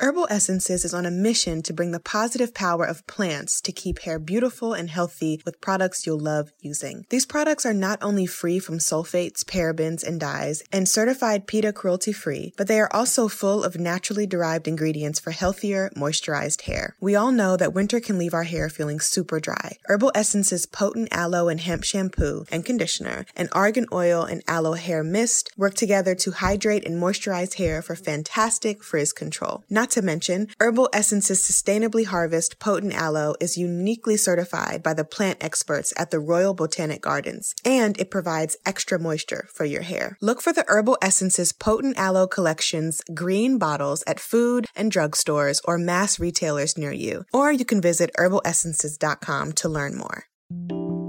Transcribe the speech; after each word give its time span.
Herbal 0.00 0.28
Essences 0.30 0.84
is 0.84 0.94
on 0.94 1.06
a 1.06 1.10
mission 1.10 1.60
to 1.62 1.72
bring 1.72 1.90
the 1.90 1.98
positive 1.98 2.54
power 2.54 2.84
of 2.84 3.04
plants 3.08 3.60
to 3.62 3.72
keep 3.72 3.98
hair 4.02 4.20
beautiful 4.20 4.72
and 4.72 4.88
healthy 4.88 5.42
with 5.44 5.60
products 5.60 6.06
you'll 6.06 6.20
love 6.20 6.52
using. 6.60 7.04
These 7.10 7.26
products 7.26 7.66
are 7.66 7.74
not 7.74 7.98
only 8.00 8.24
free 8.24 8.60
from 8.60 8.78
sulfates, 8.78 9.44
parabens, 9.44 10.06
and 10.06 10.20
dyes, 10.20 10.62
and 10.70 10.88
certified 10.88 11.48
PETA 11.48 11.72
cruelty 11.72 12.12
free, 12.12 12.52
but 12.56 12.68
they 12.68 12.78
are 12.78 12.88
also 12.92 13.26
full 13.26 13.64
of 13.64 13.80
naturally 13.80 14.24
derived 14.24 14.68
ingredients 14.68 15.18
for 15.18 15.32
healthier, 15.32 15.90
moisturized 15.96 16.62
hair. 16.62 16.94
We 17.00 17.16
all 17.16 17.32
know 17.32 17.56
that 17.56 17.74
winter 17.74 17.98
can 17.98 18.18
leave 18.18 18.34
our 18.34 18.44
hair 18.44 18.68
feeling 18.68 19.00
super 19.00 19.40
dry. 19.40 19.78
Herbal 19.86 20.12
Essences 20.14 20.64
potent 20.66 21.08
aloe 21.10 21.48
and 21.48 21.58
hemp 21.58 21.82
shampoo 21.82 22.44
and 22.52 22.64
conditioner, 22.64 23.26
and 23.34 23.48
argan 23.50 23.86
oil 23.92 24.22
and 24.22 24.44
aloe 24.46 24.74
hair 24.74 25.02
mist 25.02 25.50
work 25.56 25.74
together 25.74 26.14
to 26.14 26.30
hydrate 26.30 26.86
and 26.86 27.02
moisturize 27.02 27.54
hair 27.54 27.82
for 27.82 27.96
fantastic 27.96 28.84
frizz 28.84 29.12
control. 29.12 29.64
Not 29.68 29.87
to 29.90 30.02
mention, 30.02 30.48
Herbal 30.60 30.88
Essences 30.92 31.42
sustainably 31.42 32.06
harvest 32.06 32.58
potent 32.58 32.94
aloe 32.94 33.34
is 33.40 33.56
uniquely 33.56 34.16
certified 34.16 34.82
by 34.82 34.94
the 34.94 35.04
plant 35.04 35.42
experts 35.42 35.92
at 35.96 36.10
the 36.10 36.20
Royal 36.20 36.54
Botanic 36.54 37.02
Gardens, 37.02 37.54
and 37.64 37.98
it 37.98 38.10
provides 38.10 38.56
extra 38.66 38.98
moisture 38.98 39.48
for 39.52 39.64
your 39.64 39.82
hair. 39.82 40.16
Look 40.20 40.40
for 40.40 40.52
the 40.52 40.64
Herbal 40.68 40.98
Essences 41.02 41.52
Potent 41.52 41.98
Aloe 41.98 42.26
Collection's 42.26 43.02
green 43.14 43.58
bottles 43.58 44.02
at 44.06 44.20
food 44.20 44.66
and 44.74 44.90
drug 44.90 45.16
stores 45.16 45.60
or 45.64 45.78
mass 45.78 46.18
retailers 46.18 46.78
near 46.78 46.92
you, 46.92 47.24
or 47.32 47.52
you 47.52 47.64
can 47.64 47.80
visit 47.80 48.10
herbalessences.com 48.18 49.52
to 49.52 49.68
learn 49.68 49.96
more. 49.96 50.24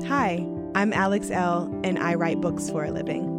Hi, 0.08 0.46
I'm 0.76 0.94
Alex 0.94 1.30
Elle, 1.30 1.74
and 1.84 2.00
I 2.00 2.16
write 2.16 2.42
books 2.42 2.70
for 2.70 2.86
a 2.86 2.92
living. 2.92 3.39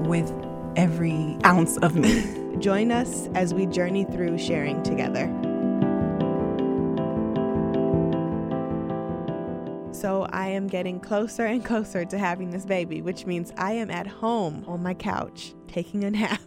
with 0.00 0.32
every 0.76 1.36
ounce 1.44 1.76
of 1.78 1.94
me. 1.94 2.56
Join 2.58 2.90
us 2.90 3.28
as 3.34 3.54
we 3.54 3.66
journey 3.66 4.04
through 4.04 4.38
sharing 4.38 4.82
together. 4.82 5.26
So, 9.92 10.28
I 10.30 10.48
am 10.48 10.68
getting 10.68 11.00
closer 11.00 11.44
and 11.44 11.64
closer 11.64 12.04
to 12.04 12.18
having 12.18 12.50
this 12.50 12.64
baby, 12.64 13.02
which 13.02 13.26
means 13.26 13.52
I 13.56 13.72
am 13.72 13.90
at 13.90 14.06
home 14.06 14.64
on 14.68 14.82
my 14.82 14.94
couch 14.94 15.54
taking 15.66 16.04
a 16.04 16.10
nap 16.10 16.40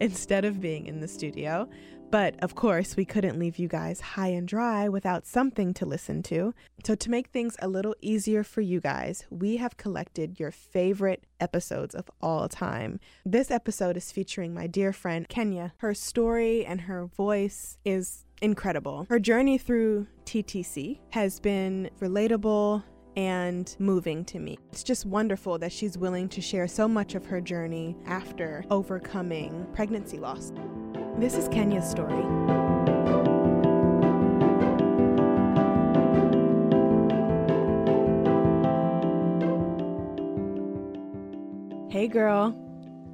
instead 0.00 0.44
of 0.44 0.60
being 0.60 0.86
in 0.86 1.00
the 1.00 1.08
studio. 1.08 1.68
But 2.10 2.42
of 2.42 2.56
course, 2.56 2.96
we 2.96 3.04
couldn't 3.04 3.38
leave 3.38 3.56
you 3.56 3.68
guys 3.68 4.00
high 4.00 4.28
and 4.28 4.48
dry 4.48 4.88
without 4.88 5.26
something 5.26 5.72
to 5.74 5.86
listen 5.86 6.24
to. 6.24 6.54
So, 6.84 6.96
to 6.96 7.10
make 7.10 7.28
things 7.28 7.54
a 7.60 7.68
little 7.68 7.94
easier 8.00 8.42
for 8.42 8.62
you 8.62 8.80
guys, 8.80 9.26
we 9.30 9.58
have 9.58 9.76
collected 9.76 10.40
your 10.40 10.50
favorite 10.50 11.24
episodes 11.38 11.94
of 11.94 12.10
all 12.20 12.48
time. 12.48 12.98
This 13.24 13.50
episode 13.50 13.96
is 13.96 14.10
featuring 14.10 14.52
my 14.52 14.66
dear 14.66 14.92
friend 14.92 15.28
Kenya. 15.28 15.72
Her 15.78 15.94
story 15.94 16.66
and 16.66 16.80
her 16.82 17.06
voice 17.06 17.78
is 17.84 18.24
incredible. 18.42 19.06
Her 19.08 19.20
journey 19.20 19.58
through 19.58 20.08
TTC 20.24 20.98
has 21.10 21.38
been 21.38 21.90
relatable 22.00 22.82
and 23.16 23.74
moving 23.78 24.24
to 24.26 24.38
me. 24.38 24.58
It's 24.72 24.82
just 24.82 25.06
wonderful 25.06 25.58
that 25.58 25.72
she's 25.72 25.98
willing 25.98 26.28
to 26.30 26.40
share 26.40 26.68
so 26.68 26.88
much 26.88 27.14
of 27.14 27.26
her 27.26 27.40
journey 27.40 27.96
after 28.06 28.64
overcoming 28.70 29.66
pregnancy 29.72 30.18
loss. 30.18 30.52
This 31.18 31.34
is 31.34 31.48
Kenya's 31.48 31.88
story. 31.88 32.24
Hey, 41.90 42.08
girl. 42.08 42.56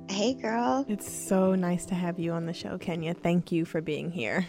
Hey 0.08 0.34
girl. 0.34 0.84
It's 0.88 1.10
so 1.10 1.54
nice 1.54 1.84
to 1.86 1.94
have 1.94 2.18
you 2.18 2.32
on 2.32 2.46
the 2.46 2.52
show, 2.52 2.78
Kenya. 2.78 3.12
Thank 3.12 3.50
you 3.50 3.64
for 3.64 3.80
being 3.80 4.10
here. 4.10 4.46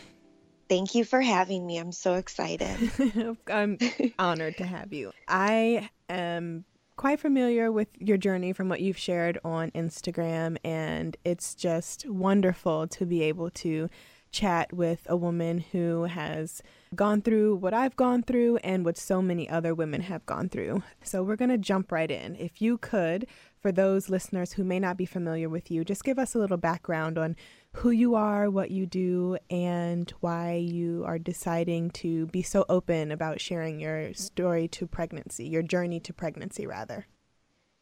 Thank 0.70 0.96
you 0.96 1.06
for 1.06 1.22
having 1.22 1.66
me. 1.66 1.78
I'm 1.78 1.92
so 1.92 2.16
excited. 2.16 2.92
I'm 3.48 3.78
honored 4.20 4.58
to 4.58 4.66
have 4.66 4.92
you. 4.92 5.12
I 5.28 5.90
am 6.10 6.66
quite 6.98 7.20
familiar 7.20 7.72
with 7.72 7.88
your 8.00 8.18
journey 8.18 8.54
from 8.54 8.70
what 8.70 8.82
you've 8.82 8.98
shared 8.98 9.40
on 9.44 9.72
Instagram, 9.72 10.58
and 10.64 11.16
it's 11.24 11.56
just 11.56 12.10
wonderful 12.10 12.88
to 12.88 13.06
be 13.06 13.24
able 13.24 13.50
to 13.52 13.90
chat 14.32 14.74
with 14.74 15.08
a 15.10 15.16
woman 15.16 15.60
who 15.72 16.04
has 16.04 16.62
gone 16.96 17.22
through 17.22 17.56
what 17.56 17.74
I've 17.74 17.96
gone 17.96 18.24
through 18.24 18.58
and 18.58 18.84
what 18.84 18.98
so 18.98 19.22
many 19.22 19.50
other 19.50 19.74
women 19.74 20.02
have 20.02 20.26
gone 20.26 20.50
through. 20.50 20.84
So 21.02 21.24
we're 21.24 21.36
going 21.36 21.50
to 21.50 21.58
jump 21.58 21.92
right 21.92 22.12
in. 22.12 22.36
If 22.36 22.62
you 22.62 22.78
could, 22.78 23.26
for 23.60 23.72
those 23.72 24.10
listeners 24.10 24.54
who 24.54 24.64
may 24.64 24.80
not 24.80 24.98
be 24.98 25.06
familiar 25.06 25.50
with 25.50 25.72
you, 25.72 25.84
just 25.84 26.04
give 26.04 26.20
us 26.20 26.36
a 26.36 26.40
little 26.40 26.58
background 26.58 27.18
on 27.18 27.36
who 27.78 27.92
you 27.92 28.16
are, 28.16 28.50
what 28.50 28.72
you 28.72 28.86
do, 28.88 29.38
and 29.52 30.12
why 30.20 30.54
you 30.54 31.04
are 31.06 31.20
deciding 31.20 31.92
to 31.92 32.26
be 32.28 32.42
so 32.42 32.66
open 32.68 33.12
about 33.12 33.40
sharing 33.40 33.80
your 33.80 34.14
story 34.16 34.68
to 34.68 34.88
pregnancy, 34.88 35.48
your 35.48 35.62
journey 35.62 36.00
to 36.00 36.12
pregnancy, 36.12 36.66
rather. 36.66 37.06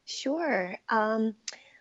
sure. 0.04 0.76
Um, 0.90 1.36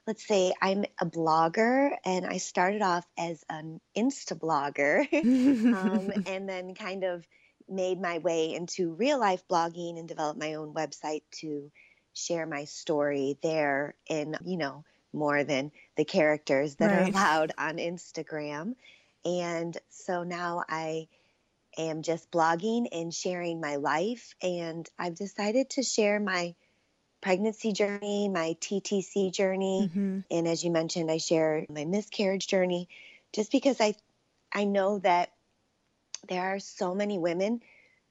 let's 0.06 0.26
say 0.26 0.52
I'm 0.62 0.84
a 1.00 1.06
blogger 1.06 1.96
and 2.04 2.24
I 2.26 2.36
started 2.36 2.82
off 2.82 3.04
as 3.18 3.42
an 3.48 3.80
Insta 3.96 4.38
blogger 4.38 5.06
um, 5.74 6.12
and 6.26 6.48
then 6.48 6.74
kind 6.74 7.04
of 7.04 7.26
made 7.68 8.00
my 8.00 8.18
way 8.18 8.54
into 8.54 8.92
real 8.92 9.18
life 9.18 9.42
blogging 9.50 9.98
and 9.98 10.06
developed 10.06 10.38
my 10.38 10.54
own 10.54 10.74
website 10.74 11.22
to 11.40 11.70
share 12.12 12.46
my 12.46 12.64
story 12.64 13.38
there 13.42 13.94
in, 14.06 14.36
you 14.44 14.56
know, 14.56 14.84
more 15.14 15.44
than 15.44 15.72
the 15.96 16.04
characters 16.04 16.76
that 16.76 16.92
are 16.92 17.02
allowed 17.10 17.52
on 17.56 17.76
Instagram. 17.76 18.74
And 19.24 19.76
so 19.88 20.22
now 20.24 20.64
I 20.68 21.08
am 21.78 22.02
just 22.02 22.30
blogging 22.30 22.88
and 22.92 23.12
sharing 23.14 23.60
my 23.60 23.76
life. 23.76 24.34
And 24.42 24.88
I've 24.98 25.14
decided 25.14 25.70
to 25.70 25.82
share 25.82 26.20
my 26.20 26.54
pregnancy 27.20 27.72
journey, 27.72 28.28
my 28.28 28.56
TTC 28.60 29.30
journey, 29.30 29.90
Mhm. 29.94 30.24
and 30.30 30.46
as 30.48 30.62
you 30.62 30.70
mentioned, 30.70 31.10
I 31.10 31.16
share 31.16 31.64
my 31.70 31.84
miscarriage 31.86 32.46
journey, 32.46 32.88
just 33.32 33.50
because 33.50 33.80
I 33.80 33.94
I 34.52 34.64
know 34.64 34.98
that 35.00 35.32
there 36.28 36.42
are 36.42 36.60
so 36.60 36.94
many 36.94 37.18
women 37.18 37.62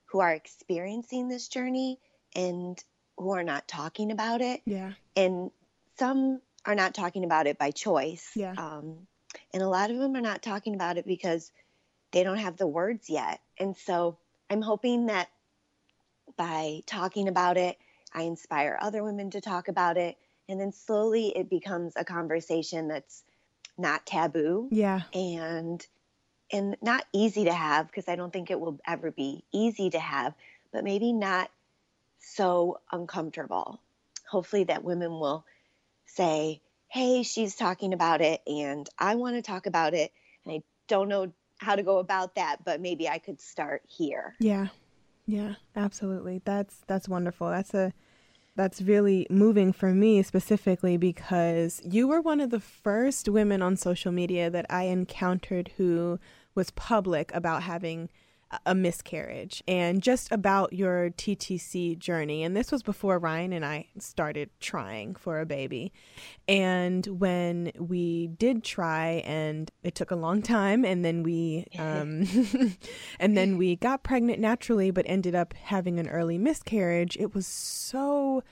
who 0.06 0.20
are 0.20 0.34
experiencing 0.34 1.28
this 1.30 1.48
journey 1.48 2.00
and 2.36 2.84
who 3.18 3.32
are 3.32 3.44
not 3.44 3.68
talking 3.68 4.12
about 4.12 4.42
it, 4.42 4.62
Yeah. 4.66 4.94
and 5.16 5.52
some 5.98 6.42
are 6.66 6.76
not 6.76 6.94
talking 6.94 7.24
about 7.24 7.48
it 7.48 7.58
by 7.58 7.72
choice. 7.72 8.32
Yeah. 8.36 8.54
Um, 8.58 9.08
and 9.54 9.64
a 9.64 9.68
lot 9.68 9.92
of 9.92 9.98
them 9.98 10.16
are 10.16 10.22
not 10.22 10.42
talking 10.42 10.76
about 10.76 10.98
it 10.98 11.06
because 11.06 11.52
they 12.12 12.24
don't 12.24 12.38
have 12.38 12.58
the 12.58 12.68
words 12.68 13.10
yet. 13.10 13.40
And 13.60 13.76
so 13.76 14.18
I'm 14.50 14.62
hoping 14.62 15.08
that 15.08 15.30
by 16.38 16.82
talking 16.86 17.28
about 17.28 17.58
it, 17.58 17.78
I 18.14 18.24
inspire 18.24 18.78
other 18.80 19.04
women 19.04 19.32
to 19.32 19.42
talk 19.42 19.68
about 19.68 19.98
it. 19.98 20.18
And 20.48 20.60
then 20.60 20.72
slowly 20.72 21.36
it 21.36 21.50
becomes 21.50 21.94
a 21.96 22.06
conversation 22.06 22.88
that's 22.88 23.24
not 23.78 24.06
taboo 24.06 24.70
Yeah. 24.72 25.02
and 25.14 25.86
and 26.52 26.78
not 26.82 27.04
easy 27.14 27.46
to 27.46 27.54
have 27.54 27.88
because 27.88 28.08
I 28.08 28.16
don't 28.16 28.32
think 28.32 28.52
it 28.52 28.60
will 28.60 28.80
ever 28.86 29.10
be 29.10 29.44
easy 29.52 29.90
to 29.90 30.00
have, 30.00 30.36
but 30.72 30.84
maybe 30.84 31.12
not 31.12 31.50
so 32.20 32.80
uncomfortable. 32.92 33.80
Hopefully 34.28 34.66
that 34.66 34.84
women 34.84 35.20
will 35.20 35.46
say, 36.06 36.62
"Hey, 36.88 37.24
she's 37.24 37.56
talking 37.56 37.94
about 37.94 38.22
it 38.22 38.42
and 38.48 38.88
I 38.98 39.16
want 39.16 39.36
to 39.36 39.42
talk 39.42 39.66
about 39.66 39.94
it 39.94 40.12
and 40.46 40.54
I 40.54 40.64
don't 40.88 41.10
know 41.10 41.34
how 41.58 41.76
to 41.76 41.84
go 41.84 42.00
about 42.00 42.36
that, 42.36 42.64
but 42.66 42.82
maybe 42.82 43.08
I 43.08 43.20
could 43.20 43.42
start 43.42 43.84
here." 43.88 44.36
Yeah. 44.40 44.68
Yeah, 45.26 45.56
absolutely. 45.76 46.42
That's 46.44 46.82
that's 46.88 47.08
wonderful. 47.08 47.50
That's 47.50 47.74
a 47.74 47.94
that's 48.56 48.82
really 48.82 49.26
moving 49.30 49.74
for 49.74 49.94
me 49.94 50.22
specifically 50.22 50.98
because 50.98 51.82
you 51.84 52.08
were 52.08 52.22
one 52.22 52.40
of 52.40 52.52
the 52.52 52.60
first 52.60 53.28
women 53.28 53.62
on 53.62 53.78
social 53.78 54.12
media 54.12 54.50
that 54.50 54.66
I 54.70 54.84
encountered 54.84 55.72
who 55.78 56.20
was 56.54 56.70
public 56.72 57.34
about 57.34 57.64
having 57.64 58.10
a 58.66 58.76
miscarriage 58.76 59.64
and 59.68 60.02
just 60.02 60.32
about 60.32 60.74
your 60.74 61.10
TTC 61.12 61.98
journey. 61.98 62.44
And 62.44 62.56
this 62.56 62.72
was 62.72 62.84
before 62.84 63.20
Ryan 63.20 63.54
and 63.54 63.66
I 63.66 63.88
started 64.00 64.50
trying 64.60 65.16
for 65.16 65.40
a 65.40 65.46
baby. 65.46 65.92
And 66.48 67.06
when 67.08 67.72
we 67.78 68.28
did 68.28 68.64
try, 68.64 69.24
and 69.26 69.72
it 69.84 69.96
took 69.96 70.12
a 70.12 70.16
long 70.16 70.42
time, 70.42 70.84
and 70.84 71.04
then 71.04 71.24
we, 71.24 71.68
um, 71.78 72.28
and 73.20 73.38
then 73.38 73.58
we 73.58 73.76
got 73.76 74.04
pregnant 74.04 74.40
naturally, 74.40 74.92
but 74.92 75.06
ended 75.08 75.36
up 75.36 75.54
having 75.54 76.00
an 76.00 76.10
early 76.10 76.38
miscarriage. 76.38 77.18
It 77.20 77.34
was 77.34 77.48
so, 77.48 78.44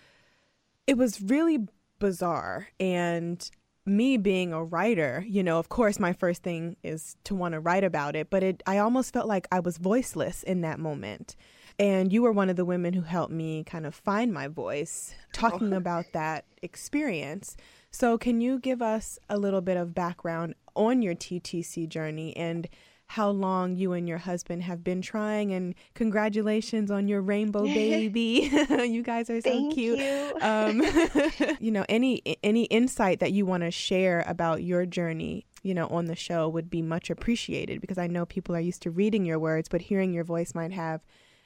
it 0.88 0.98
was 0.98 1.22
really 1.22 1.68
bizarre 2.00 2.68
and 2.80 3.50
me 3.86 4.18
being 4.18 4.54
a 4.54 4.64
writer, 4.64 5.26
you 5.28 5.44
know, 5.44 5.58
of 5.58 5.70
course, 5.70 6.00
my 6.00 6.14
first 6.14 6.44
thing 6.44 6.76
is 6.84 7.16
to 7.24 7.36
want 7.36 7.54
to 7.54 7.60
write 7.60 7.84
about 7.84 8.16
it, 8.16 8.30
but 8.30 8.44
it, 8.44 8.64
I 8.68 8.78
almost 8.78 9.12
felt 9.14 9.28
like 9.28 9.48
I 9.52 9.60
was 9.60 9.78
voiceless 9.78 10.44
in 10.44 10.62
that 10.62 10.80
moment. 10.80 11.36
And 11.80 12.14
you 12.14 12.22
were 12.22 12.32
one 12.32 12.50
of 12.50 12.58
the 12.58 12.66
women 12.66 12.94
who 12.94 13.02
helped 13.02 13.34
me 13.34 13.64
kind 13.64 13.86
of 13.86 13.96
find 13.96 14.32
my 14.32 14.48
voice, 14.48 15.16
talking 15.34 15.74
oh. 15.74 15.78
about 15.78 16.06
that 16.14 16.46
experience. 16.62 17.58
So, 17.90 18.18
can 18.18 18.40
you 18.40 18.60
give 18.60 18.82
us 18.82 19.18
a 19.30 19.38
little 19.38 19.62
bit 19.62 19.78
of 19.78 19.96
background 19.96 20.56
on 20.76 21.02
your 21.02 21.16
TTC 21.16 21.90
journey 21.90 22.36
and 22.38 22.68
how 23.12 23.30
long 23.30 23.76
you 23.76 23.92
and 23.92 24.08
your 24.08 24.20
husband 24.20 24.64
have 24.64 24.86
been 24.86 25.02
trying 25.02 25.52
and 25.52 25.76
congratulations 25.96 26.90
on 26.90 27.10
your 27.10 27.22
rainbow 27.22 27.64
baby. 27.74 28.50
You 28.72 29.04
guys 29.04 29.30
are 29.30 29.42
so 29.42 29.50
Thank 29.50 29.74
cute. 29.74 30.00
you. 30.00 30.34
um, 30.40 30.82
you 31.60 31.72
know 31.72 31.86
any 31.90 32.22
any 32.42 32.64
insight 32.66 33.20
that 33.20 33.34
you 33.34 33.46
want 33.46 33.64
to 33.64 33.72
share 33.72 34.24
about 34.28 34.64
your 34.64 34.86
journey 34.86 35.46
you 35.62 35.74
know 35.74 35.88
on 35.88 36.06
the 36.06 36.16
show 36.16 36.48
would 36.48 36.70
be 36.70 36.82
much 36.82 37.10
appreciated 37.10 37.82
because 37.82 37.98
i 37.98 38.08
know 38.08 38.26
people 38.26 38.56
are 38.56 38.62
used 38.62 38.82
to 38.82 38.90
reading 38.90 39.26
your 39.26 39.38
words 39.38 39.68
but 39.70 39.82
hearing 39.82 40.14
your 40.14 40.24
voice 40.24 40.56
might 40.56 40.72
have 40.72 41.02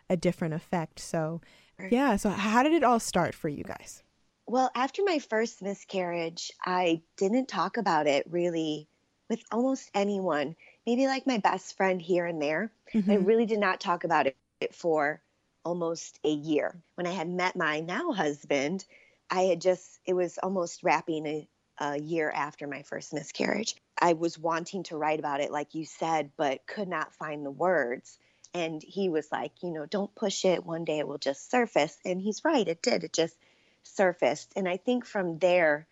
a 0.09 0.15
different 0.15 0.53
effect. 0.53 0.99
So 0.99 1.41
yeah 1.89 2.15
so 2.15 2.29
how 2.29 2.61
did 2.61 2.73
it 2.73 2.83
all 2.83 2.99
start 2.99 3.33
for 3.33 3.49
you 3.49 3.63
guys? 3.63 4.03
Well 4.45 4.69
after 4.75 5.01
my 5.03 5.17
first 5.17 5.63
miscarriage 5.63 6.51
i 6.63 7.01
didn't 7.17 7.47
talk 7.47 7.77
about 7.77 8.05
it 8.05 8.25
really 8.29 8.87
with 9.29 9.41
almost 9.51 9.89
anyone 9.95 10.55
maybe 10.85 11.07
like 11.07 11.27
my 11.27 11.37
best 11.37 11.77
friend 11.77 12.01
here 12.01 12.25
and 12.25 12.41
there. 12.41 12.71
Mm-hmm. 12.93 13.11
I 13.11 13.15
really 13.15 13.45
did 13.45 13.59
not 13.59 13.79
talk 13.79 14.03
about 14.03 14.27
it 14.27 14.35
for 14.73 15.21
almost 15.63 16.19
a 16.23 16.29
year. 16.29 16.75
When 16.95 17.07
I 17.07 17.11
had 17.11 17.29
met 17.29 17.55
my 17.55 17.79
now 17.79 18.11
husband, 18.11 18.85
I 19.29 19.43
had 19.43 19.61
just, 19.61 19.99
it 20.05 20.13
was 20.13 20.37
almost 20.37 20.83
wrapping 20.83 21.25
a, 21.25 21.47
a 21.79 21.99
year 21.99 22.31
after 22.33 22.67
my 22.67 22.83
first 22.83 23.13
miscarriage. 23.13 23.75
I 23.99 24.13
was 24.13 24.37
wanting 24.37 24.83
to 24.83 24.97
write 24.97 25.19
about 25.19 25.41
it, 25.41 25.51
like 25.51 25.73
you 25.73 25.85
said, 25.85 26.31
but 26.37 26.67
could 26.67 26.87
not 26.87 27.15
find 27.15 27.45
the 27.45 27.51
words. 27.51 28.17
And 28.53 28.81
he 28.81 29.09
was 29.09 29.31
like, 29.31 29.51
you 29.63 29.71
know, 29.71 29.85
don't 29.85 30.13
push 30.15 30.45
it. 30.45 30.65
One 30.65 30.85
day 30.85 30.99
it 30.99 31.07
will 31.07 31.17
just 31.17 31.49
surface. 31.49 31.97
And 32.05 32.21
he's 32.21 32.45
right, 32.45 32.67
it 32.67 32.81
did. 32.81 33.03
It 33.03 33.11
just 33.11 33.35
surfaced. 33.83 34.53
And 34.55 34.69
I 34.69 34.77
think 34.77 35.05
from 35.05 35.39
there, 35.39 35.87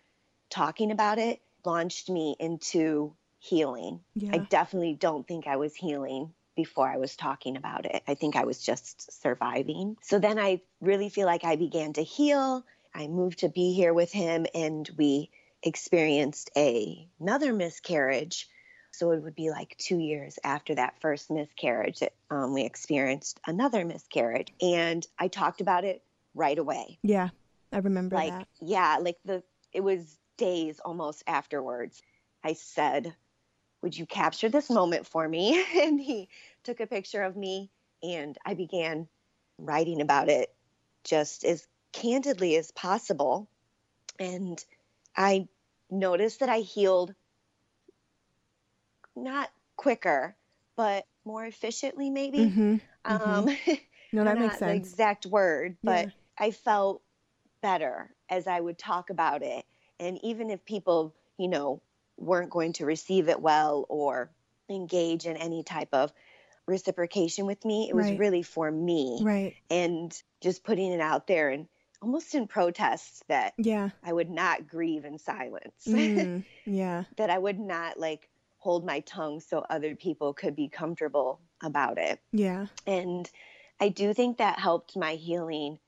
talking 0.50 0.90
about 0.90 1.18
it 1.18 1.40
launched 1.64 2.08
me 2.08 2.36
into 2.38 3.14
healing. 3.44 4.00
Yeah. 4.14 4.30
I 4.32 4.38
definitely 4.38 4.94
don't 4.94 5.28
think 5.28 5.46
I 5.46 5.56
was 5.56 5.74
healing 5.74 6.32
before 6.56 6.88
I 6.88 6.96
was 6.96 7.14
talking 7.14 7.56
about 7.56 7.84
it. 7.84 8.02
I 8.08 8.14
think 8.14 8.36
I 8.36 8.44
was 8.44 8.62
just 8.62 9.20
surviving. 9.20 9.96
So 10.02 10.18
then 10.18 10.38
I 10.38 10.62
really 10.80 11.10
feel 11.10 11.26
like 11.26 11.44
I 11.44 11.56
began 11.56 11.92
to 11.94 12.02
heal. 12.02 12.64
I 12.94 13.06
moved 13.08 13.40
to 13.40 13.48
be 13.48 13.74
here 13.74 13.92
with 13.92 14.10
him 14.12 14.46
and 14.54 14.88
we 14.96 15.30
experienced 15.62 16.50
a, 16.56 17.06
another 17.20 17.52
miscarriage. 17.52 18.48
So 18.92 19.10
it 19.10 19.22
would 19.22 19.34
be 19.34 19.50
like 19.50 19.76
two 19.76 19.98
years 19.98 20.38
after 20.42 20.76
that 20.76 21.00
first 21.00 21.30
miscarriage 21.30 21.98
that 21.98 22.14
um, 22.30 22.54
we 22.54 22.62
experienced 22.62 23.40
another 23.46 23.84
miscarriage. 23.84 24.52
And 24.62 25.06
I 25.18 25.28
talked 25.28 25.60
about 25.60 25.84
it 25.84 26.02
right 26.34 26.58
away. 26.58 26.98
Yeah, 27.02 27.30
I 27.72 27.78
remember 27.78 28.16
like, 28.16 28.30
that. 28.30 28.48
Yeah, 28.62 28.98
like 29.00 29.16
the 29.24 29.42
it 29.72 29.82
was 29.82 30.16
days 30.38 30.80
almost 30.82 31.24
afterwards. 31.26 32.00
I 32.44 32.52
said, 32.52 33.14
would 33.84 33.96
you 33.96 34.06
capture 34.06 34.48
this 34.48 34.70
moment 34.70 35.06
for 35.06 35.28
me? 35.28 35.62
and 35.76 36.00
he 36.00 36.30
took 36.64 36.80
a 36.80 36.86
picture 36.86 37.22
of 37.22 37.36
me 37.36 37.70
and 38.02 38.36
I 38.44 38.54
began 38.54 39.06
writing 39.58 40.00
about 40.00 40.30
it 40.30 40.52
just 41.04 41.44
as 41.44 41.66
candidly 41.92 42.56
as 42.56 42.70
possible. 42.70 43.46
And 44.18 44.62
I 45.14 45.48
noticed 45.90 46.40
that 46.40 46.48
I 46.48 46.60
healed 46.60 47.14
not 49.14 49.50
quicker, 49.76 50.34
but 50.76 51.04
more 51.26 51.44
efficiently, 51.44 52.08
maybe. 52.08 52.38
Mm-hmm. 52.38 52.76
Mm-hmm. 53.06 53.48
Um, 53.48 53.56
no, 54.12 54.24
that 54.24 54.38
makes 54.38 54.58
sense. 54.58 54.70
The 54.70 54.76
exact 54.76 55.26
word, 55.26 55.76
but 55.84 56.06
yeah. 56.06 56.12
I 56.38 56.52
felt 56.52 57.02
better 57.60 58.14
as 58.30 58.46
I 58.46 58.60
would 58.60 58.78
talk 58.78 59.10
about 59.10 59.42
it. 59.42 59.66
And 60.00 60.18
even 60.24 60.48
if 60.48 60.64
people, 60.64 61.14
you 61.36 61.48
know, 61.48 61.82
weren't 62.16 62.50
going 62.50 62.72
to 62.74 62.86
receive 62.86 63.28
it 63.28 63.40
well 63.40 63.86
or 63.88 64.30
engage 64.70 65.26
in 65.26 65.36
any 65.36 65.62
type 65.62 65.88
of 65.92 66.12
reciprocation 66.66 67.46
with 67.46 67.64
me. 67.64 67.88
It 67.88 67.94
was 67.94 68.06
right. 68.06 68.18
really 68.18 68.42
for 68.42 68.70
me. 68.70 69.20
Right. 69.22 69.54
And 69.70 70.16
just 70.40 70.64
putting 70.64 70.92
it 70.92 71.00
out 71.00 71.26
there 71.26 71.50
and 71.50 71.66
almost 72.00 72.34
in 72.34 72.46
protest 72.46 73.24
that 73.28 73.54
yeah. 73.56 73.90
I 74.02 74.12
would 74.12 74.30
not 74.30 74.68
grieve 74.68 75.04
in 75.04 75.18
silence. 75.18 75.74
Mm, 75.86 76.44
yeah. 76.64 77.04
that 77.16 77.30
I 77.30 77.38
would 77.38 77.58
not 77.58 77.98
like 77.98 78.28
hold 78.58 78.84
my 78.84 79.00
tongue 79.00 79.40
so 79.40 79.64
other 79.68 79.94
people 79.94 80.32
could 80.32 80.56
be 80.56 80.68
comfortable 80.68 81.40
about 81.62 81.98
it. 81.98 82.20
Yeah. 82.32 82.66
And 82.86 83.30
I 83.80 83.90
do 83.90 84.14
think 84.14 84.38
that 84.38 84.58
helped 84.58 84.96
my 84.96 85.14
healing 85.14 85.78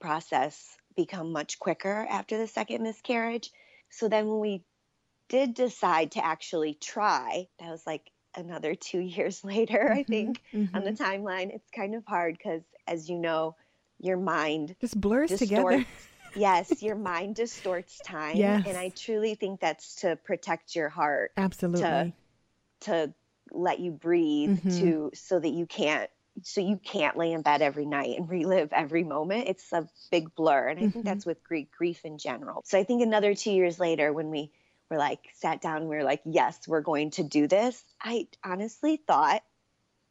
process 0.00 0.76
become 0.96 1.32
much 1.32 1.58
quicker 1.58 2.06
after 2.10 2.38
the 2.38 2.46
second 2.46 2.82
miscarriage. 2.82 3.50
So 3.90 4.08
then 4.08 4.26
when 4.26 4.40
we 4.40 4.64
did 5.28 5.54
decide 5.54 6.12
to 6.12 6.24
actually 6.24 6.74
try, 6.74 7.48
that 7.58 7.70
was 7.70 7.86
like 7.86 8.10
another 8.34 8.74
two 8.74 8.98
years 9.16 9.44
later, 9.44 9.92
I 9.92 10.02
mm-hmm, 10.02 10.12
think, 10.12 10.42
mm-hmm. 10.52 10.76
on 10.76 10.84
the 10.84 10.92
mm-hmm. 10.92 11.02
timeline. 11.02 11.54
It's 11.54 11.70
kind 11.70 11.94
of 11.94 12.04
hard 12.06 12.36
because, 12.36 12.62
as 12.86 13.08
you 13.08 13.18
know, 13.18 13.56
your 14.00 14.16
mind 14.16 14.76
just 14.80 15.00
blurs 15.00 15.30
distorts. 15.30 15.50
together. 15.50 15.84
yes, 16.36 16.82
your 16.82 16.96
mind 16.96 17.34
distorts 17.34 18.00
time. 18.04 18.36
Yes. 18.36 18.64
And 18.66 18.76
I 18.76 18.90
truly 18.90 19.34
think 19.34 19.60
that's 19.60 19.96
to 19.96 20.16
protect 20.16 20.76
your 20.76 20.88
heart. 20.88 21.32
Absolutely. 21.36 21.80
To, 21.82 22.12
to 22.80 23.14
let 23.50 23.80
you 23.80 23.90
breathe 23.90 24.60
mm-hmm. 24.60 24.80
to 24.80 25.10
so 25.14 25.38
that 25.40 25.48
you 25.48 25.66
can't 25.66 26.10
so 26.42 26.60
you 26.60 26.76
can't 26.76 27.16
lay 27.16 27.32
in 27.32 27.42
bed 27.42 27.62
every 27.62 27.86
night 27.86 28.16
and 28.16 28.28
relive 28.30 28.72
every 28.72 29.04
moment. 29.04 29.48
It's 29.48 29.72
a 29.72 29.88
big 30.10 30.34
blur. 30.34 30.68
And 30.68 30.78
I 30.78 30.82
think 30.82 30.94
mm-hmm. 30.94 31.02
that's 31.02 31.26
with 31.26 31.42
grief, 31.42 31.68
grief 31.76 32.04
in 32.04 32.18
general. 32.18 32.62
So 32.64 32.78
I 32.78 32.84
think 32.84 33.02
another 33.02 33.34
two 33.34 33.50
years 33.50 33.80
later 33.80 34.12
when 34.12 34.30
we 34.30 34.52
we're 34.90 34.98
like 34.98 35.20
sat 35.34 35.60
down 35.60 35.88
we 35.88 35.96
are 35.96 36.04
like, 36.04 36.22
yes, 36.24 36.58
we're 36.66 36.80
going 36.80 37.10
to 37.12 37.22
do 37.22 37.46
this. 37.46 37.82
I 38.00 38.28
honestly 38.44 39.00
thought 39.06 39.42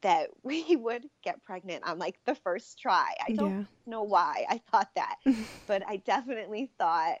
that 0.02 0.28
we 0.42 0.76
would 0.76 1.04
get 1.22 1.44
pregnant 1.44 1.84
on 1.84 1.98
like 1.98 2.18
the 2.24 2.34
first 2.34 2.78
try. 2.78 3.14
I 3.26 3.32
don't 3.32 3.58
yeah. 3.60 3.64
know 3.86 4.02
why 4.02 4.44
I 4.48 4.60
thought 4.70 4.90
that, 4.96 5.16
but 5.66 5.82
I 5.86 5.96
definitely 5.96 6.70
thought, 6.78 7.18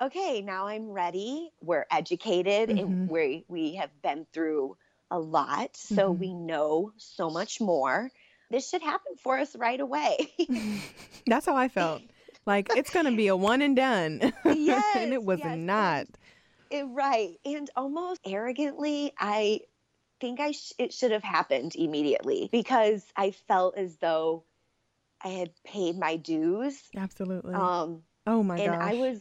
okay, 0.00 0.42
now 0.42 0.66
I'm 0.66 0.90
ready. 0.90 1.50
We're 1.62 1.86
educated 1.90 2.68
mm-hmm. 2.68 2.78
and 2.78 3.08
we 3.08 3.44
we 3.48 3.74
have 3.76 3.90
been 4.02 4.26
through 4.32 4.76
a 5.10 5.18
lot, 5.18 5.76
so 5.76 6.10
mm-hmm. 6.10 6.20
we 6.20 6.34
know 6.34 6.92
so 6.96 7.30
much 7.30 7.60
more. 7.60 8.10
This 8.50 8.68
should 8.68 8.82
happen 8.82 9.16
for 9.22 9.38
us 9.38 9.56
right 9.56 9.80
away. 9.80 10.30
That's 11.26 11.46
how 11.46 11.56
I 11.56 11.68
felt. 11.68 12.02
Like 12.44 12.70
it's 12.76 12.90
going 12.90 13.06
to 13.06 13.16
be 13.16 13.28
a 13.28 13.36
one 13.36 13.62
and 13.62 13.76
done. 13.76 14.32
Yes, 14.44 14.84
and 14.96 15.12
it 15.12 15.22
was 15.22 15.38
yes. 15.38 15.56
not. 15.56 16.06
It, 16.72 16.84
right. 16.90 17.36
And 17.44 17.68
almost 17.76 18.20
arrogantly, 18.24 19.12
I 19.18 19.60
think 20.20 20.40
I 20.40 20.52
sh- 20.52 20.72
it 20.78 20.92
should 20.92 21.10
have 21.10 21.22
happened 21.22 21.76
immediately 21.76 22.48
because 22.50 23.04
I 23.16 23.32
felt 23.32 23.76
as 23.76 23.96
though 23.96 24.44
I 25.22 25.28
had 25.28 25.50
paid 25.64 25.98
my 25.98 26.16
dues. 26.16 26.80
Absolutely. 26.96 27.54
Um, 27.54 28.02
oh 28.26 28.42
my 28.42 28.56
god. 28.56 28.64
and 28.64 28.74
gosh. 28.74 28.90
I 28.90 28.94
was 28.94 29.20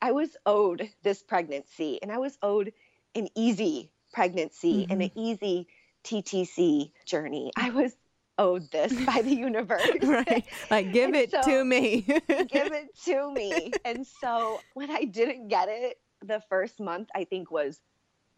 I 0.00 0.12
was 0.12 0.36
owed 0.44 0.90
this 1.02 1.22
pregnancy, 1.22 2.00
and 2.02 2.10
I 2.10 2.18
was 2.18 2.36
owed 2.42 2.72
an 3.14 3.28
easy 3.36 3.90
pregnancy 4.12 4.82
mm-hmm. 4.82 4.92
and 4.92 5.02
an 5.02 5.10
easy 5.14 5.68
TTC 6.04 6.90
journey. 7.06 7.52
I 7.56 7.70
was 7.70 7.94
owed 8.38 8.70
this 8.70 8.92
by 9.04 9.22
the 9.22 9.34
universe. 9.34 9.88
right. 10.02 10.44
Like, 10.70 10.92
give 10.92 11.14
it 11.14 11.30
so, 11.30 11.42
to 11.42 11.64
me. 11.64 12.00
give 12.28 12.72
it 12.72 12.88
to 13.04 13.32
me. 13.32 13.72
And 13.84 14.06
so 14.06 14.60
when 14.74 14.90
I 14.90 15.04
didn't 15.04 15.48
get 15.48 15.68
it, 15.68 15.98
the 16.22 16.42
first 16.48 16.80
month 16.80 17.08
I 17.14 17.24
think 17.24 17.50
was 17.50 17.80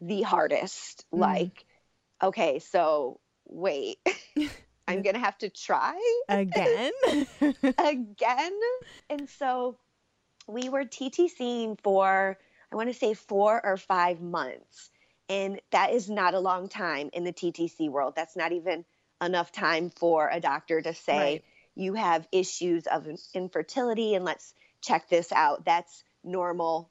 the 0.01 0.21
hardest. 0.21 1.05
Mm. 1.13 1.19
Like, 1.19 1.65
okay, 2.21 2.59
so 2.59 3.19
wait, 3.47 3.97
I'm 4.87 5.01
gonna 5.01 5.19
have 5.19 5.37
to 5.39 5.49
try 5.49 5.99
again, 6.29 6.91
again. 7.77 8.59
And 9.09 9.29
so 9.29 9.77
we 10.47 10.69
were 10.69 10.85
TTCing 10.85 11.79
for 11.81 12.37
I 12.71 12.75
want 12.75 12.89
to 12.89 12.93
say 12.93 13.13
four 13.13 13.63
or 13.65 13.77
five 13.77 14.21
months, 14.21 14.89
and 15.29 15.59
that 15.71 15.91
is 15.91 16.09
not 16.09 16.33
a 16.33 16.39
long 16.39 16.67
time 16.69 17.09
in 17.13 17.23
the 17.23 17.33
TTC 17.33 17.89
world. 17.89 18.13
That's 18.15 18.35
not 18.35 18.51
even 18.51 18.85
enough 19.23 19.51
time 19.51 19.89
for 19.89 20.29
a 20.29 20.39
doctor 20.39 20.81
to 20.81 20.93
say 20.93 21.19
Right. 21.19 21.43
you 21.75 21.93
have 21.93 22.27
issues 22.31 22.87
of 22.87 23.07
infertility 23.33 24.15
and 24.15 24.25
let's 24.25 24.53
check 24.81 25.09
this 25.09 25.31
out. 25.31 25.65
That's 25.65 26.03
normal. 26.23 26.89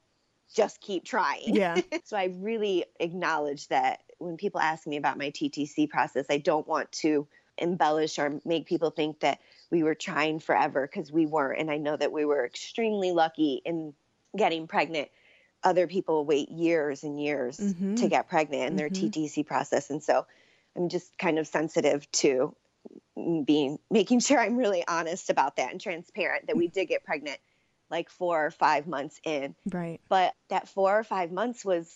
Just 0.53 0.81
keep 0.81 1.03
trying. 1.03 1.55
Yeah. 1.55 1.81
so 2.03 2.17
I 2.17 2.25
really 2.25 2.85
acknowledge 2.99 3.67
that 3.69 4.01
when 4.19 4.37
people 4.37 4.61
ask 4.61 4.87
me 4.87 4.97
about 4.97 5.17
my 5.17 5.29
TTC 5.31 5.89
process, 5.89 6.25
I 6.29 6.37
don't 6.37 6.67
want 6.67 6.91
to 6.93 7.27
embellish 7.57 8.19
or 8.19 8.39
make 8.45 8.65
people 8.67 8.89
think 8.89 9.21
that 9.21 9.39
we 9.71 9.83
were 9.83 9.95
trying 9.95 10.39
forever 10.39 10.87
because 10.87 11.11
we 11.11 11.25
weren't. 11.25 11.59
And 11.59 11.71
I 11.71 11.77
know 11.77 11.97
that 11.97 12.11
we 12.11 12.25
were 12.25 12.45
extremely 12.45 13.11
lucky 13.11 13.61
in 13.65 13.93
getting 14.37 14.67
pregnant. 14.67 15.09
Other 15.63 15.87
people 15.87 16.25
wait 16.25 16.49
years 16.49 17.03
and 17.03 17.19
years 17.19 17.59
Mhm. 17.59 17.95
to 17.95 18.07
get 18.07 18.29
pregnant 18.29 18.63
in 18.63 18.75
their 18.75 18.89
Mhm. 18.89 19.11
TTC 19.11 19.43
process. 19.45 19.89
And 19.89 20.03
so 20.03 20.27
I'm 20.75 20.89
just 20.89 21.17
kind 21.17 21.39
of 21.39 21.47
sensitive 21.47 22.09
to 22.13 22.55
being 23.45 23.79
making 23.89 24.19
sure 24.19 24.39
I'm 24.39 24.57
really 24.57 24.85
honest 24.87 25.29
about 25.29 25.55
that 25.55 25.71
and 25.71 25.81
transparent 25.81 26.47
that 26.47 26.57
we 26.57 26.67
did 26.67 26.85
get 26.85 27.03
pregnant 27.03 27.39
like 27.89 28.09
four 28.09 28.45
or 28.45 28.51
five 28.51 28.87
months 28.87 29.19
in. 29.23 29.55
Right. 29.71 30.01
But 30.09 30.33
that 30.49 30.67
four 30.67 30.97
or 30.97 31.03
five 31.03 31.31
months 31.31 31.63
was 31.65 31.95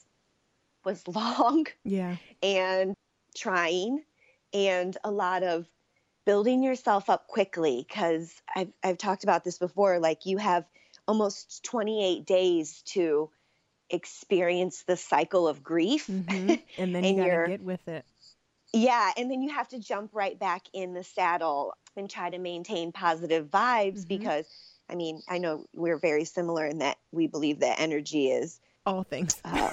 was 0.85 1.05
long 1.07 1.65
Yeah. 1.83 2.15
and 2.41 2.95
trying 3.35 4.03
and 4.53 4.97
a 5.03 5.11
lot 5.11 5.43
of 5.43 5.67
building 6.25 6.63
yourself 6.63 7.09
up 7.09 7.27
quickly 7.27 7.85
because 7.87 8.33
I've, 8.55 8.71
I've 8.83 8.97
talked 8.97 9.23
about 9.23 9.43
this 9.43 9.57
before 9.57 9.99
like 9.99 10.25
you 10.25 10.37
have 10.37 10.65
almost 11.07 11.63
28 11.65 12.25
days 12.25 12.81
to 12.87 13.29
experience 13.89 14.83
the 14.83 14.95
cycle 14.97 15.47
of 15.47 15.63
grief 15.63 16.07
Mhm. 16.07 16.61
And 16.77 16.95
then 16.95 17.03
you 17.03 17.09
And 17.09 17.17
got 17.17 17.25
you're- 17.25 17.45
to 17.45 17.51
get 17.51 17.61
with 17.61 17.87
it. 17.87 18.05
yeah 18.73 19.11
and 19.17 19.29
then 19.31 19.41
you 19.41 19.49
have 19.49 19.67
to 19.69 19.79
jump 19.79 20.11
right 20.13 20.37
back 20.39 20.63
in 20.73 20.93
the 20.93 21.03
saddle 21.03 21.73
and 21.95 22.09
try 22.09 22.29
to 22.29 22.37
maintain 22.37 22.91
positive 22.91 23.47
vibes 23.49 24.05
Mhm. 24.05 24.07
because 24.07 24.45
i 24.89 24.95
mean 24.95 25.21
i 25.29 25.37
know 25.37 25.65
we're 25.73 25.99
very 25.99 26.25
similar 26.25 26.65
in 26.65 26.79
that 26.79 26.97
we 27.11 27.27
believe 27.27 27.59
that 27.59 27.79
energy 27.79 28.29
is 28.29 28.59
All 28.85 29.03
things. 29.03 29.39
uh, 29.45 29.71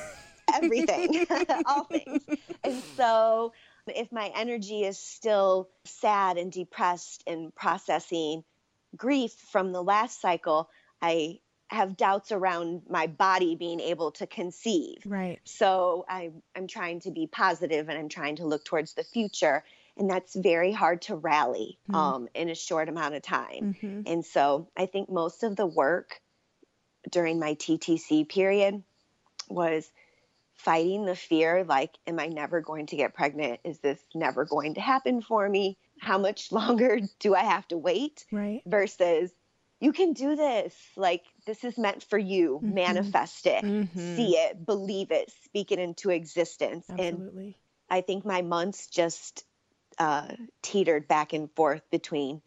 everything, 0.55 1.27
all 1.67 1.85
things. 1.85 2.25
And 2.65 2.83
so, 2.97 3.53
if 3.87 4.11
my 4.11 4.33
energy 4.35 4.85
is 4.85 4.99
still 4.99 5.69
sad 5.85 6.39
and 6.39 6.51
depressed 6.51 7.23
and 7.27 7.55
processing 7.55 8.45
grief 8.97 9.33
from 9.51 9.73
the 9.73 9.83
last 9.83 10.21
cycle, 10.21 10.69
I 11.01 11.41
have 11.69 11.97
doubts 11.97 12.31
around 12.33 12.83
my 12.89 13.07
body 13.09 13.57
being 13.57 13.81
able 13.81 14.13
to 14.13 14.27
conceive. 14.27 14.99
Right. 15.05 15.41
So, 15.45 16.05
I, 16.09 16.31
I'm 16.55 16.67
trying 16.67 17.01
to 17.01 17.11
be 17.11 17.27
positive 17.27 17.89
and 17.89 17.99
I'm 17.99 18.09
trying 18.09 18.37
to 18.37 18.47
look 18.47 18.65
towards 18.65 18.95
the 18.95 19.05
future. 19.05 19.65
And 19.97 20.11
that's 20.11 20.35
very 20.35 20.73
hard 20.73 21.03
to 21.03 21.17
rally 21.17 21.79
Mhm. 21.89 21.97
um, 21.99 22.29
in 22.35 22.51
a 22.51 22.55
short 22.55 22.89
amount 22.89 23.15
of 23.15 23.23
time. 23.23 23.69
hmm 23.73 24.07
And 24.07 24.25
so 24.25 24.71
I 24.77 24.87
think 24.87 25.11
most 25.11 25.43
of 25.43 25.57
the 25.57 25.67
work 25.67 26.21
during 27.11 27.39
my 27.39 27.55
TTC 27.55 28.25
period 28.25 28.83
was 29.49 29.93
fighting 30.55 31.05
the 31.07 31.17
fear 31.17 31.65
like, 31.65 31.97
am 32.07 32.21
I 32.21 32.29
never 32.29 32.61
going 32.63 32.87
to 32.87 32.97
get 32.97 33.15
pregnant? 33.15 33.61
Is 33.65 33.81
this 33.81 34.05
never 34.15 34.45
going 34.47 34.75
to 34.75 34.81
happen 34.83 35.23
for 35.23 35.49
me? 35.49 35.79
How 36.01 36.19
much 36.19 36.53
longer 36.53 37.01
do 37.21 37.35
I 37.35 37.45
have 37.45 37.69
to 37.69 37.79
wait? 37.79 38.27
Right. 38.31 38.65
Versus, 38.67 39.33
you 39.81 39.93
can 39.93 40.15
do 40.15 40.37
this. 40.37 40.77
Like, 40.97 41.25
this 41.47 41.65
is 41.65 41.79
meant 41.79 42.05
for 42.05 42.19
you. 42.19 42.63
Mhm. 42.63 42.67
Manifest 42.67 43.47
it, 43.47 43.65
Mhm. 43.65 43.93
see 43.95 44.37
it, 44.37 44.67
believe 44.67 45.13
it, 45.13 45.31
speak 45.45 45.73
it 45.73 45.81
into 45.81 46.11
existence. 46.11 46.93
And 46.99 47.25
Absolutely. 47.25 47.61
I 47.91 48.03
think 48.03 48.25
my 48.27 48.43
months 48.43 48.89
just 48.89 49.46
uh, 49.99 50.29
teetered 50.63 51.09
back 51.09 51.33
and 51.33 51.51
forth 51.53 51.83
between 51.91 52.43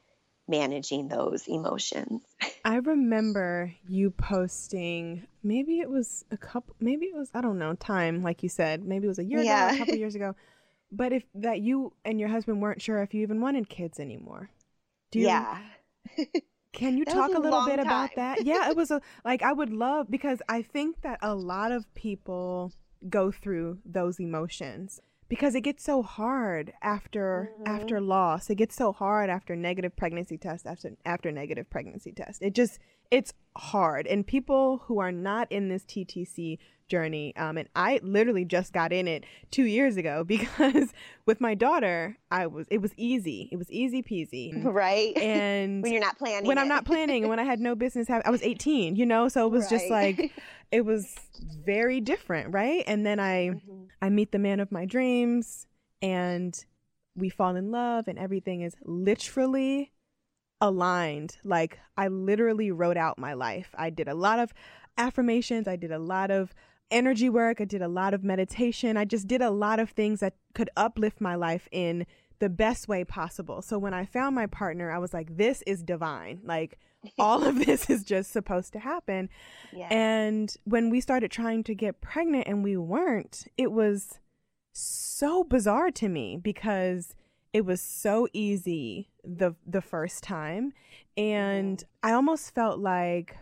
managing 0.48 1.08
those 1.08 1.48
emotions. 1.48 2.22
I 2.66 2.78
remember 2.78 3.74
you 3.88 4.12
posting, 4.12 5.28
maybe 5.44 5.80
it 5.80 5.90
was 5.90 6.26
a 6.32 6.38
couple, 6.38 6.76
maybe 6.80 7.06
it 7.06 7.16
was, 7.16 7.30
I 7.34 7.42
don't 7.42 7.60
know, 7.60 7.76
time, 7.76 8.24
like 8.24 8.42
you 8.44 8.50
said, 8.50 8.84
maybe 8.84 9.06
it 9.06 9.10
was 9.10 9.20
a 9.20 9.24
year 9.24 9.40
ago, 9.40 9.48
Yeah. 9.50 9.72
or 9.72 9.76
a 9.76 9.78
couple 9.78 9.96
years 10.04 10.16
ago. 10.16 10.36
But 10.92 11.14
if 11.14 11.24
that 11.36 11.62
you 11.62 11.94
and 12.04 12.20
your 12.20 12.30
husband 12.30 12.62
weren't 12.62 12.82
sure 12.82 13.02
if 13.04 13.14
you 13.14 13.22
even 13.22 13.42
wanted 13.42 13.70
kids 13.70 14.00
anymore. 14.00 14.50
Do 15.12 15.20
you, 15.20 15.26
yeah. 15.26 15.60
Can 16.74 16.98
you 16.98 17.06
talk 17.06 17.32
a 17.34 17.38
a 17.38 17.40
little 17.40 17.66
bit 17.66 17.80
about 17.80 18.12
that? 18.16 18.44
Yeah, 18.46 18.70
it 18.70 18.76
was 18.76 18.90
a 18.92 19.02
like 19.24 19.42
I 19.44 19.54
would 19.54 19.72
love 19.72 20.10
because 20.10 20.42
I 20.50 20.62
think 20.62 21.02
that 21.02 21.20
a 21.22 21.36
lot 21.36 21.72
of 21.72 21.92
people 21.94 22.72
go 23.08 23.32
through 23.32 23.80
those 23.86 24.20
emotions 24.20 25.00
because 25.30 25.56
it 25.56 25.62
gets 25.62 25.84
so 25.84 26.02
hard 26.02 26.74
after 26.82 27.52
Mhm. 27.60 27.68
after 27.68 28.02
loss. 28.02 28.50
It 28.50 28.56
gets 28.56 28.76
so 28.76 28.92
hard 28.92 29.30
after 29.30 29.56
negative 29.56 29.96
pregnancy 29.96 30.38
test 30.38 30.66
after 30.66 30.92
after 31.06 31.32
negative 31.32 31.70
pregnancy 31.70 32.12
test. 32.12 32.42
It 32.42 32.54
just 32.56 32.80
it's 33.12 33.34
hard 33.56 34.06
and 34.08 34.26
people 34.28 34.80
who 34.86 35.00
are 35.00 35.12
not 35.12 35.52
in 35.52 35.70
this 35.70 35.86
TTC 35.86 36.60
journey 36.90 37.34
um 37.38 37.58
and 37.58 37.70
I 37.76 38.00
literally 38.04 38.44
just 38.44 38.74
got 38.74 38.92
in 38.92 39.08
it 39.08 39.24
2 39.52 39.64
years 39.64 39.96
ago 39.96 40.24
because 40.28 40.92
with 41.26 41.40
my 41.40 41.54
daughter 41.56 42.18
I 42.32 42.48
was 42.48 42.68
it 42.70 42.80
was 42.82 42.92
easy. 42.98 43.48
It 43.52 43.58
was 43.58 43.72
easy 43.72 44.04
peasy. 44.04 44.52
right. 44.66 45.16
And 45.22 45.82
when 45.84 45.92
you're 45.94 46.02
not 46.02 46.18
planning. 46.18 46.48
when 46.48 46.58
I'm 46.58 46.68
not 46.68 46.86
planning 46.86 47.24
and 47.24 47.30
when 47.30 47.40
I 47.40 47.44
had 47.44 47.60
no 47.60 47.76
business 47.76 48.08
having, 48.08 48.26
I 48.28 48.32
was 48.32 48.44
18, 48.44 48.96
you 48.96 49.06
know, 49.06 49.30
so 49.30 49.46
it 49.46 49.52
was 49.52 49.70
just 49.70 49.90
like, 49.90 50.32
it 50.72 50.82
was 50.86 51.16
very 51.66 52.02
different, 52.02 52.54
right? 52.54 52.84
And 52.88 53.06
then 53.06 53.20
I, 53.20 53.50
Mhm. 53.50 53.88
I 54.02 54.10
meet 54.10 54.32
the 54.32 54.40
man 54.40 54.60
of 54.60 54.72
my 54.72 54.86
dreams 54.86 55.68
and 56.02 56.54
we 57.16 57.30
fall 57.30 57.56
in 57.56 57.72
love 57.72 58.08
and 58.08 58.18
everything 58.18 58.62
is 58.62 58.76
literally 58.84 59.92
aligned. 60.62 61.38
Like 61.44 61.80
I 61.98 62.08
literally 62.08 62.72
wrote 62.72 62.98
out 62.98 63.18
my 63.18 63.34
life. 63.34 63.70
I 63.78 63.90
did 63.90 64.08
a 64.08 64.16
lot 64.16 64.40
of 64.40 64.54
affirmations. 64.98 65.68
I 65.68 65.76
did 65.76 65.92
a 65.92 66.00
lot 66.00 66.32
of 66.32 66.54
energy 66.92 67.30
work. 67.30 67.62
I 67.62 67.66
did 67.66 67.82
a 67.82 67.88
lot 67.88 68.14
of 68.14 68.24
meditation. 68.24 68.98
I 68.98 69.06
just 69.06 69.28
did 69.28 69.42
a 69.42 69.52
lot 69.52 69.80
of 69.80 69.90
things 69.92 70.20
that 70.20 70.36
could 70.54 70.70
uplift 70.76 71.22
my 71.22 71.36
life 71.36 71.68
in 71.72 72.06
the 72.40 72.50
best 72.50 72.88
way 72.88 73.04
possible. 73.04 73.62
So 73.62 73.78
when 73.78 73.94
I 73.94 74.06
found 74.06 74.36
my 74.36 74.48
partner, 74.48 74.92
I 74.92 74.98
was 74.98 75.14
like, 75.14 75.38
this 75.38 75.62
is 75.64 75.84
divine. 75.84 76.42
Like 76.44 76.80
all 77.20 77.44
of 77.44 77.66
this 77.66 77.90
is 77.90 78.04
just 78.04 78.32
supposed 78.32 78.74
to 78.74 78.80
happen. 78.80 79.30
Yeah. 79.72 79.88
And 79.92 80.54
when 80.64 80.90
we 80.90 81.02
started 81.02 81.32
trying 81.32 81.64
to 81.66 81.76
get 81.76 82.02
pregnant 82.02 82.48
and 82.48 82.64
we 82.64 82.78
weren't, 82.78 83.46
it 83.58 83.72
was 83.72 84.20
so 84.72 85.44
bizarre 85.44 85.92
to 85.92 86.08
me 86.08 86.38
because 86.38 87.16
it 87.52 87.66
was 87.66 87.82
so 87.82 88.28
easy 88.32 89.10
the 89.24 89.56
the 89.66 89.82
first 89.82 90.24
time 90.24 90.72
and 91.18 91.84
I 92.04 92.14
almost 92.14 92.54
felt 92.54 92.80
like 92.80 93.36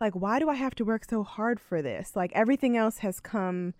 like 0.00 0.14
why 0.14 0.38
do 0.38 0.48
I 0.48 0.54
have 0.54 0.74
to 0.76 0.84
work 0.84 1.04
so 1.08 1.22
hard 1.22 1.60
for 1.60 1.82
this? 1.82 2.16
Like 2.16 2.32
everything 2.34 2.76
else 2.76 2.98
has 2.98 3.20
come 3.20 3.74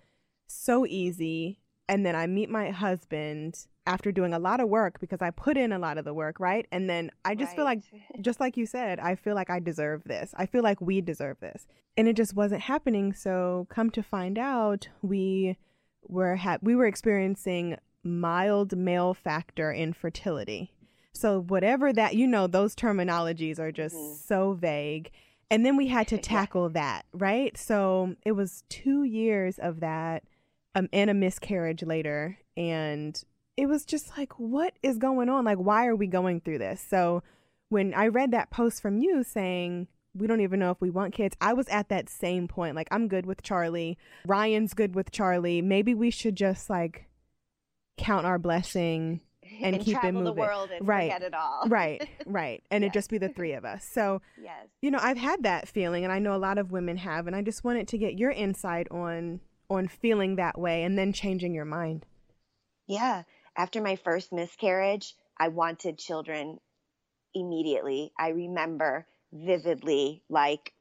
so 0.46 0.84
easy 0.86 1.60
and 1.88 2.04
then 2.06 2.14
I 2.14 2.26
meet 2.26 2.50
my 2.50 2.70
husband 2.70 3.66
after 3.86 4.12
doing 4.12 4.32
a 4.32 4.38
lot 4.38 4.60
of 4.60 4.68
work 4.68 5.00
because 5.00 5.20
I 5.22 5.30
put 5.30 5.56
in 5.56 5.72
a 5.72 5.78
lot 5.78 5.98
of 5.98 6.04
the 6.04 6.14
work, 6.14 6.38
right? 6.38 6.66
And 6.70 6.88
then 6.88 7.10
I 7.24 7.34
just 7.34 7.56
feel 7.56 7.64
like 7.64 7.80
just 8.20 8.38
like 8.38 8.56
you 8.56 8.66
said, 8.66 9.00
I 9.00 9.16
feel 9.16 9.34
like 9.34 9.50
I 9.50 9.58
deserve 9.58 10.04
this. 10.04 10.32
I 10.36 10.46
feel 10.46 10.62
like 10.62 10.80
we 10.80 11.00
deserve 11.00 11.40
this. 11.40 11.66
And 11.96 12.06
it 12.06 12.14
just 12.14 12.34
wasn't 12.34 12.62
happening. 12.62 13.12
So 13.12 13.66
come 13.70 13.90
to 13.90 14.02
find 14.02 14.38
out, 14.38 14.88
we 15.02 15.56
were 16.06 16.36
ha- 16.36 16.58
we 16.62 16.76
were 16.76 16.86
experiencing 16.86 17.76
mild 18.04 18.76
male 18.76 19.12
factor 19.14 19.72
infertility. 19.72 20.72
So 21.12 21.40
whatever 21.40 21.92
that, 21.92 22.14
you 22.14 22.26
know, 22.28 22.46
those 22.46 22.76
terminologies 22.76 23.58
are 23.58 23.72
just 23.72 23.96
Mhm. 23.96 24.16
so 24.16 24.52
vague. 24.52 25.10
And 25.50 25.66
then 25.66 25.76
we 25.76 25.88
had 25.88 26.08
to 26.08 26.18
tackle 26.18 26.68
that, 26.70 27.06
right? 27.12 27.56
So 27.56 28.16
it 28.24 28.32
was 28.32 28.64
2 28.68 29.04
years 29.04 29.58
of 29.58 29.80
that 29.80 30.24
um 30.74 30.88
and 30.92 31.10
a 31.10 31.14
miscarriage 31.14 31.82
later 31.82 32.38
and 32.56 33.24
it 33.56 33.66
was 33.66 33.84
just 33.84 34.16
like 34.16 34.38
what 34.38 34.74
is 34.82 34.98
going 34.98 35.28
on? 35.28 35.44
Like 35.44 35.58
why 35.58 35.86
are 35.86 35.96
we 35.96 36.06
going 36.06 36.40
through 36.40 36.58
this? 36.58 36.84
So 36.88 37.22
when 37.68 37.94
I 37.94 38.06
read 38.08 38.30
that 38.32 38.50
post 38.50 38.80
from 38.80 38.98
you 38.98 39.22
saying 39.22 39.88
we 40.14 40.26
don't 40.26 40.40
even 40.40 40.58
know 40.58 40.70
if 40.70 40.80
we 40.80 40.90
want 40.90 41.14
kids, 41.14 41.36
I 41.40 41.52
was 41.52 41.68
at 41.68 41.88
that 41.88 42.08
same 42.08 42.48
point. 42.48 42.74
Like 42.74 42.88
I'm 42.90 43.08
good 43.08 43.26
with 43.26 43.42
Charlie. 43.42 43.96
Ryan's 44.26 44.74
good 44.74 44.94
with 44.94 45.10
Charlie. 45.10 45.62
Maybe 45.62 45.94
we 45.94 46.10
should 46.10 46.36
just 46.36 46.68
like 46.68 47.06
count 47.96 48.26
our 48.26 48.38
blessing. 48.38 49.20
And 49.62 49.80
keep 49.80 49.96
it 49.96 50.00
travel 50.00 50.20
the 50.22 50.28
moving. 50.30 50.44
world 50.44 50.70
and 50.70 50.86
Right. 50.86 51.10
forget 51.12 51.22
it 51.22 51.34
all. 51.34 51.64
Right, 51.68 52.08
right. 52.26 52.62
And 52.70 52.84
it 52.84 52.88
Yes. 52.88 52.94
just 52.94 53.10
be 53.10 53.18
the 53.18 53.28
three 53.28 53.52
of 53.52 53.64
us. 53.64 53.84
So, 53.84 54.22
Yes. 54.42 54.68
you 54.82 54.90
know, 54.90 54.98
I've 55.00 55.16
had 55.18 55.42
that 55.42 55.68
feeling 55.68 56.04
and 56.04 56.12
I 56.12 56.18
know 56.18 56.34
a 56.34 56.38
lot 56.38 56.58
of 56.58 56.72
women 56.72 56.96
have 56.98 57.26
and 57.26 57.34
I 57.36 57.42
just 57.42 57.64
wanted 57.64 57.88
to 57.88 57.98
get 57.98 58.18
your 58.18 58.30
insight 58.30 58.86
on 58.90 59.40
on 59.68 59.86
feeling 59.86 60.34
that 60.36 60.58
way 60.58 60.82
and 60.82 60.98
then 60.98 61.12
changing 61.12 61.54
your 61.54 61.64
mind. 61.64 62.04
Yeah. 62.88 63.22
After 63.56 63.80
my 63.80 63.94
first 63.96 64.32
miscarriage, 64.32 65.14
I 65.38 65.48
wanted 65.48 65.96
children 65.98 66.58
immediately. 67.34 68.12
I 68.18 68.28
remember 68.30 69.06
vividly, 69.32 70.22
like, 70.28 70.72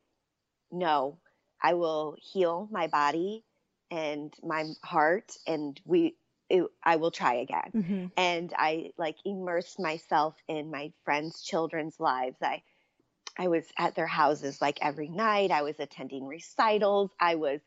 no, 0.72 1.20
I 1.62 1.76
will 1.76 2.16
heal 2.20 2.68
my 2.72 2.88
body 2.88 3.44
and 3.92 4.34
my 4.44 4.66
heart, 4.84 5.34
and 5.48 5.80
we 5.86 6.16
it, 6.50 6.66
I 6.84 6.96
will 6.98 7.12
try 7.12 7.36
again. 7.36 7.72
Mm-hmm. 7.76 8.06
And 8.18 8.54
I 8.58 8.92
like 8.98 9.18
immersed 9.26 9.80
myself 9.80 10.36
in 10.48 10.72
my 10.72 10.92
friends' 11.06 11.42
children's 11.42 12.00
lives. 12.00 12.38
I 12.42 12.62
I 13.38 13.48
was 13.48 13.64
at 13.78 13.96
their 13.96 14.08
houses 14.08 14.62
like 14.62 14.80
every 14.82 15.08
night. 15.08 15.52
I 15.52 15.62
was 15.62 15.80
attending 15.80 16.26
recitals. 16.26 17.12
I 17.20 17.36
was 17.36 17.62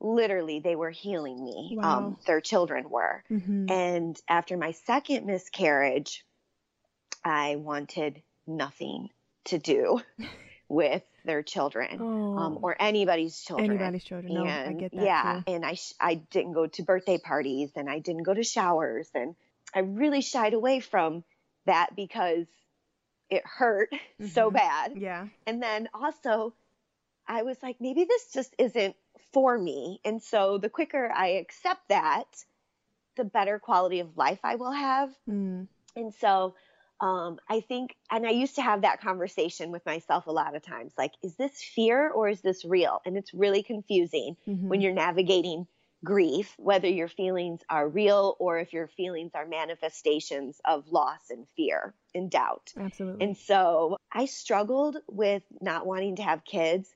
literally 0.00 0.60
they 0.60 0.76
were 0.76 0.90
healing 0.90 1.42
me. 1.42 1.76
Wow. 1.78 1.98
Um, 1.98 2.16
their 2.26 2.40
children 2.40 2.90
were. 2.90 3.22
Mm-hmm. 3.30 3.70
And 3.70 4.20
after 4.28 4.56
my 4.56 4.72
second 4.72 5.26
miscarriage, 5.26 6.24
I 7.24 7.56
wanted 7.56 8.22
nothing 8.46 9.10
to 9.46 9.58
do 9.58 10.00
with 10.68 11.02
their 11.24 11.42
children 11.42 11.98
oh, 12.00 12.36
um, 12.38 12.58
or 12.62 12.76
anybody's 12.78 13.40
children. 13.42 13.70
anybody's 13.70 14.04
children. 14.04 14.34
No, 14.34 14.44
I 14.44 14.72
get 14.72 14.92
that. 14.92 15.02
yeah, 15.02 15.42
too. 15.46 15.52
and 15.52 15.64
I 15.64 15.74
sh- 15.74 15.94
I 16.00 16.14
didn't 16.14 16.52
go 16.52 16.66
to 16.66 16.82
birthday 16.82 17.18
parties 17.18 17.70
and 17.76 17.88
I 17.88 17.98
didn't 17.98 18.24
go 18.24 18.34
to 18.34 18.42
showers 18.44 19.08
and 19.14 19.34
I 19.74 19.80
really 19.80 20.20
shied 20.20 20.54
away 20.54 20.80
from 20.80 21.24
that 21.66 21.96
because 21.96 22.46
it 23.30 23.42
hurt 23.46 23.90
so 24.32 24.50
Mhm. 24.50 24.54
bad. 24.54 24.92
Yeah. 24.96 25.26
And 25.46 25.62
then 25.62 25.88
also, 25.94 26.54
I 27.26 27.42
was 27.42 27.56
like, 27.62 27.80
maybe 27.80 28.04
this 28.04 28.32
just 28.32 28.54
isn't 28.58 28.94
for 29.32 29.56
me. 29.56 30.00
And 30.04 30.22
so 30.22 30.58
the 30.58 30.68
quicker 30.68 31.10
I 31.10 31.28
accept 31.40 31.88
that, 31.88 32.26
the 33.16 33.24
better 33.24 33.58
quality 33.58 34.00
of 34.00 34.16
life 34.16 34.40
I 34.44 34.56
will 34.56 34.72
have. 34.72 35.10
Mm. 35.28 35.68
And 35.96 36.12
so 36.14 36.54
um, 37.00 37.38
I 37.48 37.60
think, 37.60 37.96
and 38.10 38.26
I 38.26 38.30
used 38.30 38.56
to 38.56 38.62
have 38.62 38.82
that 38.82 39.00
conversation 39.00 39.70
with 39.70 39.84
myself 39.86 40.26
a 40.26 40.32
lot 40.32 40.54
of 40.56 40.62
times 40.62 40.92
like, 40.96 41.12
is 41.22 41.36
this 41.36 41.62
fear 41.62 42.10
or 42.10 42.28
is 42.28 42.40
this 42.40 42.64
real? 42.64 43.00
And 43.04 43.16
it's 43.16 43.34
really 43.34 43.62
confusing 43.62 44.36
Mhm. 44.46 44.68
when 44.68 44.80
you're 44.80 44.92
navigating 44.94 45.66
grief, 46.04 46.54
whether 46.58 46.88
your 46.88 47.08
feelings 47.08 47.60
are 47.68 47.88
real 47.88 48.36
or 48.38 48.58
if 48.58 48.72
your 48.72 48.88
feelings 48.88 49.32
are 49.34 49.46
manifestations 49.46 50.60
of 50.64 50.88
loss 50.88 51.30
and 51.30 51.46
fear 51.56 51.94
and 52.14 52.30
doubt. 52.30 52.74
Absolutely. 52.76 53.20
And 53.20 53.36
so 53.36 53.98
I 54.12 54.26
struggled 54.26 54.98
with 55.08 55.42
not 55.60 55.86
wanting 55.86 56.16
to 56.16 56.22
have 56.22 56.44
kids 56.44 56.94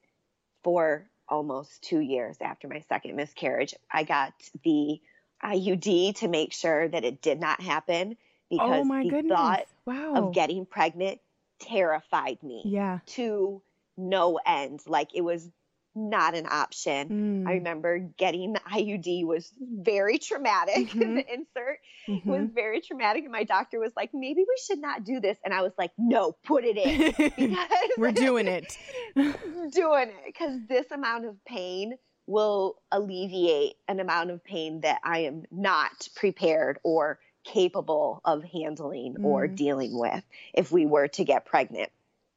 for 0.62 1.10
almost 1.28 1.82
two 1.82 2.00
years 2.00 2.38
after 2.40 2.68
my 2.68 2.80
second 2.80 3.16
miscarriage. 3.16 3.74
I 3.90 4.04
got 4.04 4.34
the 4.64 5.00
IUD 5.42 6.12
to 6.14 6.28
make 6.28 6.52
sure 6.52 6.88
that 6.88 7.04
it 7.04 7.22
did 7.22 7.38
not 7.40 7.60
happen 7.60 8.16
because 8.50 8.80
oh 8.80 8.84
my 8.84 9.02
the 9.02 9.10
goodness. 9.10 9.36
thought 9.36 9.66
wow. 9.86 10.14
of 10.14 10.34
getting 10.34 10.66
pregnant 10.66 11.20
terrified 11.60 12.42
me 12.42 12.62
yeah. 12.64 13.00
to 13.06 13.60
no 13.96 14.38
end. 14.46 14.80
Like 14.86 15.14
it 15.14 15.22
was 15.22 15.48
not 15.94 16.36
an 16.36 16.46
option. 16.48 17.08
Mm. 17.44 17.48
I 17.48 17.54
remember 17.54 17.98
getting 17.98 18.52
the 18.52 18.60
IUD 18.60 19.26
was 19.26 19.52
very 19.60 20.18
traumatic. 20.18 20.88
Mhm. 20.94 21.16
the 21.16 21.34
insert 21.34 21.80
was 22.24 22.42
Mhm. 22.48 22.54
very 22.54 22.80
traumatic. 22.80 23.24
And 23.24 23.32
my 23.32 23.42
doctor 23.42 23.80
was 23.80 23.92
like, 23.96 24.10
maybe 24.14 24.42
we 24.42 24.56
should 24.64 24.78
not 24.78 25.02
do 25.04 25.18
this. 25.18 25.36
And 25.44 25.52
I 25.52 25.62
was 25.62 25.72
like, 25.76 25.90
no, 25.98 26.32
put 26.44 26.64
it 26.64 26.76
in. 26.76 27.56
We're 27.98 28.12
doing 28.12 28.46
it. 28.46 28.78
doing 29.16 30.08
it 30.08 30.24
because 30.26 30.60
this 30.68 30.90
amount 30.92 31.24
of 31.24 31.44
pain 31.44 31.94
will 32.26 32.76
alleviate 32.92 33.74
an 33.88 33.98
amount 34.00 34.30
of 34.30 34.44
pain 34.44 34.82
that 34.82 35.00
I 35.02 35.20
am 35.20 35.44
not 35.50 36.08
prepared 36.14 36.78
or 36.84 37.18
capable 37.52 38.20
of 38.24 38.44
handling 38.44 39.16
or 39.22 39.48
Mm. 39.48 39.56
dealing 39.56 39.98
with 39.98 40.22
if 40.54 40.70
we 40.70 40.86
were 40.86 41.08
to 41.08 41.24
get 41.24 41.46
pregnant. 41.46 41.90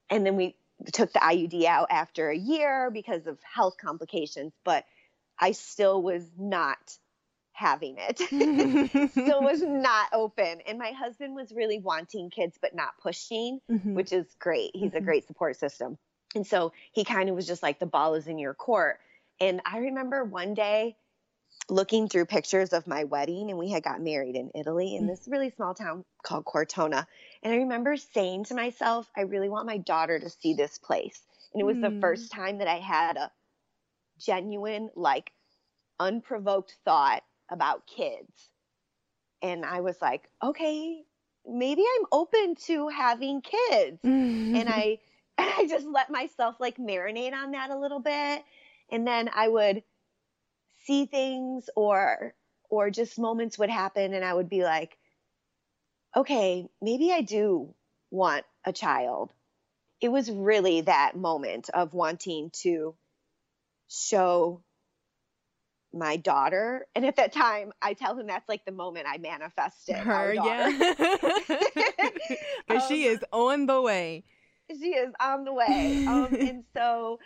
And 0.09 0.25
then 0.25 0.35
we 0.35 0.55
took 0.93 1.11
the 1.13 1.19
IUD 1.19 1.65
out 1.65 1.87
after 1.91 2.29
a 2.29 2.37
year 2.37 2.89
because 2.91 3.27
of 3.27 3.37
health 3.43 3.75
complications, 3.77 4.53
but 4.63 4.85
I 5.37 5.51
still 5.51 6.01
was 6.01 6.23
not 6.37 6.97
having 7.53 7.97
it. 7.97 8.17
still 9.11 9.43
was 9.43 9.61
not 9.65 10.07
open. 10.13 10.61
And 10.67 10.79
my 10.79 10.91
husband 10.91 11.35
was 11.35 11.51
really 11.51 11.79
wanting 11.79 12.29
kids 12.29 12.57
but 12.61 12.73
not 12.73 12.97
pushing 13.01 13.59
Mhm. 13.69 13.95
which 13.95 14.13
is 14.13 14.25
great. 14.39 14.71
He's 14.73 14.93
a 14.93 15.01
Mhm. 15.01 15.05
great 15.05 15.27
support 15.27 15.57
system. 15.57 15.97
And 16.35 16.47
so 16.47 16.71
he 16.93 17.03
kind 17.03 17.29
of 17.29 17.35
was 17.35 17.45
just 17.45 17.61
like, 17.61 17.79
the 17.79 17.85
ball 17.85 18.15
is 18.15 18.27
in 18.27 18.37
your 18.39 18.53
court. 18.53 18.99
And 19.39 19.61
I 19.65 19.79
remember 19.79 20.23
one 20.23 20.53
day 20.53 20.95
looking 21.71 22.09
through 22.09 22.27
pictures 22.27 22.73
of 22.73 22.85
my 22.87 23.05
wedding, 23.05 23.49
and 23.49 23.57
we 23.59 23.71
had 23.71 23.83
got 23.83 24.01
married 24.01 24.35
in 24.35 24.51
Italy 24.55 24.95
in 24.95 25.05
Mm. 25.05 25.07
this 25.07 25.27
really 25.27 25.49
small 25.51 25.73
town 25.73 26.05
called 26.23 26.45
Cortona. 26.45 27.07
And 27.43 27.53
I 27.53 27.57
remember 27.57 27.97
saying 27.97 28.45
to 28.45 28.55
myself, 28.55 29.09
I 29.17 29.21
really 29.21 29.49
want 29.49 29.65
my 29.67 29.77
daughter 29.77 30.19
to 30.19 30.29
see 30.29 30.53
this 30.53 30.77
place. 30.77 31.25
And 31.53 31.61
it 31.61 31.65
was 31.65 31.79
the 31.79 31.91
Mm. 31.91 32.01
first 32.01 32.31
time 32.31 32.59
that 32.59 32.67
I 32.67 32.79
had 32.79 33.17
a 33.17 33.31
genuine, 34.19 34.91
like, 34.95 35.33
unprovoked 35.99 36.77
thought 36.85 37.23
about 37.51 37.87
kids. 37.87 38.51
And 39.41 39.65
I 39.65 39.81
was 39.81 40.01
like, 40.01 40.29
okay, 40.43 41.03
maybe 41.45 41.83
I'm 41.83 42.05
open 42.11 42.55
to 42.67 42.87
having 42.89 43.41
kids 43.41 43.99
and 44.53 44.69
I 44.69 44.99
and 45.37 45.49
I 45.57 45.65
just 45.67 45.87
let 45.87 46.09
myself 46.11 46.57
like 46.59 46.77
marinate 46.77 47.33
on 47.33 47.51
that 47.51 47.71
a 47.71 47.77
little 47.79 47.99
bit 48.01 48.43
and 48.91 49.07
then 49.07 49.29
I 49.33 49.47
would 49.47 49.83
see 50.91 51.05
things 51.05 51.69
or 51.75 52.33
or 52.69 52.89
just 52.89 53.17
moments 53.17 53.57
would 53.57 53.69
happen 53.69 54.13
and 54.13 54.25
I 54.25 54.33
would 54.33 54.49
be 54.49 54.63
like 54.63 54.97
okay 56.15 56.67
maybe 56.81 57.11
I 57.11 57.21
do 57.21 57.73
want 58.09 58.43
a 58.65 58.73
child 58.73 59.31
it 60.01 60.09
was 60.09 60.29
really 60.29 60.81
that 60.81 61.15
moment 61.15 61.69
of 61.69 61.93
wanting 61.93 62.51
to 62.63 62.95
show 63.87 64.61
my 65.93 66.15
daughter 66.17 66.85
and 66.95 67.05
at 67.05 67.15
that 67.17 67.31
time 67.33 67.71
I 67.81 67.93
tell 67.93 68.17
him 68.17 68.27
that's 68.27 68.47
like 68.49 68.65
the 68.65 68.71
moment 68.71 69.05
I 69.09 69.17
manifested 69.17 69.95
her, 69.95 70.33
yeah. 70.33 70.71
Because 72.67 72.87
she 72.87 73.07
Um, 73.07 73.13
is 73.13 73.19
on 73.31 73.65
the 73.65 73.81
way. 73.81 74.23
she 74.69 74.95
is 74.95 75.13
on 75.19 75.43
the 75.43 75.53
way. 75.53 76.05
Um, 76.07 76.33
and 76.33 76.63
so 76.75 77.19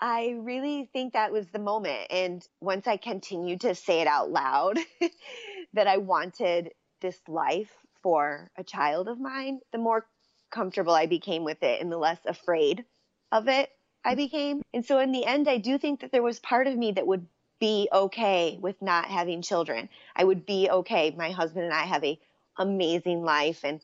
I 0.00 0.36
really 0.38 0.88
think 0.92 1.12
that 1.12 1.32
was 1.32 1.46
the 1.48 1.58
moment. 1.58 2.06
And 2.10 2.46
once 2.60 2.86
I 2.86 2.96
continued 2.96 3.62
to 3.62 3.74
say 3.74 4.00
it 4.00 4.06
out 4.06 4.30
loud 4.30 4.78
that 5.72 5.86
I 5.86 5.98
wanted 5.98 6.72
this 7.00 7.18
life 7.28 7.72
for 8.02 8.50
a 8.56 8.64
child 8.64 9.08
of 9.08 9.18
mine, 9.18 9.60
the 9.72 9.78
more 9.78 10.06
comfortable 10.50 10.92
I 10.92 11.06
became 11.06 11.44
with 11.44 11.62
it 11.62 11.80
and 11.80 11.90
the 11.90 11.98
less 11.98 12.20
afraid 12.26 12.84
of 13.32 13.48
it 13.48 13.70
I 14.04 14.14
mm. 14.14 14.18
became. 14.18 14.62
And 14.72 14.84
so 14.84 14.98
in 14.98 15.12
the 15.12 15.24
end, 15.24 15.48
I 15.48 15.58
do 15.58 15.78
think 15.78 16.00
that 16.00 16.12
there 16.12 16.22
was 16.22 16.38
part 16.38 16.66
of 16.66 16.76
me 16.76 16.92
that 16.92 17.06
would 17.06 17.26
be 17.58 17.88
okay 17.92 18.58
with 18.60 18.80
not 18.82 19.06
having 19.06 19.42
children. 19.42 19.88
I 20.14 20.24
would 20.24 20.44
be 20.44 20.68
okay. 20.70 21.14
My 21.16 21.30
husband 21.30 21.64
and 21.64 21.74
I 21.74 21.84
have 21.84 22.04
a 22.04 22.18
amazing 22.58 23.22
life 23.22 23.64
and 23.64 23.80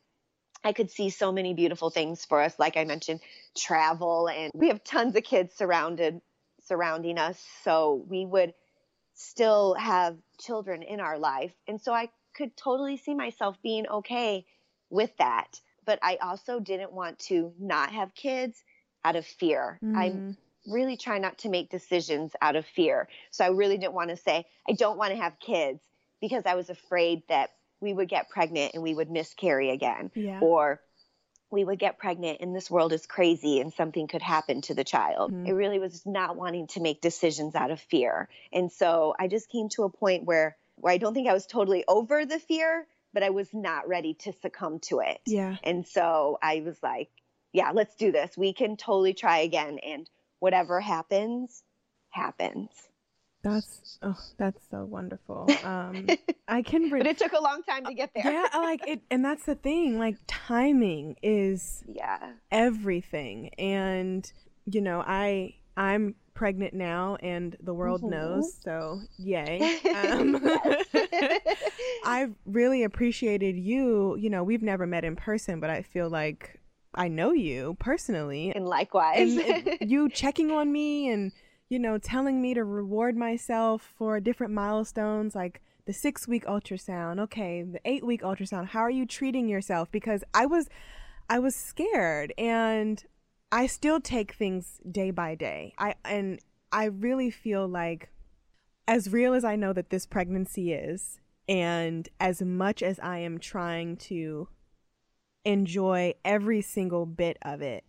I 0.63 0.73
could 0.73 0.89
see 0.91 1.09
so 1.09 1.31
many 1.31 1.53
beautiful 1.53 1.89
things 1.89 2.25
for 2.25 2.41
us. 2.41 2.57
Like 2.57 2.77
I 2.77 2.85
mentioned, 2.85 3.19
travel 3.55 4.29
and 4.29 4.51
we 4.53 4.69
have 4.69 4.83
tons 4.83 5.15
of 5.15 5.23
kids 5.23 5.53
surrounded 5.53 6.21
surrounding 6.65 7.17
us. 7.17 7.43
So 7.63 8.05
we 8.07 8.25
would 8.25 8.53
still 9.15 9.73
have 9.75 10.17
children 10.39 10.81
in 10.83 10.99
our 10.99 11.17
life. 11.17 11.53
And 11.67 11.81
so 11.81 11.93
I 11.93 12.09
could 12.33 12.55
totally 12.55 12.97
see 12.97 13.13
myself 13.13 13.61
being 13.61 13.87
okay 13.87 14.45
with 14.89 15.15
that. 15.17 15.59
But 15.85 15.99
I 16.01 16.17
also 16.21 16.59
didn't 16.59 16.93
want 16.93 17.19
to 17.19 17.53
not 17.59 17.91
have 17.91 18.15
kids 18.15 18.63
out 19.03 19.15
of 19.15 19.25
fear. 19.25 19.79
I 19.95 20.09
Mm. 20.09 20.37
really 20.65 20.95
try 20.95 21.17
not 21.17 21.37
to 21.39 21.49
make 21.49 21.69
decisions 21.69 22.35
out 22.41 22.55
of 22.55 22.65
fear. 22.65 23.09
So 23.31 23.43
I 23.43 23.49
really 23.49 23.77
didn't 23.77 23.93
want 23.93 24.09
to 24.11 24.15
say, 24.17 24.45
I 24.67 24.71
don't 24.73 24.97
want 24.97 25.11
to 25.11 25.17
have 25.17 25.37
kids 25.39 25.83
because 26.21 26.45
I 26.45 26.55
was 26.55 26.69
afraid 26.69 27.23
that 27.27 27.51
we 27.83 27.93
would 27.93 28.09
get 28.09 28.29
pregnant 28.29 28.73
and 28.73 28.81
we 28.81 28.95
would 28.95 29.11
miscarry 29.11 29.69
again 29.69 30.09
Yeah. 30.15 30.39
or 30.41 30.81
we 31.51 31.63
would 31.63 31.77
get 31.77 31.99
pregnant 31.99 32.39
and 32.41 32.55
this 32.55 32.71
world 32.71 32.93
is 32.93 33.05
crazy 33.05 33.59
and 33.59 33.71
something 33.73 34.07
could 34.07 34.23
happen 34.23 34.61
to 34.61 34.73
the 34.73 34.83
child. 34.83 35.31
Mhm. 35.31 35.47
It 35.47 35.53
really 35.53 35.77
was 35.77 36.03
not 36.05 36.35
wanting 36.35 36.65
to 36.67 36.79
make 36.81 36.99
decisions 37.01 37.53
out 37.53 37.69
of 37.69 37.79
fear. 37.79 38.27
And 38.51 38.71
so 38.71 39.13
I 39.19 39.27
just 39.27 39.49
came 39.49 39.69
to 39.69 39.83
a 39.83 39.89
point 39.89 40.23
where 40.25 40.57
where 40.75 40.91
I 40.91 40.97
don't 40.97 41.13
think 41.13 41.27
I 41.29 41.33
was 41.33 41.45
totally 41.45 41.83
over 41.87 42.25
the 42.25 42.39
fear, 42.39 42.87
but 43.13 43.21
I 43.21 43.29
was 43.29 43.53
not 43.53 43.87
ready 43.87 44.15
to 44.15 44.33
succumb 44.41 44.79
to 44.89 45.01
it. 45.01 45.19
yeah. 45.27 45.57
And 45.63 45.85
so 45.85 46.39
I 46.41 46.61
was 46.65 46.81
like, 46.81 47.11
yeah, 47.51 47.69
let's 47.71 47.95
do 47.95 48.11
this. 48.11 48.35
We 48.35 48.53
can 48.53 48.75
totally 48.75 49.13
try 49.13 49.39
again 49.39 49.77
and 49.77 50.09
whatever 50.39 50.79
happens 50.81 51.61
happens. 52.09 52.69
That's 53.43 53.99
oh, 54.01 54.17
that's 54.37 54.61
so 54.71 54.85
wonderful. 54.85 55.49
Um, 55.63 56.07
I 56.47 56.61
can. 56.61 56.89
Re- 56.89 56.99
But 56.99 57.07
it 57.07 57.17
took 57.17 57.33
a 57.33 57.41
long 57.41 57.61
time 57.63 57.85
to 57.85 57.93
get 57.93 58.11
there. 58.15 58.31
yeah, 58.31 58.47
I 58.51 58.59
like 58.59 58.87
it, 58.87 59.01
and 59.11 59.23
that's 59.23 59.45
the 59.45 59.55
thing. 59.55 59.97
Like 59.99 60.15
timing 60.27 61.15
is 61.21 61.83
yeah. 61.87 62.31
everything, 62.51 63.49
and 63.57 64.29
you 64.65 64.81
know, 64.81 65.03
I 65.05 65.55
I'm 65.77 66.15
pregnant 66.33 66.73
now, 66.73 67.15
and 67.21 67.55
the 67.61 67.73
world 67.73 68.01
Mhm. 68.01 68.09
knows. 68.09 68.53
So 68.63 69.01
yay! 69.17 69.79
Um, 69.93 70.41
I've 72.05 72.33
really 72.45 72.83
appreciated 72.83 73.57
you. 73.57 74.15
You 74.17 74.29
know, 74.29 74.43
we've 74.43 74.63
never 74.63 74.85
met 74.85 75.03
in 75.05 75.15
person, 75.15 75.59
but 75.59 75.69
I 75.69 75.81
feel 75.81 76.09
like 76.09 76.59
I 76.93 77.07
know 77.07 77.31
you 77.31 77.75
personally, 77.79 78.51
and 78.55 78.65
likewise. 78.67 79.35
and 79.37 79.67
it- 79.67 79.81
you 79.81 80.09
checking 80.09 80.51
on 80.51 80.71
me 80.71 81.09
and 81.09 81.31
you 81.73 81.79
know 81.79 81.97
telling 81.97 82.39
me 82.39 82.53
to 82.53 82.63
reward 82.63 83.17
myself 83.17 83.93
for 83.97 84.19
different 84.19 84.53
milestones 84.53 85.33
like 85.33 85.59
the 85.85 85.91
six 85.91 86.27
week 86.27 86.45
ultrasound. 86.45 87.19
Okay, 87.19 87.63
the 87.63 87.81
eight 87.83 88.05
week 88.05 88.21
ultrasound. 88.21 88.67
How 88.67 88.81
are 88.81 88.91
you 88.91 89.07
treating 89.07 89.49
yourself? 89.49 89.91
Because 89.91 90.23
I 90.35 90.45
was, 90.45 90.69
I 91.29 91.39
was 91.39 91.55
scared, 91.55 92.31
and 92.37 93.03
I 93.51 93.65
still 93.65 93.99
take 93.99 94.33
things 94.33 94.79
day 94.89 95.09
by 95.09 95.33
day. 95.33 95.73
I 95.79 95.95
and 96.05 96.39
I 96.71 96.85
really 96.85 97.31
feel 97.31 97.67
like, 97.67 98.09
as 98.87 99.11
real 99.11 99.33
as 99.33 99.43
I 99.43 99.55
know 99.55 99.73
that 99.73 99.89
this 99.89 100.05
pregnancy 100.05 100.73
is, 100.73 101.19
and 101.49 102.07
as 102.19 102.43
much 102.43 102.83
as 102.83 102.99
I 102.99 103.17
am 103.17 103.39
trying 103.39 103.97
to 103.97 104.47
enjoy 105.43 106.13
every 106.23 106.61
single 106.61 107.07
bit 107.07 107.37
of 107.41 107.63
it, 107.63 107.83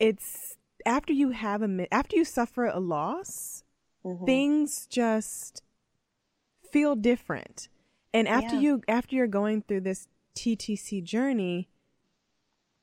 it's 0.00 0.56
after 0.86 1.12
you 1.12 1.30
have 1.30 1.62
a 1.62 1.94
after 1.94 2.16
you 2.16 2.24
suffer 2.24 2.66
a 2.66 2.80
loss, 2.80 3.64
mm-hmm. 4.04 4.24
things 4.24 4.86
just 4.86 5.62
feel 6.70 6.94
different. 6.96 7.68
And 8.12 8.28
after 8.28 8.54
yeah. 8.54 8.60
you 8.60 8.82
after 8.88 9.16
you're 9.16 9.26
going 9.26 9.62
through 9.62 9.80
this 9.80 10.08
TTC 10.36 11.02
journey, 11.02 11.68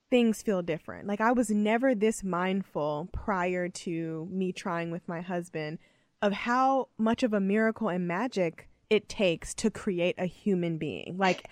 things 0.09 0.41
feel 0.41 0.61
different. 0.61 1.07
Like 1.07 1.21
I 1.21 1.31
was 1.31 1.49
never 1.49 1.95
this 1.95 2.23
mindful 2.23 3.09
prior 3.11 3.69
to 3.69 4.27
me 4.31 4.51
trying 4.51 4.91
with 4.91 5.07
my 5.07 5.21
husband 5.21 5.79
of 6.21 6.33
how 6.33 6.89
much 6.97 7.23
of 7.23 7.33
a 7.33 7.39
miracle 7.39 7.89
and 7.89 8.07
magic 8.07 8.69
it 8.89 9.07
takes 9.07 9.53
to 9.55 9.71
create 9.71 10.15
a 10.17 10.25
human 10.25 10.77
being. 10.77 11.15
Like 11.17 11.47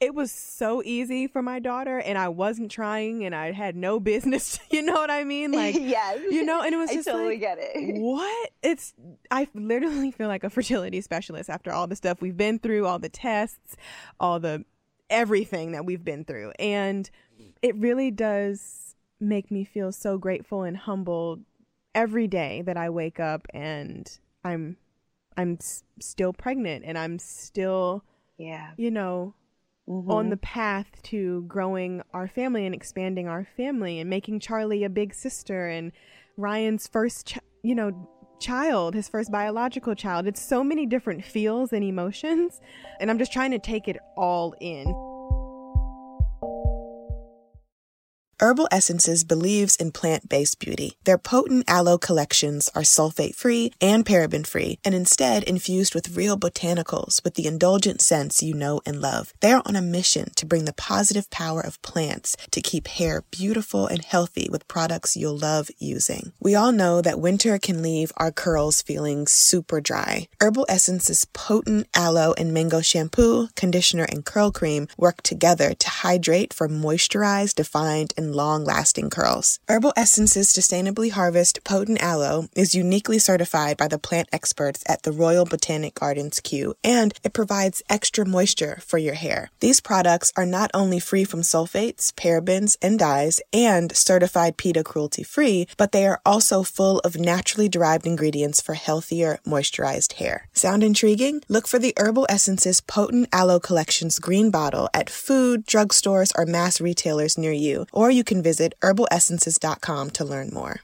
it 0.00 0.14
was 0.14 0.32
so 0.32 0.82
easy 0.84 1.26
for 1.26 1.42
my 1.42 1.58
daughter 1.58 1.98
and 1.98 2.16
I 2.16 2.28
wasn't 2.28 2.70
trying 2.70 3.24
and 3.24 3.34
I 3.34 3.52
had 3.52 3.76
no 3.76 4.00
business. 4.12 4.58
You 4.70 4.82
know 4.82 4.94
what 4.94 5.10
I 5.10 5.24
mean? 5.24 5.52
Like, 5.52 5.74
yes. 5.78 6.20
You 6.30 6.42
know, 6.44 6.62
and 6.62 6.74
it 6.74 6.78
was 6.78 6.90
just 6.90 7.06
I 7.08 7.12
totally 7.12 7.30
like, 7.34 7.40
get 7.40 7.58
it. 7.60 8.00
What? 8.00 8.50
It's, 8.62 8.94
I 9.30 9.46
literally 9.52 10.10
feel 10.10 10.28
like 10.28 10.42
a 10.44 10.48
fertility 10.50 11.00
specialist 11.00 11.50
after 11.50 11.72
all 11.72 11.86
the 11.86 11.96
stuff 11.96 12.20
we've 12.22 12.36
been 12.36 12.58
through, 12.58 12.86
all 12.86 12.98
the 12.98 13.08
tests, 13.08 13.76
all 14.18 14.40
the 14.40 14.64
everything 15.10 15.72
that 15.72 15.84
we've 15.84 16.04
been 16.04 16.24
through. 16.24 16.52
And 16.58 17.10
it 17.62 17.74
really 17.76 18.10
does 18.10 18.94
make 19.18 19.50
me 19.50 19.64
feel 19.64 19.92
so 19.92 20.16
grateful 20.16 20.62
and 20.62 20.76
humbled 20.76 21.40
every 21.94 22.28
day 22.28 22.62
that 22.62 22.76
I 22.76 22.88
wake 22.90 23.18
up 23.20 23.46
and 23.52 24.10
I'm, 24.44 24.76
I'm 25.36 25.58
s- 25.60 25.82
still 26.00 26.32
pregnant 26.32 26.84
and 26.86 26.96
I'm 26.96 27.18
still, 27.18 28.04
yeah, 28.38 28.70
you 28.76 28.90
know, 28.90 29.34
mm-hmm. 29.88 30.10
on 30.10 30.30
the 30.30 30.36
path 30.36 30.86
to 31.04 31.42
growing 31.48 32.02
our 32.12 32.28
family 32.28 32.66
and 32.66 32.74
expanding 32.74 33.28
our 33.28 33.46
family 33.56 34.00
and 34.00 34.08
making 34.08 34.40
Charlie 34.40 34.84
a 34.84 34.90
big 34.90 35.14
sister 35.14 35.68
and 35.68 35.92
Ryan's 36.36 36.86
first, 36.86 37.28
ch- 37.28 37.38
you 37.62 37.74
know, 37.74 38.08
child, 38.40 38.94
his 38.94 39.08
first 39.08 39.30
biological 39.30 39.94
child. 39.94 40.26
It's 40.26 40.40
so 40.42 40.64
many 40.64 40.86
different 40.86 41.24
feels 41.24 41.72
and 41.72 41.84
emotions. 41.84 42.60
And 42.98 43.10
I'm 43.10 43.18
just 43.18 43.32
trying 43.32 43.50
to 43.50 43.58
take 43.58 43.86
it 43.88 43.98
all 44.16 44.54
in. 44.60 45.09
Herbal 48.42 48.68
Essences 48.70 49.22
believes 49.22 49.76
in 49.76 49.92
plant 49.92 50.26
based 50.26 50.58
beauty. 50.58 50.94
Their 51.04 51.18
potent 51.18 51.68
aloe 51.68 51.98
collections 51.98 52.70
are 52.74 52.80
sulfate 52.80 53.34
free 53.34 53.70
and 53.82 54.02
paraben 54.02 54.46
free, 54.46 54.78
and 54.82 54.94
instead 54.94 55.42
infused 55.42 55.94
with 55.94 56.16
real 56.16 56.38
botanicals 56.38 57.22
with 57.22 57.34
the 57.34 57.46
indulgent 57.46 58.00
scents 58.00 58.42
you 58.42 58.54
know 58.54 58.80
and 58.86 59.02
love. 59.02 59.34
They're 59.40 59.60
on 59.66 59.76
a 59.76 59.82
mission 59.82 60.30
to 60.36 60.46
bring 60.46 60.64
the 60.64 60.72
positive 60.72 61.28
power 61.28 61.60
of 61.60 61.82
plants 61.82 62.34
to 62.52 62.62
keep 62.62 62.88
hair 62.88 63.24
beautiful 63.30 63.86
and 63.86 64.02
healthy 64.02 64.48
with 64.50 64.68
products 64.68 65.18
you'll 65.18 65.36
love 65.36 65.70
using. 65.78 66.32
We 66.40 66.54
all 66.54 66.72
know 66.72 67.02
that 67.02 67.20
winter 67.20 67.58
can 67.58 67.82
leave 67.82 68.10
our 68.16 68.32
curls 68.32 68.80
feeling 68.80 69.26
super 69.26 69.82
dry. 69.82 70.28
Herbal 70.40 70.64
Essences 70.66 71.26
potent 71.34 71.88
aloe 71.92 72.32
and 72.38 72.54
mango 72.54 72.80
shampoo, 72.80 73.48
conditioner, 73.54 74.04
and 74.04 74.24
curl 74.24 74.50
cream 74.50 74.88
work 74.96 75.20
together 75.22 75.74
to 75.74 75.90
hydrate 75.90 76.54
for 76.54 76.70
moisturized, 76.70 77.56
defined, 77.56 78.14
and 78.16 78.29
long 78.32 78.64
lasting 78.64 79.10
curls. 79.10 79.58
Herbal 79.68 79.92
Essences 79.96 80.48
Sustainably 80.52 81.10
Harvest 81.10 81.62
Potent 81.64 82.02
Aloe 82.02 82.48
is 82.54 82.74
uniquely 82.74 83.18
certified 83.18 83.76
by 83.76 83.88
the 83.88 83.98
plant 83.98 84.28
experts 84.32 84.82
at 84.88 85.02
the 85.02 85.12
Royal 85.12 85.44
Botanic 85.44 85.94
Gardens 85.94 86.40
Kew, 86.40 86.74
and 86.82 87.14
it 87.22 87.32
provides 87.32 87.82
extra 87.88 88.26
moisture 88.26 88.78
for 88.84 88.98
your 88.98 89.14
hair. 89.14 89.50
These 89.60 89.80
products 89.80 90.32
are 90.36 90.46
not 90.46 90.70
only 90.74 91.00
free 91.00 91.24
from 91.24 91.40
sulfates, 91.40 92.12
parabens, 92.12 92.76
and 92.82 92.98
dyes, 92.98 93.40
and 93.52 93.94
certified 93.94 94.56
PETA 94.56 94.84
cruelty 94.84 95.22
free, 95.22 95.66
but 95.76 95.92
they 95.92 96.06
are 96.06 96.20
also 96.24 96.62
full 96.62 96.98
of 97.00 97.18
naturally 97.18 97.68
derived 97.68 98.06
ingredients 98.06 98.60
for 98.60 98.74
healthier, 98.74 99.38
moisturized 99.46 100.14
hair. 100.14 100.48
Sound 100.52 100.82
intriguing? 100.82 101.42
Look 101.48 101.66
for 101.66 101.78
the 101.78 101.94
Herbal 101.96 102.26
Essences 102.28 102.80
Potent 102.80 103.28
Aloe 103.32 103.60
Collection's 103.60 104.18
green 104.18 104.50
bottle 104.50 104.88
at 104.94 105.10
food, 105.10 105.66
drugstores, 105.66 106.32
or 106.36 106.46
mass 106.46 106.80
retailers 106.80 107.38
near 107.38 107.52
you, 107.52 107.86
or 107.92 108.10
you 108.10 108.19
you 108.20 108.24
can 108.24 108.42
visit 108.42 108.74
herbalessences.com 108.82 110.10
to 110.10 110.24
learn 110.26 110.50
more. 110.52 110.80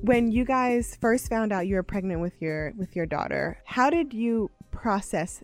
When 0.00 0.32
you 0.32 0.46
guys 0.46 0.96
first 0.98 1.28
found 1.28 1.52
out 1.52 1.66
you 1.66 1.74
were 1.74 1.82
pregnant 1.82 2.22
with 2.22 2.40
your 2.40 2.72
with 2.78 2.96
your 2.96 3.04
daughter, 3.04 3.58
how 3.66 3.90
did 3.90 4.14
you 4.14 4.50
process 4.70 5.42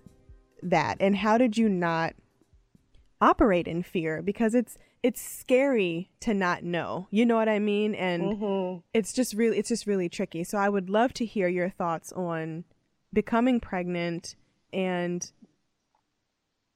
that 0.63 0.97
and 1.01 1.17
how 1.17 1.37
did 1.37 1.59
you 1.59 1.69
not 1.69 2.15
operate 3.21 3.69
in 3.69 3.83
fear 3.83 4.23
because 4.23 4.55
it's 4.55 4.79
it's 5.03 5.21
scary 5.21 6.11
to 6.21 6.33
not 6.33 6.63
know. 6.63 7.09
You 7.11 7.27
know 7.27 7.37
what 7.37 7.49
I 7.49 7.59
mean? 7.59 7.95
And 7.95 8.23
mm-hmm. 8.23 8.79
it's 8.95 9.13
just 9.13 9.35
really 9.35 9.59
it's 9.59 9.69
just 9.69 9.87
really 9.87 10.09
tricky. 10.09 10.45
So 10.45 10.57
I 10.57 10.71
would 10.71 10.89
love 10.89 11.13
to 11.15 11.27
hear 11.27 11.49
your 11.49 11.69
thoughts 11.69 12.11
on 12.13 12.65
becoming 13.13 13.61
pregnant 13.61 14.35
and 14.73 15.31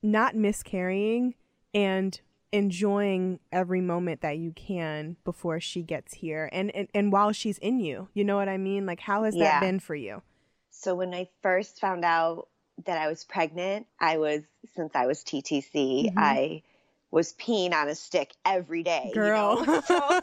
not 0.02 0.34
miscarrying 0.34 1.34
and 1.74 2.20
enjoying 2.52 3.40
every 3.52 3.80
moment 3.80 4.20
that 4.20 4.38
you 4.38 4.52
can 4.52 5.16
before 5.24 5.60
she 5.60 5.82
gets 5.82 6.14
here 6.14 6.48
and 6.52 6.74
and, 6.74 6.88
and 6.94 7.12
while 7.12 7.32
she's 7.32 7.58
in 7.58 7.80
you 7.80 8.08
you 8.14 8.24
know 8.24 8.36
what 8.36 8.48
i 8.48 8.56
mean 8.56 8.86
like 8.86 9.00
how 9.00 9.24
has 9.24 9.34
yeah. 9.34 9.44
that 9.44 9.60
been 9.60 9.80
for 9.80 9.94
you 9.94 10.22
so 10.70 10.94
when 10.94 11.12
i 11.12 11.28
first 11.42 11.80
found 11.80 12.04
out 12.04 12.48
that 12.84 12.98
i 12.98 13.08
was 13.08 13.24
pregnant 13.24 13.86
i 14.00 14.16
was 14.16 14.42
since 14.74 14.94
i 14.94 15.06
was 15.06 15.24
ttc 15.24 15.74
mm-hmm. 15.74 16.18
i 16.18 16.62
was 17.10 17.32
peeing 17.34 17.72
on 17.72 17.88
a 17.88 17.94
stick 17.94 18.32
every 18.44 18.82
day 18.82 19.10
girl 19.12 19.60
you 19.60 19.66
know? 19.66 19.80
so, 19.86 20.20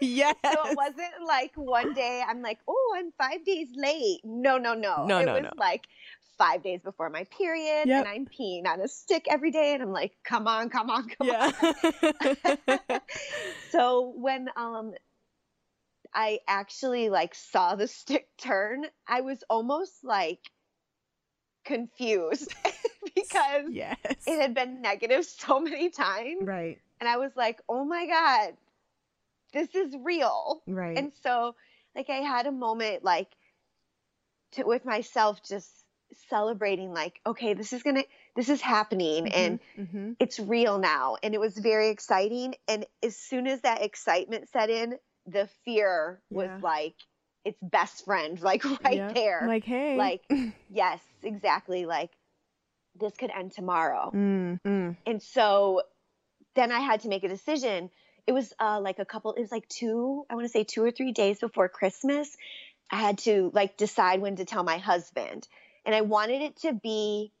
yes. 0.00 0.36
so 0.44 0.70
it 0.70 0.76
wasn't 0.76 1.26
like 1.26 1.52
one 1.56 1.94
day 1.94 2.22
i'm 2.28 2.42
like 2.42 2.58
oh 2.68 2.94
i'm 2.96 3.12
five 3.12 3.44
days 3.46 3.68
late 3.76 4.20
no 4.24 4.58
no 4.58 4.74
no 4.74 5.06
no 5.06 5.18
it 5.18 5.26
no, 5.26 5.32
was 5.34 5.42
no. 5.42 5.50
like 5.56 5.86
five 6.38 6.62
days 6.62 6.80
before 6.82 7.10
my 7.10 7.24
period 7.24 7.86
yep. 7.86 8.06
and 8.06 8.08
I'm 8.08 8.26
peeing 8.26 8.66
on 8.66 8.80
a 8.80 8.88
stick 8.88 9.26
every 9.30 9.50
day 9.50 9.74
and 9.74 9.82
I'm 9.82 9.92
like, 9.92 10.12
come 10.24 10.46
on, 10.46 10.70
come 10.70 10.90
on, 10.90 11.08
come 11.08 11.26
yeah. 11.26 11.52
on. 12.68 13.00
so 13.70 14.12
when 14.16 14.48
um 14.56 14.92
I 16.14 16.40
actually 16.46 17.08
like 17.08 17.34
saw 17.34 17.74
the 17.74 17.88
stick 17.88 18.28
turn, 18.38 18.84
I 19.06 19.22
was 19.22 19.42
almost 19.48 20.04
like 20.04 20.40
confused 21.64 22.54
because 23.14 23.64
yes. 23.70 23.96
it 24.26 24.40
had 24.40 24.54
been 24.54 24.82
negative 24.82 25.24
so 25.24 25.60
many 25.60 25.90
times. 25.90 26.42
Right. 26.42 26.78
And 27.00 27.08
I 27.08 27.16
was 27.16 27.32
like, 27.36 27.60
oh 27.68 27.84
my 27.84 28.06
God, 28.06 28.54
this 29.52 29.74
is 29.74 29.94
real. 30.02 30.62
Right. 30.66 30.96
And 30.96 31.12
so 31.22 31.54
like 31.94 32.10
I 32.10 32.16
had 32.16 32.46
a 32.46 32.52
moment 32.52 33.04
like 33.04 33.28
to 34.52 34.64
with 34.64 34.84
myself 34.84 35.42
just 35.42 35.70
celebrating 36.28 36.92
like 36.92 37.20
okay 37.26 37.54
this 37.54 37.72
is 37.72 37.82
gonna 37.82 38.04
this 38.36 38.48
is 38.48 38.60
happening 38.60 39.24
mm-hmm, 39.24 39.40
and 39.40 39.60
mm-hmm. 39.78 40.12
it's 40.18 40.38
real 40.38 40.78
now 40.78 41.16
and 41.22 41.34
it 41.34 41.40
was 41.40 41.56
very 41.56 41.90
exciting 41.90 42.54
and 42.68 42.86
as 43.02 43.16
soon 43.16 43.46
as 43.46 43.60
that 43.62 43.82
excitement 43.82 44.48
set 44.50 44.70
in 44.70 44.96
the 45.26 45.48
fear 45.64 46.20
was 46.30 46.46
yeah. 46.46 46.58
like 46.62 46.94
its 47.44 47.58
best 47.62 48.04
friend 48.04 48.40
like 48.42 48.64
right 48.84 48.96
yep. 48.96 49.14
there 49.14 49.44
like 49.46 49.64
hey 49.64 49.96
like 49.96 50.22
yes 50.70 51.00
exactly 51.22 51.86
like 51.86 52.10
this 53.00 53.14
could 53.16 53.30
end 53.30 53.52
tomorrow 53.52 54.10
mm, 54.14 54.60
mm. 54.66 54.96
and 55.06 55.22
so 55.22 55.82
then 56.54 56.70
i 56.70 56.80
had 56.80 57.00
to 57.00 57.08
make 57.08 57.24
a 57.24 57.28
decision 57.28 57.90
it 58.26 58.32
was 58.32 58.52
uh, 58.60 58.80
like 58.80 58.98
a 58.98 59.04
couple 59.04 59.32
it 59.32 59.40
was 59.40 59.50
like 59.50 59.66
two 59.68 60.24
i 60.30 60.34
want 60.34 60.44
to 60.44 60.50
say 60.52 60.64
two 60.64 60.82
or 60.82 60.90
three 60.90 61.12
days 61.12 61.38
before 61.40 61.68
christmas 61.68 62.36
i 62.90 62.96
had 62.96 63.18
to 63.18 63.50
like 63.54 63.76
decide 63.76 64.20
when 64.20 64.36
to 64.36 64.44
tell 64.44 64.62
my 64.62 64.78
husband 64.78 65.48
and 65.84 65.94
I 65.94 66.00
wanted 66.02 66.42
it 66.42 66.56
to 66.62 66.72
be 66.72 67.32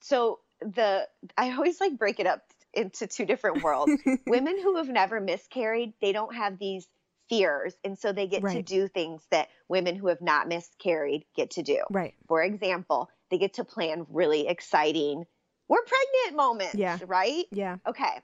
so 0.00 0.40
the 0.60 1.08
I 1.36 1.52
always 1.52 1.80
like 1.80 1.98
break 1.98 2.20
it 2.20 2.26
up 2.26 2.42
into 2.72 3.06
two 3.06 3.24
different 3.26 3.62
worlds. 3.62 3.92
Women 4.26 4.60
who 4.60 4.76
have 4.76 4.88
never 4.88 5.20
miscarried, 5.20 5.94
they 6.00 6.12
don't 6.12 6.34
have 6.34 6.58
these 6.58 6.86
fears 7.28 7.74
and 7.84 7.98
so 7.98 8.12
they 8.12 8.26
get 8.26 8.42
right. 8.42 8.56
to 8.56 8.62
do 8.62 8.86
things 8.86 9.20
that 9.30 9.48
women 9.68 9.96
who 9.96 10.06
have 10.08 10.20
not 10.20 10.46
miscarried 10.46 11.24
get 11.34 11.50
to 11.52 11.62
do. 11.62 11.82
Right. 11.90 12.14
For 12.28 12.42
example, 12.42 13.10
they 13.30 13.38
get 13.38 13.54
to 13.54 13.64
plan 13.64 14.06
really 14.10 14.46
exciting 14.46 15.26
we're 15.68 15.82
pregnant 15.82 16.36
moments, 16.36 16.76
yeah. 16.76 16.98
right? 17.06 17.44
Yeah. 17.50 17.78
Okay. 17.86 18.22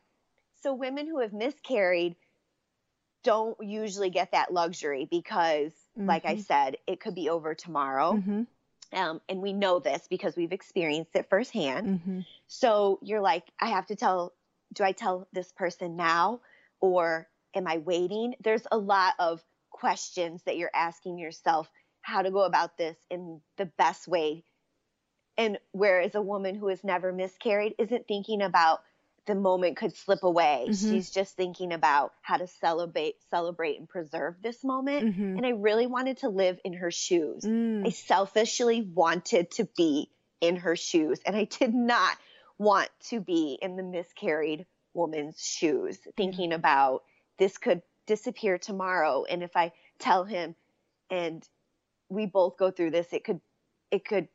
So 0.62 0.74
women 0.74 1.06
who 1.06 1.20
have 1.20 1.32
miscarried 1.32 2.16
don't 3.24 3.56
usually 3.60 4.10
get 4.10 4.32
that 4.32 4.52
luxury 4.52 5.06
because, 5.10 5.72
like 5.96 6.24
I 6.24 6.36
Mhm. 6.36 6.44
said, 6.44 6.76
it 6.86 7.00
could 7.00 7.14
be 7.14 7.28
over 7.28 7.54
tomorrow. 7.54 8.14
Mhm. 8.14 8.46
Um, 8.92 9.20
and 9.28 9.40
we 9.40 9.52
know 9.52 9.78
this 9.78 10.06
because 10.08 10.36
we've 10.36 10.52
experienced 10.52 11.16
it 11.16 11.28
firsthand. 11.28 12.00
Mhm. 12.00 12.26
So 12.46 12.98
you're 13.02 13.20
like, 13.20 13.50
I 13.60 13.68
have 13.68 13.86
to 13.86 13.96
tell, 13.96 14.34
do 14.74 14.84
I 14.84 14.92
tell 14.92 15.26
this 15.32 15.52
person 15.52 15.96
now 15.96 16.40
or 16.80 17.28
am 17.54 17.66
I 17.66 17.78
waiting? 17.78 18.34
There's 18.40 18.66
a 18.70 18.76
lot 18.76 19.14
of 19.18 19.42
questions 19.70 20.42
that 20.44 20.56
you're 20.56 20.70
asking 20.74 21.18
yourself 21.18 21.70
how 22.02 22.22
to 22.22 22.30
go 22.30 22.42
about 22.42 22.76
this 22.76 22.96
in 23.10 23.40
the 23.56 23.66
best 23.66 24.08
way. 24.08 24.44
And 25.38 25.58
whereas 25.72 26.14
a 26.14 26.20
woman 26.20 26.54
who 26.54 26.68
has 26.68 26.84
never 26.84 27.12
miscarried 27.12 27.74
isn't 27.78 28.06
thinking 28.06 28.42
about 28.42 28.82
the 29.26 29.34
moment 29.34 29.76
could 29.76 29.96
slip 29.96 30.22
away. 30.22 30.70
Mhm. 30.70 30.88
She's 30.88 31.10
just 31.10 31.36
thinking 31.36 31.72
about 31.72 32.12
how 32.22 32.36
to 32.36 32.46
celebrate, 32.46 33.22
celebrate 33.30 33.78
and 33.78 33.88
preserve 33.88 34.42
this 34.42 34.64
moment. 34.64 35.06
Mhm. 35.06 35.36
And 35.36 35.46
I 35.46 35.50
really 35.50 35.86
wanted 35.86 36.18
to 36.18 36.28
live 36.28 36.58
in 36.64 36.74
her 36.74 36.90
shoes. 36.90 37.48
I 37.84 37.88
Mm. 37.88 37.94
selfishly 37.94 38.82
wanted 38.82 39.50
to 39.52 39.64
be 39.76 40.10
in 40.40 40.56
her 40.56 40.76
shoes, 40.76 41.20
and 41.24 41.36
I 41.36 41.44
did 41.44 41.74
not 41.74 42.18
want 42.58 42.90
to 43.10 43.20
be 43.20 43.58
in 43.60 43.76
the 43.76 43.82
miscarried 43.82 44.66
woman's 44.94 45.40
shoes, 45.40 45.98
thinking 46.16 46.52
about 46.52 47.04
this 47.38 47.58
could 47.58 47.82
disappear 48.06 48.58
tomorrow. 48.58 49.24
And 49.24 49.42
if 49.42 49.56
I 49.56 49.72
tell 49.98 50.24
him 50.24 50.54
and 51.10 51.48
we 52.08 52.26
both 52.26 52.56
go 52.58 52.70
through 52.70 52.90
this, 52.92 53.12
it 53.12 53.24
could 53.24 53.40
it 53.90 54.04
could 54.04 54.28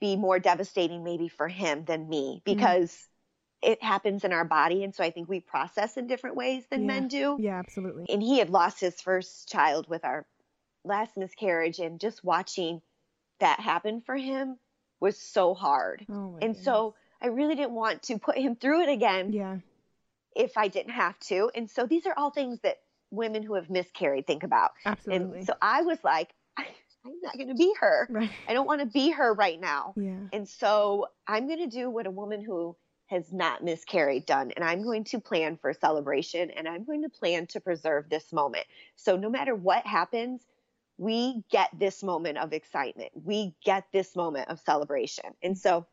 be 0.00 0.16
more 0.16 0.38
devastating 0.38 1.04
maybe 1.04 1.28
for 1.28 1.48
him 1.48 1.84
than 1.84 2.08
me 2.08 2.42
because 2.44 3.08
it 3.66 3.82
happens 3.82 4.24
in 4.24 4.32
our 4.32 4.44
body. 4.44 4.84
And 4.84 4.94
so 4.94 5.02
I 5.02 5.10
think 5.10 5.28
we 5.28 5.40
process 5.40 5.96
in 5.96 6.06
different 6.06 6.36
ways 6.36 6.64
than 6.70 6.82
Yeah. 6.82 6.86
men 6.86 7.08
do 7.08 7.36
Yeah, 7.40 7.58
absolutely. 7.58 8.06
and 8.08 8.22
he 8.22 8.38
had 8.38 8.48
lost 8.48 8.80
his 8.80 9.00
first 9.00 9.48
child 9.50 9.88
with 9.88 10.04
our 10.04 10.24
last 10.84 11.16
miscarriage 11.16 11.80
and 11.80 11.98
just 12.00 12.22
watching 12.22 12.80
that 13.40 13.58
happen 13.60 14.00
for 14.02 14.16
him 14.16 14.56
was 15.00 15.18
so 15.18 15.52
hard 15.52 16.06
Oh 16.08 16.38
and 16.40 16.54
goodness. 16.54 16.64
so 16.64 16.94
i 17.20 17.26
really 17.26 17.54
didn't 17.56 17.72
want 17.72 18.04
to 18.04 18.18
put 18.18 18.38
him 18.38 18.54
through 18.56 18.82
it 18.84 18.88
again 18.88 19.32
yeah. 19.32 19.56
if 20.34 20.56
i 20.56 20.68
didn't 20.68 20.92
have 20.92 21.18
to 21.30 21.50
and 21.56 21.68
so 21.68 21.86
these 21.86 22.06
are 22.06 22.14
all 22.16 22.30
things 22.30 22.60
that 22.60 22.78
women 23.10 23.42
who 23.42 23.54
have 23.54 23.68
miscarried 23.68 24.26
think 24.26 24.42
about 24.44 24.70
Absolutely. 24.86 25.38
and 25.38 25.46
so 25.46 25.54
i 25.60 25.82
was 25.82 25.98
like 26.04 26.30
i'm 26.56 27.20
not 27.22 27.34
going 27.36 27.48
to 27.48 27.54
be 27.54 27.72
her 27.80 28.06
right. 28.10 28.30
i 28.48 28.52
don't 28.54 28.66
want 28.66 28.80
to 28.80 28.86
be 28.86 29.10
her 29.10 29.34
right 29.34 29.60
now 29.60 29.92
Yeah. 29.96 30.18
and 30.32 30.48
so 30.48 31.08
I'm 31.28 31.48
going 31.48 31.68
to 31.68 31.76
do 31.80 31.90
what 31.90 32.06
a 32.06 32.10
woman 32.12 32.42
who 32.44 32.76
has 33.06 33.32
not 33.32 33.62
miscarried 33.62 34.26
done. 34.26 34.52
And 34.56 34.64
I'm 34.64 34.82
going 34.82 35.04
to 35.04 35.20
plan 35.20 35.56
for 35.56 35.72
celebration 35.72 36.50
and 36.50 36.66
I'm 36.66 36.84
going 36.84 37.02
to 37.02 37.08
plan 37.08 37.46
to 37.48 37.60
preserve 37.60 38.08
this 38.08 38.32
moment. 38.32 38.66
So 38.96 39.16
no 39.16 39.30
matter 39.30 39.54
what 39.54 39.86
happens, 39.86 40.42
we 40.98 41.44
get 41.50 41.70
this 41.78 42.02
moment 42.02 42.38
of 42.38 42.52
excitement. 42.52 43.10
We 43.24 43.54
get 43.64 43.84
this 43.92 44.16
moment 44.16 44.48
of 44.48 44.60
celebration. 44.60 45.26
And 45.42 45.56
so 45.56 45.86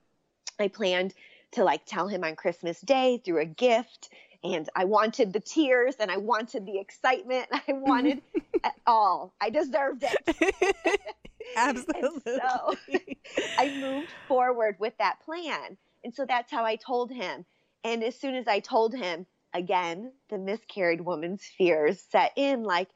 I 0.59 0.69
planned 0.69 1.13
to 1.51 1.63
like 1.63 1.85
tell 1.85 2.07
him 2.07 2.23
on 2.23 2.35
Christmas 2.35 2.79
Day 2.81 3.21
through 3.23 3.41
a 3.41 3.45
gift. 3.45 4.09
And 4.43 4.67
I 4.75 4.85
wanted 4.85 5.33
the 5.33 5.39
tears 5.39 5.95
and 5.99 6.09
I 6.09 6.17
wanted 6.17 6.65
the 6.65 6.79
excitement. 6.79 7.47
I 7.51 7.73
wanted 7.73 8.21
it 8.33 8.73
all. 8.87 9.33
I 9.39 9.49
deserved 9.49 10.03
it. 10.03 10.99
Absolutely. 11.57 12.21
So 12.25 12.75
I 13.57 13.77
moved 13.79 14.09
forward 14.27 14.77
with 14.79 14.97
that 14.97 15.19
plan. 15.23 15.77
And 16.03 16.13
so 16.13 16.25
that's 16.25 16.51
how 16.51 16.65
I 16.65 16.75
told 16.75 17.11
him. 17.11 17.45
And 17.83 18.03
as 18.03 18.15
soon 18.15 18.35
as 18.35 18.47
I 18.47 18.59
told 18.59 18.93
him, 18.93 19.25
again, 19.53 20.11
the 20.29 20.37
miscarried 20.37 21.01
woman's 21.01 21.43
fears 21.57 22.01
set 22.11 22.31
in 22.35 22.63
like, 22.63 22.89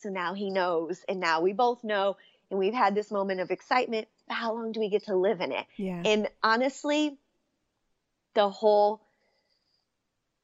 so 0.00 0.08
now 0.08 0.34
he 0.34 0.50
knows. 0.50 1.04
And 1.08 1.20
now 1.20 1.40
we 1.40 1.52
both 1.52 1.84
know. 1.84 2.16
And 2.50 2.58
we've 2.58 2.74
had 2.74 2.94
this 2.94 3.10
moment 3.10 3.40
of 3.40 3.50
excitement. 3.50 4.08
How 4.28 4.54
long 4.54 4.72
do 4.72 4.80
we 4.80 4.90
get 4.90 5.04
to 5.04 5.16
live 5.16 5.40
in 5.40 5.52
it? 5.52 5.66
yeah. 5.76 6.02
And 6.04 6.28
honestly, 6.42 7.16
the 8.34 8.48
whole 8.48 9.00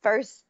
first 0.03 0.45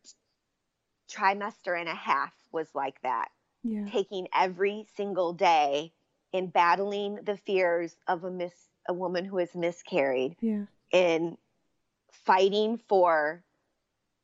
trimester 1.11 1.79
and 1.79 1.89
a 1.89 1.95
half 1.95 2.33
was 2.53 2.69
like 2.75 3.01
that 3.03 3.29
yeah. 3.63 3.87
taking 3.91 4.29
every 4.35 4.87
single 4.97 5.33
day 5.33 5.93
and 6.33 6.53
battling 6.53 7.19
the 7.25 7.37
fears 7.37 7.95
of 8.07 8.25
a 8.25 8.31
mis 8.31 8.53
a 8.89 8.93
woman 8.93 9.25
who 9.25 9.37
has 9.39 9.55
miscarried 9.55 10.37
Yeah. 10.41 10.65
and 10.93 11.37
fighting 12.13 12.81
for 12.89 13.45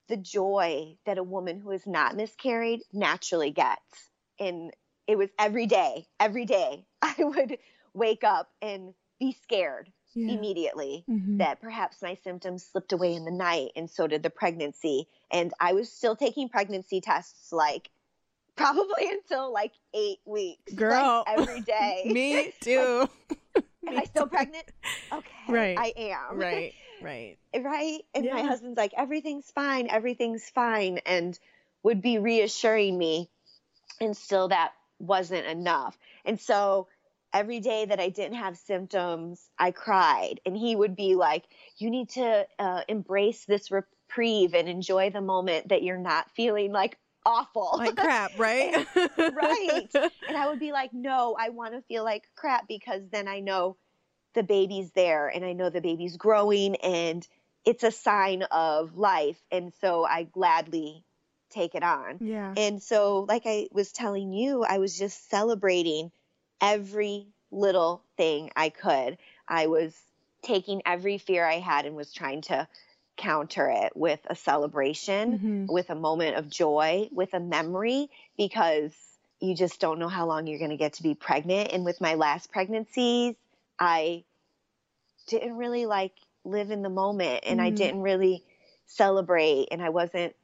the 0.08 0.16
joy 0.16 0.96
that 1.06 1.18
a 1.18 1.22
woman 1.22 1.58
who 1.60 1.70
has 1.70 1.86
not 1.86 2.16
miscarried 2.16 2.82
naturally 2.92 3.50
gets. 3.50 4.10
And 4.38 4.72
it 5.06 5.16
was 5.16 5.30
every 5.38 5.66
day, 5.66 6.06
every 6.20 6.44
day 6.44 6.86
I 7.02 7.14
would 7.18 7.58
wake 7.94 8.24
up 8.24 8.50
and 8.60 8.92
be 9.20 9.32
scared 9.42 9.90
Yeah. 10.14 10.34
immediately 10.34 11.04
Mhm. 11.08 11.38
that 11.38 11.60
perhaps 11.60 12.02
my 12.02 12.14
symptoms 12.14 12.64
slipped 12.66 12.92
away 12.92 13.14
in 13.14 13.24
the 13.24 13.30
night 13.30 13.70
and 13.76 13.88
so 13.88 14.06
did 14.06 14.22
the 14.22 14.30
pregnancy 14.30 15.06
and 15.30 15.52
i 15.60 15.72
was 15.72 15.90
still 15.90 16.16
taking 16.16 16.48
pregnancy 16.48 17.00
tests 17.00 17.52
like 17.52 17.90
probably 18.56 19.08
until 19.10 19.52
like 19.52 19.72
eight 19.94 20.18
weeks 20.26 20.72
like, 20.72 20.78
Girl. 20.78 21.24
every 21.26 21.60
day 21.66 22.02
Me 22.12 22.52
too. 22.60 23.08
am 23.86 23.98
i 23.98 24.04
still 24.04 24.26
pregnant 24.26 24.66
okay 25.12 25.30
Right. 25.48 25.78
i 25.78 25.92
am 25.96 26.36
right. 26.38 26.74
Right. 27.04 27.38
right 27.56 28.00
and 28.14 28.28
my 28.30 28.42
husband's 28.42 28.76
like 28.76 28.92
everything's 28.96 29.50
fine 29.50 29.88
everything's 29.90 30.48
fine 30.50 30.98
and 31.06 31.38
would 31.82 32.02
be 32.02 32.18
reassuring 32.18 32.96
me 32.96 33.30
and 34.00 34.16
still 34.16 34.48
that 34.48 34.72
wasn't 34.98 35.46
enough 35.46 35.96
and 36.24 36.40
so 36.40 36.88
every 37.32 37.60
day 37.60 37.84
that 37.84 38.00
i 38.00 38.08
didn't 38.08 38.36
have 38.36 38.56
symptoms 38.56 39.48
i 39.58 39.70
cried 39.70 40.40
and 40.46 40.56
he 40.56 40.74
would 40.74 40.96
be 40.96 41.14
like 41.14 41.44
you 41.78 41.90
need 41.90 42.08
to 42.08 42.46
uh, 42.58 42.82
embrace 42.88 43.44
this 43.44 43.70
reprieve 43.70 44.54
and 44.54 44.68
enjoy 44.68 45.10
the 45.10 45.20
moment 45.20 45.68
that 45.68 45.82
you're 45.82 45.98
not 45.98 46.30
feeling 46.34 46.72
like 46.72 46.98
awful 47.26 47.74
Like 47.78 47.96
crap, 47.96 48.32
right? 48.38 48.86
Right. 49.34 49.88
and 50.28 50.36
I 50.36 50.46
would 50.46 50.58
be 50.58 50.72
like, 50.72 50.90
no, 50.92 51.36
I 51.38 51.48
want 51.50 51.74
to 51.74 51.82
feel 51.82 52.04
like 52.04 52.24
crap 52.36 52.68
because 52.68 53.02
then 53.10 53.28
I 53.28 53.40
know 53.40 53.76
the 54.34 54.42
baby's 54.42 54.90
there 54.92 55.28
and 55.28 55.44
I 55.44 55.52
know 55.52 55.70
the 55.70 55.80
baby's 55.80 56.16
growing 56.16 56.76
and 56.76 57.26
it's 57.64 57.82
a 57.84 57.90
sign 57.90 58.42
of 58.50 58.96
life. 58.98 59.40
And 59.50 59.72
so 59.80 60.04
I 60.04 60.24
gladly 60.24 61.02
take 61.50 61.74
it 61.74 61.82
on. 61.82 62.18
Yeah. 62.20 62.52
And 62.56 62.82
so, 62.82 63.24
like 63.28 63.42
I 63.46 63.68
was 63.72 63.92
telling 63.92 64.32
you, 64.32 64.64
I 64.64 64.78
was 64.78 64.98
just 64.98 65.30
celebrating 65.30 66.10
every 66.60 67.26
little 67.50 68.02
thing 68.16 68.50
I 68.56 68.68
could. 68.68 69.18
I 69.48 69.66
was 69.68 69.96
taking 70.42 70.82
every 70.84 71.18
fear 71.18 71.44
I 71.44 71.58
had 71.58 71.86
and 71.86 71.96
was 71.96 72.12
trying 72.12 72.42
to 72.42 72.68
counter 73.16 73.68
it 73.70 73.96
with 73.96 74.20
a 74.26 74.34
celebration 74.34 75.38
Mhm. 75.38 75.72
with 75.72 75.88
a 75.90 75.94
moment 75.94 76.36
of 76.36 76.50
joy, 76.50 77.08
with 77.12 77.32
a 77.32 77.40
memory, 77.40 78.10
because 78.36 78.92
you 79.40 79.54
just 79.54 79.80
don't 79.80 79.98
know 79.98 80.08
how 80.08 80.26
long 80.26 80.46
you're 80.46 80.58
going 80.58 80.70
to 80.70 80.76
get 80.76 80.94
to 80.94 81.02
be 81.02 81.14
pregnant. 81.14 81.72
And 81.72 81.84
with 81.84 82.00
my 82.00 82.14
last 82.14 82.50
pregnancies, 82.50 83.36
I 83.78 84.24
didn't 85.26 85.56
really 85.56 85.86
like 85.86 86.12
live 86.44 86.70
in 86.70 86.82
the 86.82 86.90
moment 86.90 87.44
and 87.46 87.60
I 87.60 87.70
Mhm. 87.70 87.76
didn't 87.76 88.02
really 88.02 88.44
celebrate 88.86 89.68
and 89.70 89.82
I 89.82 89.88
wasn't 89.88 90.36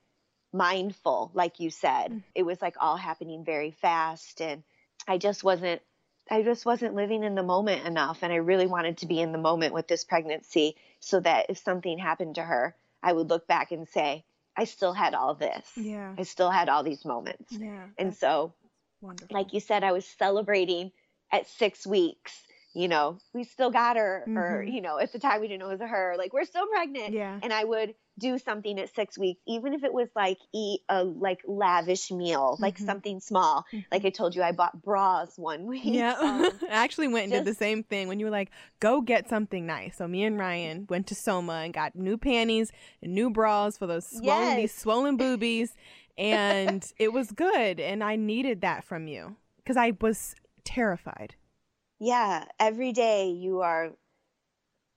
mindful, 0.53 1.31
like 1.35 1.61
you 1.61 1.71
said. 1.71 2.11
Mm. 2.13 2.23
It 2.35 2.43
was 2.43 2.61
like 2.63 2.77
all 2.81 2.97
happening 2.97 3.45
very 3.45 3.71
fast 3.71 4.41
and 4.41 4.63
I 5.07 5.19
just 5.19 5.45
wasn't 5.45 5.83
I 6.33 6.43
just 6.43 6.65
wasn't 6.65 6.95
living 6.95 7.25
in 7.25 7.35
the 7.35 7.43
moment 7.43 7.85
enough 7.87 8.23
and 8.23 8.33
I 8.33 8.37
really 8.37 8.69
wanted 8.69 8.99
to 8.99 9.07
be 9.07 9.21
in 9.21 9.33
the 9.33 9.39
moment 9.39 9.75
with 9.75 9.89
this 9.89 10.05
pregnancy 10.05 10.77
so 11.01 11.19
that 11.19 11.47
if 11.49 11.59
something 11.59 11.99
happened 11.99 12.37
to 12.37 12.43
her, 12.43 12.77
I 13.03 13.13
would 13.13 13.29
look 13.29 13.49
back 13.49 13.73
and 13.73 13.89
say, 13.89 14.25
I 14.57 14.63
still 14.65 14.93
had 14.93 15.15
all 15.15 15.35
this. 15.35 15.73
Yeah. 15.77 16.15
I 16.17 16.23
still 16.23 16.51
had 16.51 16.69
all 16.69 16.85
these 16.85 17.05
moments. 17.05 17.51
Yeah. 17.51 17.89
And 17.99 18.15
so, 18.15 18.53
wonderful. 19.01 19.35
like 19.35 19.53
you 19.55 19.59
said, 19.59 19.83
I 19.83 19.91
was 19.91 20.07
celebrating 20.07 20.93
at 21.33 21.49
six 21.49 21.85
weeks. 21.85 22.41
You 22.73 22.87
know, 22.87 23.19
we 23.35 23.43
still 23.43 23.71
got 23.71 23.97
her, 23.97 24.23
or, 24.29 24.65
Mhm. 24.65 24.73
you 24.73 24.81
know, 24.81 24.99
at 24.99 25.13
the 25.13 25.19
time 25.19 25.41
we 25.41 25.49
didn't 25.49 25.59
know 25.61 25.71
it 25.71 25.81
was 25.81 25.89
her, 25.91 26.15
like, 26.17 26.33
we're 26.33 26.45
still 26.45 26.67
pregnant. 26.69 27.13
Yeah. 27.13 27.39
And 27.43 27.53
I 27.53 27.65
would 27.65 27.97
do 28.19 28.39
something 28.39 28.79
at 28.79 28.95
six 28.95 29.19
weeks, 29.19 29.41
even 29.49 29.73
if 29.75 29.83
it 29.83 29.93
was 29.93 30.09
like 30.15 30.39
eat 30.55 30.83
a 30.89 31.03
like 31.03 31.41
lavish 31.47 32.11
meal, 32.13 32.57
like 32.61 32.77
Mhm. 32.79 32.85
something 32.87 33.19
small. 33.21 33.65
Like 33.91 34.03
Mhm. 34.03 34.07
I 34.07 34.11
told 34.11 34.35
you, 34.37 34.43
I 34.43 34.53
bought 34.53 34.83
bras 34.83 35.37
one 35.39 35.67
week. 35.67 35.83
Yeah. 35.85 36.13
Um, 36.13 36.51
I 36.71 36.75
actually 36.75 37.09
went 37.09 37.25
and 37.25 37.33
did 37.33 37.45
the 37.45 37.55
same 37.59 37.83
thing 37.83 38.07
when 38.09 38.21
you 38.21 38.27
were 38.27 38.31
like, 38.31 38.51
go 38.79 39.01
get 39.01 39.29
something 39.29 39.67
nice. 39.67 39.97
So 39.97 40.07
me 40.07 40.23
and 40.25 40.39
Ryan 40.39 40.87
went 40.89 41.07
to 41.09 41.15
Soma 41.15 41.63
and 41.65 41.73
got 41.75 41.97
new 41.97 42.19
panties 42.19 42.71
and 43.03 43.15
new 43.15 43.31
bras 43.31 43.79
for 43.79 43.87
those 43.89 44.07
swollen 44.07 44.57
these 44.57 44.75
swollen 44.75 45.17
boobies. 45.17 45.75
And 46.19 46.85
it 46.99 47.13
was 47.13 47.33
good. 47.33 47.81
And 47.81 48.05
I 48.05 48.15
needed 48.17 48.61
that 48.61 48.85
from 48.85 49.09
you. 49.09 49.37
Because 49.57 49.77
I 49.79 49.93
was 50.01 50.35
terrified. 50.65 51.35
Yeah, 52.01 52.47
every 52.59 52.93
day 52.93 53.31
you 53.31 53.61
are 53.61 53.93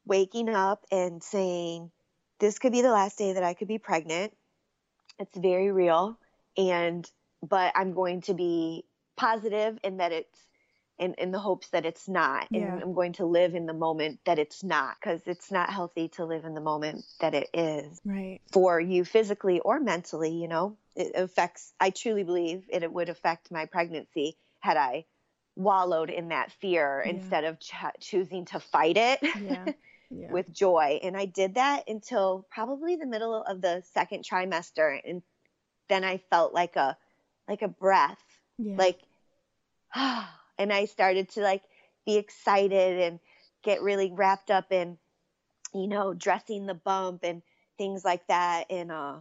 waking 0.05 0.49
up 0.49 0.85
and 0.91 1.21
saying, 1.23 1.91
This 2.39 2.59
could 2.59 2.71
be 2.71 2.81
the 2.81 2.91
last 2.91 3.17
day 3.17 3.33
that 3.33 3.43
I 3.43 3.53
could 3.53 3.67
be 3.67 3.77
pregnant. 3.77 4.35
It's 5.19 5.37
very 5.37 5.71
real. 5.71 6.17
And 6.57 7.09
but 7.41 7.73
I'm 7.75 7.93
going 7.93 8.21
to 8.21 8.33
be 8.33 8.85
positive 9.17 9.77
in 9.83 9.97
that 9.97 10.11
it's 10.11 10.39
in, 10.97 11.13
in 11.15 11.31
the 11.31 11.39
hopes 11.39 11.69
that 11.69 11.85
it's 11.85 12.07
not. 12.07 12.47
And 12.53 12.63
Yeah. 12.63 12.79
I'm 12.81 12.93
going 12.93 13.13
to 13.13 13.25
live 13.25 13.53
in 13.53 13.65
the 13.65 13.73
moment 13.73 14.19
that 14.25 14.39
it's 14.39 14.63
not 14.63 14.95
because 14.99 15.21
it's 15.27 15.51
not 15.51 15.69
healthy 15.69 16.07
to 16.09 16.25
live 16.25 16.45
in 16.45 16.53
the 16.53 16.61
moment 16.61 17.03
that 17.19 17.33
it 17.33 17.49
is 17.53 18.01
Right. 18.05 18.39
for 18.51 18.79
you 18.79 19.03
physically 19.03 19.59
or 19.59 19.79
mentally, 19.79 20.31
you 20.31 20.47
know. 20.47 20.77
It 20.95 21.13
affects, 21.15 21.73
I 21.79 21.89
truly 21.89 22.23
believe 22.23 22.65
it, 22.69 22.83
it 22.83 22.93
would 22.93 23.09
affect 23.09 23.51
my 23.51 23.65
pregnancy 23.65 24.37
had 24.59 24.77
I 24.77 25.05
wallowed 25.55 26.09
in 26.09 26.29
that 26.29 26.51
fear 26.53 27.03
Yeah. 27.05 27.11
instead 27.11 27.43
of 27.43 27.59
ch- 27.59 27.73
choosing 27.99 28.45
to 28.45 28.59
fight 28.59 28.97
it 28.97 29.19
Yeah. 29.39 29.65
Yeah. 30.15 30.31
with 30.31 30.51
joy. 30.53 30.99
And 31.01 31.17
I 31.17 31.25
did 31.25 31.55
that 31.55 31.89
until 31.89 32.45
probably 32.51 32.95
the 32.95 33.07
middle 33.07 33.41
of 33.43 33.61
the 33.61 33.81
second 33.93 34.23
trimester. 34.23 34.99
And 35.03 35.23
then 35.89 36.03
I 36.03 36.17
felt 36.29 36.53
like 36.53 36.75
a, 36.75 36.95
like 37.47 37.63
a 37.63 37.67
breath, 37.67 38.21
yeah. 38.59 38.75
like, 38.77 38.99
and 39.95 40.71
I 40.71 40.85
started 40.85 41.29
to 41.29 41.41
like 41.41 41.63
be 42.05 42.17
excited 42.17 42.99
and 42.99 43.19
get 43.63 43.81
really 43.81 44.11
wrapped 44.11 44.51
up 44.51 44.71
in, 44.71 44.97
you 45.73 45.87
know, 45.87 46.13
dressing 46.13 46.67
the 46.67 46.73
bump 46.75 47.23
and 47.23 47.41
things 47.79 48.05
like 48.05 48.27
that. 48.27 48.65
And 48.69 48.91
uh, 48.91 49.15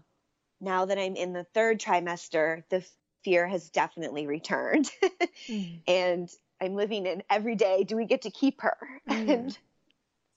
now 0.60 0.84
that 0.84 0.98
I'm 0.98 1.16
in 1.16 1.32
the 1.32 1.44
third 1.54 1.80
trimester, 1.80 2.64
the 2.68 2.84
fear 3.24 3.46
has 3.46 3.70
definitely 3.70 4.26
returned. 4.26 4.90
Mm, 5.48 5.80
and 5.86 6.30
I'm 6.60 6.74
living 6.74 7.06
in 7.06 7.22
every 7.30 7.56
day. 7.56 7.84
Do 7.84 7.96
we 7.96 8.06
get 8.06 8.22
to 8.22 8.30
keep 8.30 8.60
her? 8.62 8.76
Mm. 9.08 9.28
And 9.28 9.58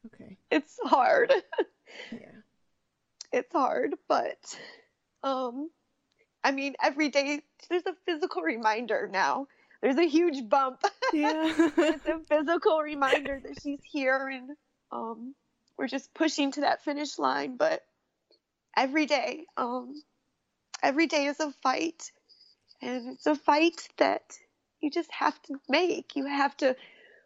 okay. 0.07 0.37
it's 0.51 0.77
hard. 0.83 1.31
Yeah. 2.11 2.41
It's 3.31 3.51
hard, 3.53 3.95
but 4.09 4.59
um, 5.23 5.69
I 6.43 6.51
mean, 6.51 6.75
every 6.81 7.09
day 7.09 7.41
there's 7.69 7.85
a 7.85 7.95
physical 8.05 8.41
reminder 8.41 9.09
now. 9.11 9.47
There's 9.81 9.97
a 9.97 10.07
huge 10.07 10.47
bump. 10.49 10.81
Yeah. 11.13 11.53
it's 11.77 12.07
a 12.07 12.19
physical 12.27 12.81
reminder 12.81 13.39
that 13.41 13.61
she's 13.61 13.79
here 13.83 14.27
and 14.27 14.49
um 14.91 15.35
we're 15.77 15.87
just 15.87 16.13
pushing 16.13 16.51
to 16.51 16.61
that 16.61 16.83
finish 16.83 17.17
line 17.19 17.57
but 17.57 17.85
every 18.75 19.05
day 19.05 19.45
um 19.55 19.93
every 20.81 21.07
day 21.07 21.27
is 21.27 21.39
a 21.39 21.51
fight 21.61 22.11
and 22.81 23.09
it's 23.09 23.25
a 23.25 23.35
fight 23.35 23.87
that 23.97 24.37
you 24.81 24.89
just 24.89 25.11
have 25.11 25.41
to 25.43 25.59
make 25.69 26.15
you 26.15 26.25
have 26.25 26.55
to 26.57 26.75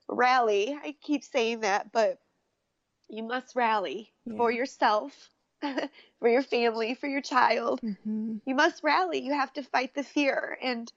rally 0.07 0.77
i 0.83 0.95
keep 1.01 1.23
saying 1.23 1.61
that 1.61 1.91
but 1.91 2.19
you 3.09 3.23
must 3.23 3.55
rally 3.55 4.11
for 4.35 4.51
yourself 4.51 5.29
for 5.61 6.27
your 6.29 6.43
family 6.43 6.93
for 6.95 7.07
your 7.07 7.21
child 7.21 7.81
hmm 7.81 8.37
you 8.45 8.55
must 8.55 8.83
rally. 8.83 9.19
You 9.21 9.33
have 9.33 9.53
to 9.53 9.63
fight 9.63 9.93
the 9.93 10.03
fear 10.03 10.57
and 10.61 10.91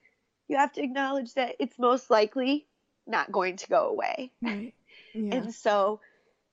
you 0.49 0.57
have 0.57 0.73
to 0.73 0.83
acknowledge 0.83 1.35
that 1.35 1.57
it's 1.59 1.79
most 1.79 2.11
likely 2.11 2.67
not 3.07 3.31
going 3.33 3.57
to 3.57 3.69
go 3.69 3.89
away. 3.89 4.33
Right. 4.43 4.75
Yeah. 5.15 5.31
And 5.31 5.55
so 5.55 6.01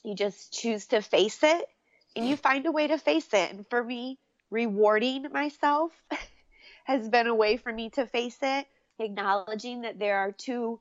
you 0.03 0.15
just 0.15 0.53
choose 0.53 0.87
to 0.87 1.01
face 1.01 1.43
it 1.43 1.65
and 2.15 2.27
you 2.27 2.35
find 2.37 2.65
a 2.65 2.71
way 2.71 2.87
to 2.87 2.97
face 2.97 3.27
it. 3.33 3.51
And 3.51 3.67
for 3.69 3.83
me, 3.83 4.19
rewarding 4.51 5.27
myself 5.31 5.91
has 6.89 7.07
been 7.07 7.27
a 7.27 7.35
way 7.35 7.55
for 7.55 7.71
me 7.71 7.91
to 7.91 8.07
face 8.07 8.37
it, 8.41 8.67
acknowledging 8.97 9.81
that 9.81 9.99
there 9.99 10.17
are 10.17 10.31
two 10.31 10.79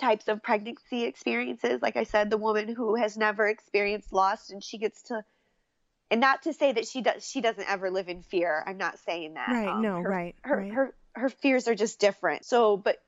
types 0.00 0.26
of 0.26 0.42
pregnancy 0.42 1.04
experiences. 1.04 1.80
Like 1.80 1.96
I 1.96 2.02
said, 2.02 2.28
the 2.28 2.36
woman 2.36 2.74
who 2.74 2.96
has 2.96 3.16
never 3.16 3.46
experienced 3.46 4.12
loss 4.12 4.50
and 4.50 4.62
she 4.62 4.78
gets 4.78 5.04
to 5.04 5.24
and 6.10 6.20
not 6.20 6.42
to 6.42 6.52
say 6.52 6.72
that 6.72 6.88
she 6.88 7.02
does 7.02 7.28
she 7.28 7.40
doesn't 7.40 7.70
ever 7.70 7.90
live 7.90 8.08
in 8.08 8.22
fear. 8.22 8.64
I'm 8.66 8.78
not 8.78 8.98
saying 8.98 9.34
that. 9.34 9.48
Right, 9.48 9.68
Um, 9.68 9.82
no, 9.82 10.00
her, 10.00 10.08
right, 10.08 10.34
Her 10.42 10.56
right. 10.56 10.72
her 10.72 10.94
her 11.14 11.28
fears 11.28 11.68
are 11.68 11.76
just 11.76 12.00
different. 12.00 12.44
So, 12.44 12.76
but 12.76 12.98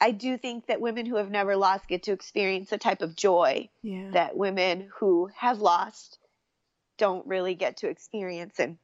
I 0.00 0.12
do 0.12 0.38
think 0.38 0.66
that 0.66 0.80
women 0.80 1.04
who 1.04 1.16
have 1.16 1.30
never 1.30 1.54
lost 1.54 1.86
get 1.86 2.04
to 2.04 2.12
experience 2.12 2.72
a 2.72 2.78
type 2.78 3.02
of 3.02 3.14
joy 3.14 3.68
yeah. 3.82 4.10
that 4.12 4.34
women 4.34 4.88
who 4.98 5.28
have 5.36 5.60
lost 5.60 6.18
don't 6.96 7.26
really 7.26 7.54
get 7.54 7.78
to 7.78 7.88
experience. 7.88 8.58
And 8.58 8.78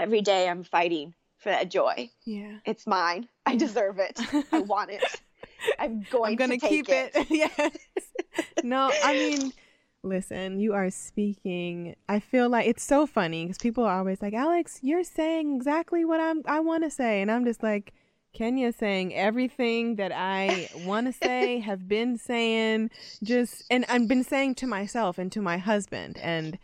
every 0.00 0.20
day 0.20 0.48
I'm 0.48 0.62
fighting 0.62 1.14
for 1.38 1.50
that 1.50 1.70
joy. 1.70 2.10
yeah. 2.24 2.58
It's 2.64 2.86
mine. 2.86 3.28
I 3.46 3.56
deserve 3.56 3.98
it. 3.98 4.20
I 4.52 4.60
want 4.60 4.90
it. 4.90 5.02
I'm 5.78 6.04
going 6.10 6.32
I'm 6.32 6.36
gonna 6.36 6.58
to 6.58 6.68
keep 6.68 6.88
it. 6.88 7.12
yes. 7.30 7.76
No, 8.62 8.92
I 9.04 9.12
mean, 9.12 9.52
listen, 10.02 10.60
you 10.60 10.74
are 10.74 10.90
speaking. 10.90 11.96
I 12.08 12.20
feel 12.20 12.48
like 12.48 12.66
it's 12.66 12.82
so 12.82 13.06
funny 13.06 13.44
because 13.44 13.58
people 13.58 13.84
are 13.84 13.98
always 13.98 14.20
like, 14.22 14.34
Alex, 14.34 14.78
you're 14.82 15.04
saying 15.04 15.56
exactly 15.56 16.04
what 16.04 16.20
I'm. 16.20 16.42
I 16.46 16.60
want 16.60 16.84
to 16.84 16.90
say, 16.90 17.22
and 17.22 17.30
I'm 17.30 17.44
just 17.44 17.62
like, 17.62 17.92
Kenya 18.32 18.72
saying 18.72 19.14
everything 19.14 19.96
that 19.96 20.12
I 20.12 20.68
want 20.84 21.06
to 21.06 21.12
say, 21.12 21.58
have 21.70 21.88
been 21.88 22.18
saying, 22.18 22.90
just 23.22 23.64
and 23.70 23.84
I've 23.88 24.08
been 24.08 24.24
saying 24.24 24.56
to 24.56 24.66
myself 24.66 25.18
and 25.18 25.32
to 25.32 25.40
my 25.40 25.58
husband, 25.58 26.18
and 26.22 26.58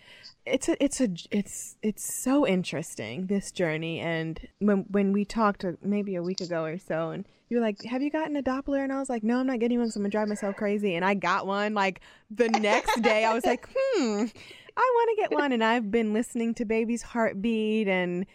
it's 0.47 0.69
a 0.69 0.83
it's 0.85 1.01
a 1.01 1.09
it's 1.31 1.77
it's 1.83 2.23
so 2.23 2.47
interesting 2.47 3.27
this 3.27 3.51
journey. 3.51 4.01
And 4.01 4.39
when 4.59 4.87
when 4.91 5.13
we 5.13 5.25
talked 5.25 5.65
uh, 5.65 5.73
maybe 5.83 6.15
a 6.17 6.23
week 6.23 6.41
ago 6.41 6.65
or 6.65 6.79
so 6.79 7.11
and 7.11 7.27
you 7.49 7.57
were 7.59 7.63
like 7.63 7.83
have 7.85 8.03
you 8.03 8.11
gotten 8.11 8.37
a 8.37 8.43
doppler? 8.43 8.83
And 8.83 8.93
i 8.93 8.99
was 8.99 9.09
like 9.09 9.23
no 9.23 9.39
i'm 9.41 9.47
not 9.47 9.59
getting 9.61 9.79
one 9.79 9.91
so 9.91 9.99
i'm 9.99 10.03
gonna 10.03 10.11
drive 10.11 10.29
myself 10.29 10.57
crazy. 10.57 10.95
And 10.97 11.05
i 11.05 11.15
got 11.15 11.47
one 11.47 11.75
like 11.75 12.01
the 12.31 12.49
next 12.49 13.01
day 13.03 13.25
i 13.25 13.33
was 13.35 13.45
like 13.47 13.67
hmm 13.75 14.25
i 14.77 14.93
want 14.95 15.11
to 15.17 15.23
get 15.23 15.33
one. 15.33 15.53
And 15.53 15.63
i've 15.65 15.91
been 15.91 16.13
listening 16.13 16.55
to 16.55 16.65
baby's 16.65 17.03
heartbeat 17.03 17.89
and 17.89 18.27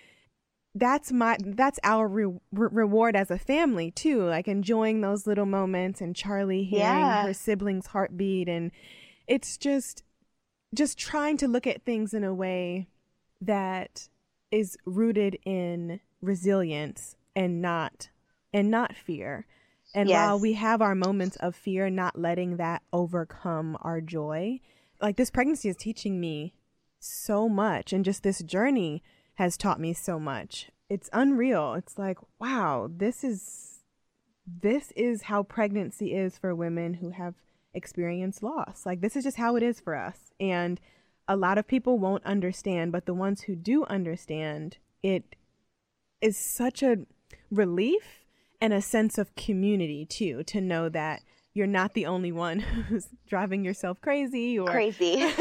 that's 0.76 1.12
my 1.12 1.36
that's 1.44 1.80
our 1.84 2.08
re- 2.08 2.26
re- 2.52 2.70
reward 2.72 3.16
as 3.16 3.32
a 3.32 3.40
family 3.40 3.90
too 3.92 4.24
like 4.24 4.48
enjoying 4.48 5.02
those 5.02 5.26
little 5.26 5.48
moments 5.48 6.00
and 6.00 6.16
charlie 6.16 6.64
hearing 6.64 6.86
Yeah. 7.00 7.24
her 7.24 7.34
siblings 7.34 7.88
heartbeat. 7.88 8.48
And 8.48 8.72
it's 9.28 9.58
just 9.58 10.04
just 10.74 10.98
trying 10.98 11.38
to 11.38 11.48
look 11.48 11.66
at 11.66 11.84
things 11.84 12.14
in 12.14 12.24
a 12.24 12.34
way 12.34 12.88
that 13.42 14.08
is 14.52 14.78
rooted 14.86 15.38
in 15.46 16.00
resilience 16.22 17.16
and 17.36 17.62
not 17.62 18.10
and 18.54 18.70
not 18.70 18.96
fear. 18.96 19.46
And 19.94 20.10
while 20.10 20.40
we 20.40 20.54
have 20.54 20.82
our 20.82 20.96
moments 20.96 21.36
of 21.38 21.56
fear, 21.56 21.90
not 21.90 22.20
letting 22.20 22.58
that 22.58 22.84
overcome 22.94 23.78
our 23.82 24.02
joy. 24.02 24.60
Like 25.02 25.18
this 25.18 25.32
pregnancy 25.32 25.70
is 25.70 25.78
teaching 25.78 26.20
me 26.20 26.54
so 27.00 27.48
much 27.50 27.94
and 27.94 28.06
just 28.06 28.22
this 28.22 28.44
journey 28.44 29.02
has 29.36 29.58
taught 29.58 29.80
me 29.80 29.94
so 29.94 30.20
much. 30.20 30.70
It's 30.90 31.10
unreal. 31.14 31.74
It's 31.74 31.98
like, 31.98 32.18
wow, 32.40 32.90
this 32.92 33.24
is 33.24 33.80
this 34.62 34.92
is 34.96 35.24
how 35.24 35.44
pregnancy 35.44 36.14
is 36.14 36.38
for 36.38 36.56
women 36.56 36.96
who 36.96 37.12
have 37.12 37.36
experienced 37.74 38.44
loss. 38.44 38.86
Like 38.86 39.02
this 39.02 39.16
is 39.16 39.24
just 39.24 39.38
how 39.38 39.56
it 39.56 39.64
is 39.64 39.80
for 39.80 39.96
us. 39.96 40.32
And 40.40 40.80
a 41.28 41.36
lot 41.36 41.58
of 41.58 41.68
people 41.68 42.00
won't 42.00 42.26
understand, 42.26 42.92
but 42.92 43.06
the 43.06 43.14
ones 43.14 43.42
who 43.42 43.56
do 43.56 43.86
understand, 43.86 44.78
it 45.04 45.36
is 46.22 46.38
such 46.38 46.82
a 46.82 47.00
relief 47.52 48.26
and 48.60 48.74
a 48.74 48.82
sense 48.82 49.18
of 49.18 49.36
community 49.36 50.06
too 50.06 50.44
to 50.44 50.60
know 50.60 50.90
that 50.90 51.22
you're 51.54 51.68
not 51.68 51.94
the 51.94 52.06
only 52.06 52.32
one 52.32 52.60
who's 52.90 53.08
driving 53.28 53.64
yourself 53.64 54.00
crazy 54.02 54.58
or 54.58 54.70
Crazy. 54.70 55.24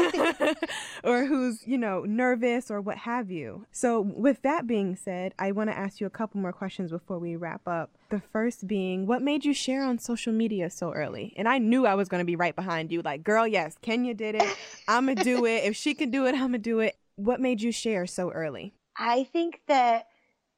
or 1.03 1.25
who's, 1.25 1.65
you 1.67 1.77
know, 1.77 2.01
nervous 2.01 2.71
or 2.71 2.81
what 2.81 2.97
have 2.97 3.29
you. 3.31 3.65
So, 3.71 4.01
with 4.01 4.41
that 4.41 4.67
being 4.67 4.95
said, 4.95 5.33
I 5.39 5.51
want 5.51 5.69
to 5.69 5.77
ask 5.77 5.99
you 5.99 6.07
a 6.07 6.11
couple 6.11 6.41
more 6.41 6.53
questions 6.53 6.91
before 6.91 7.19
we 7.19 7.35
wrap 7.35 7.67
up. 7.67 7.91
The 8.09 8.21
first 8.31 8.67
being, 8.67 9.05
what 9.05 9.21
made 9.21 9.45
you 9.45 9.53
share 9.53 9.83
on 9.83 9.99
social 9.99 10.33
media 10.33 10.69
so 10.69 10.91
early? 10.91 11.33
And 11.37 11.47
I 11.47 11.57
knew 11.57 11.85
I 11.85 11.95
was 11.95 12.09
going 12.09 12.21
to 12.21 12.25
be 12.25 12.35
right 12.35 12.55
behind 12.55 12.91
you. 12.91 13.01
Like, 13.01 13.23
girl, 13.23 13.47
yes, 13.47 13.77
Kenya 13.81 14.13
did 14.13 14.35
it. 14.35 14.57
I'm 14.87 15.05
going 15.05 15.17
to 15.17 15.23
do 15.23 15.45
it. 15.45 15.63
If 15.63 15.75
she 15.75 15.93
can 15.93 16.09
do 16.09 16.25
it, 16.25 16.33
I'm 16.33 16.39
going 16.39 16.53
to 16.53 16.57
do 16.57 16.79
it. 16.79 16.97
What 17.15 17.39
made 17.39 17.61
you 17.61 17.71
share 17.71 18.07
so 18.07 18.31
early? 18.31 18.73
I 18.97 19.25
think 19.25 19.61
that 19.67 20.07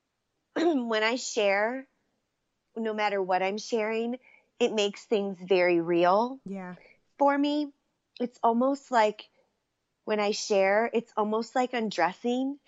when 0.55 1.03
I 1.03 1.15
share, 1.15 1.87
no 2.75 2.93
matter 2.93 3.21
what 3.21 3.43
I'm 3.43 3.57
sharing, 3.57 4.17
it 4.61 4.73
makes 4.73 5.05
things 5.05 5.37
very 5.41 5.81
real 5.81 6.39
Yeah. 6.45 6.75
for 7.19 7.37
me. 7.37 7.71
It's 8.19 8.39
almost 8.43 8.91
like 8.91 9.29
when 10.05 10.19
I 10.19 10.31
share, 10.31 10.89
it's 10.93 11.13
almost 11.17 11.55
like 11.55 11.73
undressing. 11.73 12.59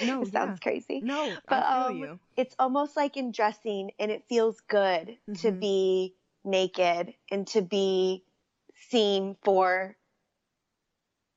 No, 0.00 0.22
it 0.22 0.32
sounds 0.32 0.58
crazy. 0.60 1.06
No, 1.06 1.40
But, 1.48 1.64
I 1.64 1.72
feel 1.72 1.90
um, 1.90 1.98
you. 1.98 2.20
It's 2.36 2.56
almost 2.58 2.96
like 2.96 3.16
undressing, 3.16 3.92
and 3.98 4.10
it 4.10 4.24
feels 4.28 4.60
good 4.68 5.18
to 5.36 5.52
Mhm. 5.52 5.60
be 5.60 6.14
naked 6.44 7.14
and 7.30 7.46
to 7.48 7.62
be 7.62 8.24
seen 8.90 9.36
for 9.44 9.96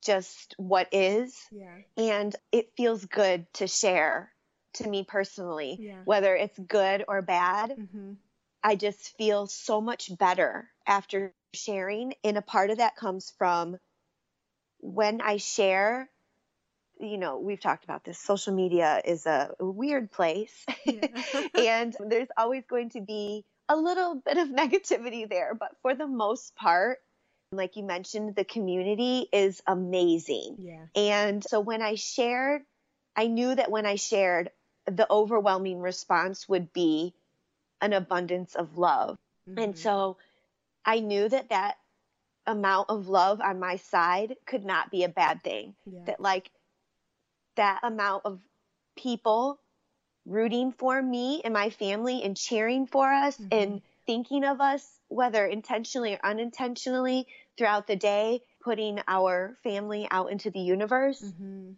just 0.03 0.55
what 0.57 0.87
is. 0.91 1.49
Yeah. 1.51 1.81
And 1.97 2.35
it 2.51 2.71
feels 2.77 3.05
good 3.05 3.51
to 3.55 3.67
share 3.67 4.31
to 4.73 4.87
me 4.89 5.03
personally, 5.03 5.81
Yeah. 5.81 6.01
whether 6.05 6.35
it's 6.35 6.57
good 6.59 7.05
or 7.07 7.21
bad. 7.21 7.77
Mm-hmm. 7.79 8.13
I 8.65 8.75
just 8.75 9.15
feel 9.15 9.45
so 9.45 9.79
much 9.79 10.09
better 10.17 10.67
after 10.87 11.35
sharing. 11.53 12.15
And 12.23 12.35
a 12.35 12.41
part 12.41 12.71
of 12.71 12.79
that 12.79 12.95
comes 12.95 13.31
from 13.37 13.77
when 14.79 15.21
I 15.21 15.37
share, 15.37 16.09
you 16.99 17.19
know, 17.19 17.37
we've 17.37 17.59
talked 17.59 17.83
about 17.83 18.03
this. 18.03 18.17
Social 18.17 18.55
media 18.55 19.03
is 19.05 19.27
a 19.27 19.51
weird 19.59 20.11
place. 20.11 20.65
and 21.55 21.95
there's 22.09 22.27
always 22.35 22.63
going 22.67 22.89
to 22.89 23.01
be 23.01 23.45
a 23.69 23.75
little 23.75 24.15
bit 24.15 24.39
of 24.39 24.47
negativity 24.63 25.29
there. 25.29 25.53
But 25.53 25.75
for 25.83 25.93
the 25.93 26.07
most 26.07 26.55
part, 26.55 26.97
like 27.51 27.75
you 27.75 27.83
mentioned, 27.83 28.35
the 28.35 28.45
community 28.45 29.27
is 29.31 29.61
amazing. 29.67 30.55
Yeah. 30.57 30.85
And 30.95 31.43
so 31.43 31.59
when 31.59 31.83
I 31.83 31.95
shared, 31.95 32.63
I 33.15 33.27
knew 33.27 33.53
that 33.53 33.69
when 33.69 33.85
I 33.85 33.93
shared, 33.93 34.49
the 34.87 35.05
overwhelming 35.07 35.81
response 35.81 36.49
would 36.49 36.73
be 36.73 37.13
an 37.81 37.93
abundance 37.93 38.55
of 38.55 38.77
love. 38.77 39.17
And 39.57 39.73
Mhm. 39.73 39.77
so 39.77 40.17
I 40.85 40.99
knew 40.99 41.29
that 41.29 41.49
that 41.49 41.77
amount 42.45 42.89
of 42.89 43.07
love 43.07 43.41
on 43.41 43.59
my 43.59 43.77
side 43.77 44.35
could 44.45 44.65
not 44.65 44.91
be 44.91 45.03
a 45.03 45.09
bad 45.09 45.43
thing. 45.43 45.75
yeah. 45.85 46.05
That, 46.05 46.19
like, 46.19 46.51
that 47.55 47.79
amount 47.83 48.25
of 48.25 48.39
people 48.95 49.59
rooting 50.25 50.71
for 50.71 51.01
me 51.01 51.41
and 51.43 51.53
my 51.53 51.69
family 51.69 52.23
and 52.23 52.35
cheering 52.35 52.87
for 52.87 53.11
us 53.11 53.37
Mhm. 53.37 53.47
and 53.51 53.81
thinking 54.05 54.43
of 54.43 54.61
us, 54.61 54.99
whether 55.07 55.45
intentionally 55.45 56.13
or 56.13 56.19
unintentionally, 56.25 57.27
throughout 57.57 57.87
the 57.87 57.95
day, 57.95 58.41
putting 58.61 58.99
our 59.07 59.57
family 59.63 60.07
out 60.11 60.31
into 60.31 60.49
the 60.51 60.59
universe, 60.59 61.21
Mhm. 61.21 61.75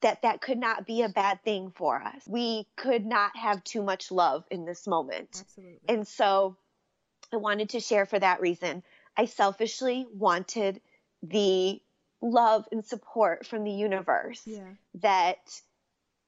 That 0.00 0.22
that 0.22 0.40
could 0.40 0.58
not 0.58 0.86
be 0.86 1.02
a 1.02 1.08
bad 1.08 1.42
thing 1.42 1.72
for 1.74 2.00
us. 2.00 2.22
We 2.26 2.66
could 2.76 3.04
not 3.04 3.36
have 3.36 3.64
too 3.64 3.82
much 3.82 4.10
love 4.10 4.44
in 4.50 4.64
this 4.64 4.86
moment. 4.86 5.28
Absolutely. 5.40 5.80
And 5.88 6.06
so 6.06 6.56
I 7.32 7.36
wanted 7.36 7.70
to 7.70 7.80
share 7.80 8.06
for 8.06 8.18
that 8.18 8.40
reason. 8.40 8.82
I 9.16 9.24
selfishly 9.24 10.06
wanted 10.12 10.80
the 11.22 11.80
love 12.20 12.66
and 12.72 12.84
support 12.84 13.46
from 13.46 13.64
the 13.64 13.72
universe 13.72 14.42
yeah. 14.46 14.72
that 14.94 15.60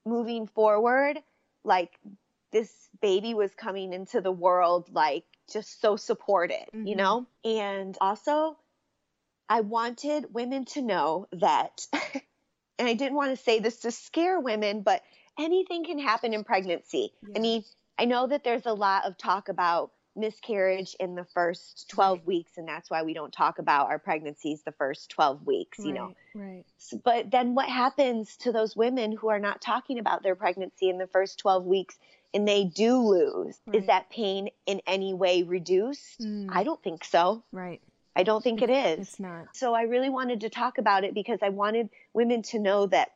moving 0.04 0.46
forward, 0.46 1.18
like 1.64 1.98
this 2.50 2.72
baby 3.00 3.34
was 3.34 3.54
coming 3.54 3.92
into 3.92 4.20
the 4.20 4.32
world, 4.32 4.88
like 4.92 5.24
just 5.52 5.80
so 5.80 5.96
supported, 5.96 6.64
you 6.72 6.94
Mhm. 6.94 6.96
know? 6.96 7.26
And 7.44 7.96
also, 8.00 8.56
I 9.48 9.60
wanted 9.62 10.32
women 10.32 10.64
to 10.66 10.82
know 10.82 11.26
that, 11.32 11.86
and 12.80 12.88
I 12.88 12.94
didn't 12.94 13.14
want 13.14 13.36
to 13.36 13.36
say 13.36 13.60
this 13.60 13.76
to 13.80 13.90
scare 13.90 14.40
women, 14.40 14.80
but 14.80 15.02
anything 15.38 15.84
can 15.84 15.98
happen 15.98 16.32
in 16.32 16.44
pregnancy. 16.44 17.12
Yeah. 17.22 17.34
I 17.36 17.38
mean, 17.40 17.64
I 17.98 18.06
know 18.06 18.26
that 18.26 18.42
there's 18.42 18.64
a 18.64 18.72
lot 18.72 19.04
of 19.04 19.18
talk 19.18 19.50
about 19.50 19.92
miscarriage 20.16 20.96
in 20.98 21.14
the 21.14 21.24
first 21.24 21.88
12 21.90 22.18
Right. 22.18 22.26
weeks, 22.26 22.52
and 22.56 22.66
that's 22.66 22.90
why 22.90 23.02
we 23.02 23.12
don't 23.12 23.32
talk 23.32 23.58
about 23.58 23.88
our 23.90 23.98
pregnancies 23.98 24.62
the 24.62 24.72
first 24.72 25.10
12 25.10 25.46
weeks, 25.46 25.78
you 25.78 25.92
know. 25.92 26.14
Right, 26.34 26.64
Right. 26.92 27.02
But 27.04 27.30
then 27.30 27.54
what 27.54 27.68
happens 27.68 28.36
to 28.38 28.50
those 28.50 28.74
women 28.74 29.12
who 29.12 29.28
are 29.28 29.38
not 29.38 29.60
talking 29.60 29.98
about 29.98 30.22
their 30.22 30.34
pregnancy 30.34 30.88
in 30.88 30.96
the 30.96 31.06
first 31.06 31.38
12 31.38 31.66
weeks 31.66 31.98
and 32.32 32.48
they 32.48 32.64
do 32.64 32.98
lose? 32.98 33.60
Right. 33.66 33.76
Is 33.76 33.86
that 33.86 34.08
pain 34.08 34.48
in 34.64 34.80
any 34.86 35.12
way 35.12 35.42
reduced? 35.42 36.20
Mm. 36.20 36.48
I 36.50 36.64
don't 36.64 36.82
think 36.82 37.04
so. 37.04 37.44
Right. 37.52 37.82
I 38.20 38.22
don't 38.22 38.42
think 38.42 38.62
it 38.62 38.70
is. 38.70 38.98
It's 39.00 39.20
not. 39.20 39.56
So 39.56 39.74
I 39.74 39.82
really 39.82 40.10
wanted 40.10 40.40
to 40.42 40.50
talk 40.50 40.78
about 40.78 41.04
it 41.04 41.14
because 41.14 41.40
I 41.42 41.48
wanted 41.48 41.90
women 42.12 42.42
to 42.42 42.58
know 42.58 42.86
that 42.86 43.12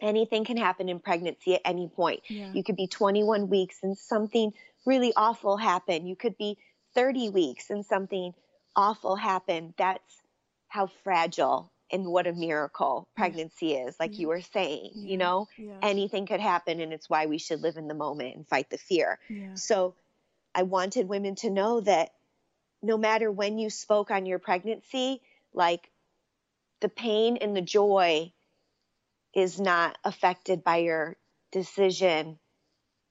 anything 0.00 0.44
can 0.44 0.56
happen 0.56 0.88
in 0.88 1.00
pregnancy 1.00 1.54
at 1.54 1.62
any 1.64 1.88
point. 1.88 2.20
Yeah. 2.28 2.52
You 2.52 2.62
could 2.62 2.76
be 2.76 2.86
21 2.86 3.48
weeks 3.48 3.78
and 3.82 3.96
something 3.96 4.52
really 4.84 5.12
awful 5.16 5.56
happen. 5.56 6.06
You 6.06 6.16
could 6.16 6.36
be 6.36 6.58
30 6.94 7.30
weeks 7.30 7.70
and 7.70 7.84
something 7.84 8.34
awful 8.74 9.16
happen. 9.16 9.74
That's 9.76 10.22
how 10.68 10.88
fragile 11.04 11.72
and 11.90 12.04
what 12.06 12.26
a 12.26 12.32
miracle 12.32 13.06
pregnancy 13.16 13.74
is, 13.74 13.94
like 14.00 14.12
Yeah. 14.14 14.18
you 14.20 14.28
were 14.28 14.40
saying, 14.40 14.90
Yeah. 14.94 15.10
you 15.10 15.16
know? 15.16 15.46
Yeah. 15.56 15.78
Anything 15.82 16.26
could 16.26 16.40
happen, 16.40 16.80
and 16.80 16.92
it's 16.92 17.08
why 17.08 17.26
we 17.26 17.38
should 17.38 17.62
live 17.62 17.76
in 17.76 17.86
the 17.86 17.94
moment 17.94 18.34
and 18.34 18.46
fight 18.48 18.68
the 18.70 18.76
fear. 18.78 19.20
So 19.54 19.94
I 20.54 20.64
wanted 20.64 21.08
women 21.08 21.36
to 21.36 21.50
know 21.50 21.80
that 21.80 22.10
no 22.86 22.96
matter 22.96 23.30
when 23.30 23.58
you 23.58 23.68
spoke 23.68 24.10
on 24.10 24.26
your 24.26 24.38
pregnancy, 24.38 25.20
like 25.52 25.90
the 26.80 26.88
pain 26.88 27.36
and 27.38 27.56
the 27.56 27.62
joy 27.62 28.32
is 29.34 29.60
not 29.60 29.98
affected 30.04 30.62
by 30.64 30.78
your 30.78 31.16
decision 31.52 32.38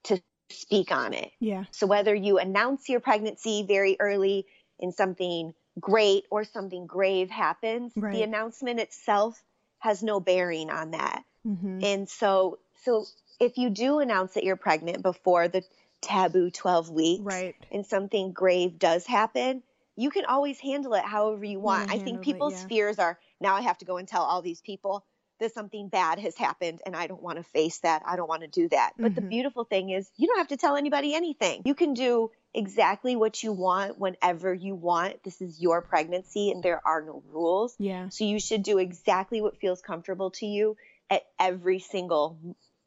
to 0.05 0.21
speak 0.49 0.91
on 0.91 1.13
it. 1.13 1.32
Yeah. 1.39 1.65
So 1.71 1.88
whether 1.88 2.15
you 2.15 2.39
announce 2.39 2.89
your 2.89 2.99
pregnancy 2.99 3.63
very 3.67 3.97
early 3.99 4.45
in 4.80 4.91
something 4.91 5.53
great 5.80 6.26
or 6.32 6.43
something 6.43 6.88
grave 6.88 7.30
happens, 7.30 7.91
Right. 7.95 8.13
the 8.13 8.23
announcement 8.23 8.80
itself 8.80 9.43
has 9.80 10.01
no 10.01 10.19
bearing 10.19 10.69
on 10.69 10.91
that. 10.91 11.23
Mm-hmm. 11.45 11.80
And 11.84 12.09
so 12.09 12.59
so 12.84 13.05
if 13.39 13.57
you 13.57 13.69
do 13.69 13.99
announce 13.99 14.34
that 14.36 14.43
you're 14.43 14.55
pregnant 14.55 15.01
before 15.01 15.47
the 15.47 15.63
taboo 16.01 16.49
12 16.51 16.89
weeks 16.89 17.23
Right. 17.23 17.55
and 17.71 17.85
something 17.85 18.31
grave 18.31 18.77
does 18.79 19.05
happen, 19.05 19.63
you 19.95 20.09
can 20.09 20.25
always 20.25 20.59
handle 20.59 20.93
it 20.93 21.03
however 21.03 21.43
you 21.43 21.59
want. 21.59 21.83
I 21.89 21.93
handle 21.93 22.05
think 22.05 22.17
it, 22.17 22.21
people's 22.23 22.53
yeah. 22.53 22.67
fears 22.67 22.99
are 22.99 23.17
now 23.39 23.55
I 23.55 23.61
have 23.61 23.77
to 23.79 23.85
go 23.85 23.97
and 23.97 24.07
tell 24.07 24.23
all 24.23 24.41
these 24.41 24.61
people 24.61 25.05
that 25.39 25.53
something 25.53 25.89
bad 25.89 26.19
has 26.19 26.37
happened 26.37 26.79
and 26.85 26.95
I 26.95 27.07
don't 27.07 27.21
want 27.21 27.37
to 27.37 27.43
face 27.43 27.79
that. 27.79 28.03
I 28.05 28.15
don't 28.15 28.29
want 28.29 28.43
to 28.43 28.47
do 28.47 28.69
that. 28.69 28.93
But 28.97 29.15
the 29.15 29.21
Mhm. 29.21 29.29
beautiful 29.29 29.65
thing 29.65 29.89
is 29.89 30.09
you 30.15 30.27
don't 30.27 30.37
have 30.37 30.47
to 30.49 30.57
tell 30.57 30.75
anybody 30.77 31.13
anything. 31.13 31.61
You 31.65 31.75
can 31.75 31.93
do 31.93 32.31
exactly 32.53 33.17
what 33.17 33.43
you 33.43 33.51
want 33.51 33.97
whenever 33.99 34.53
you 34.53 34.75
want. 34.75 35.23
This 35.23 35.41
is 35.41 35.59
your 35.59 35.81
pregnancy 35.81 36.51
and 36.51 36.63
there 36.63 36.81
are 36.87 37.01
no 37.01 37.21
rules. 37.31 37.75
Yeah. 37.79 38.07
So 38.09 38.23
you 38.23 38.39
should 38.39 38.63
do 38.63 38.77
exactly 38.77 39.41
what 39.41 39.57
feels 39.57 39.81
comfortable 39.81 40.31
to 40.31 40.45
you 40.45 40.77
at 41.09 41.23
every 41.37 41.79
single 41.79 42.37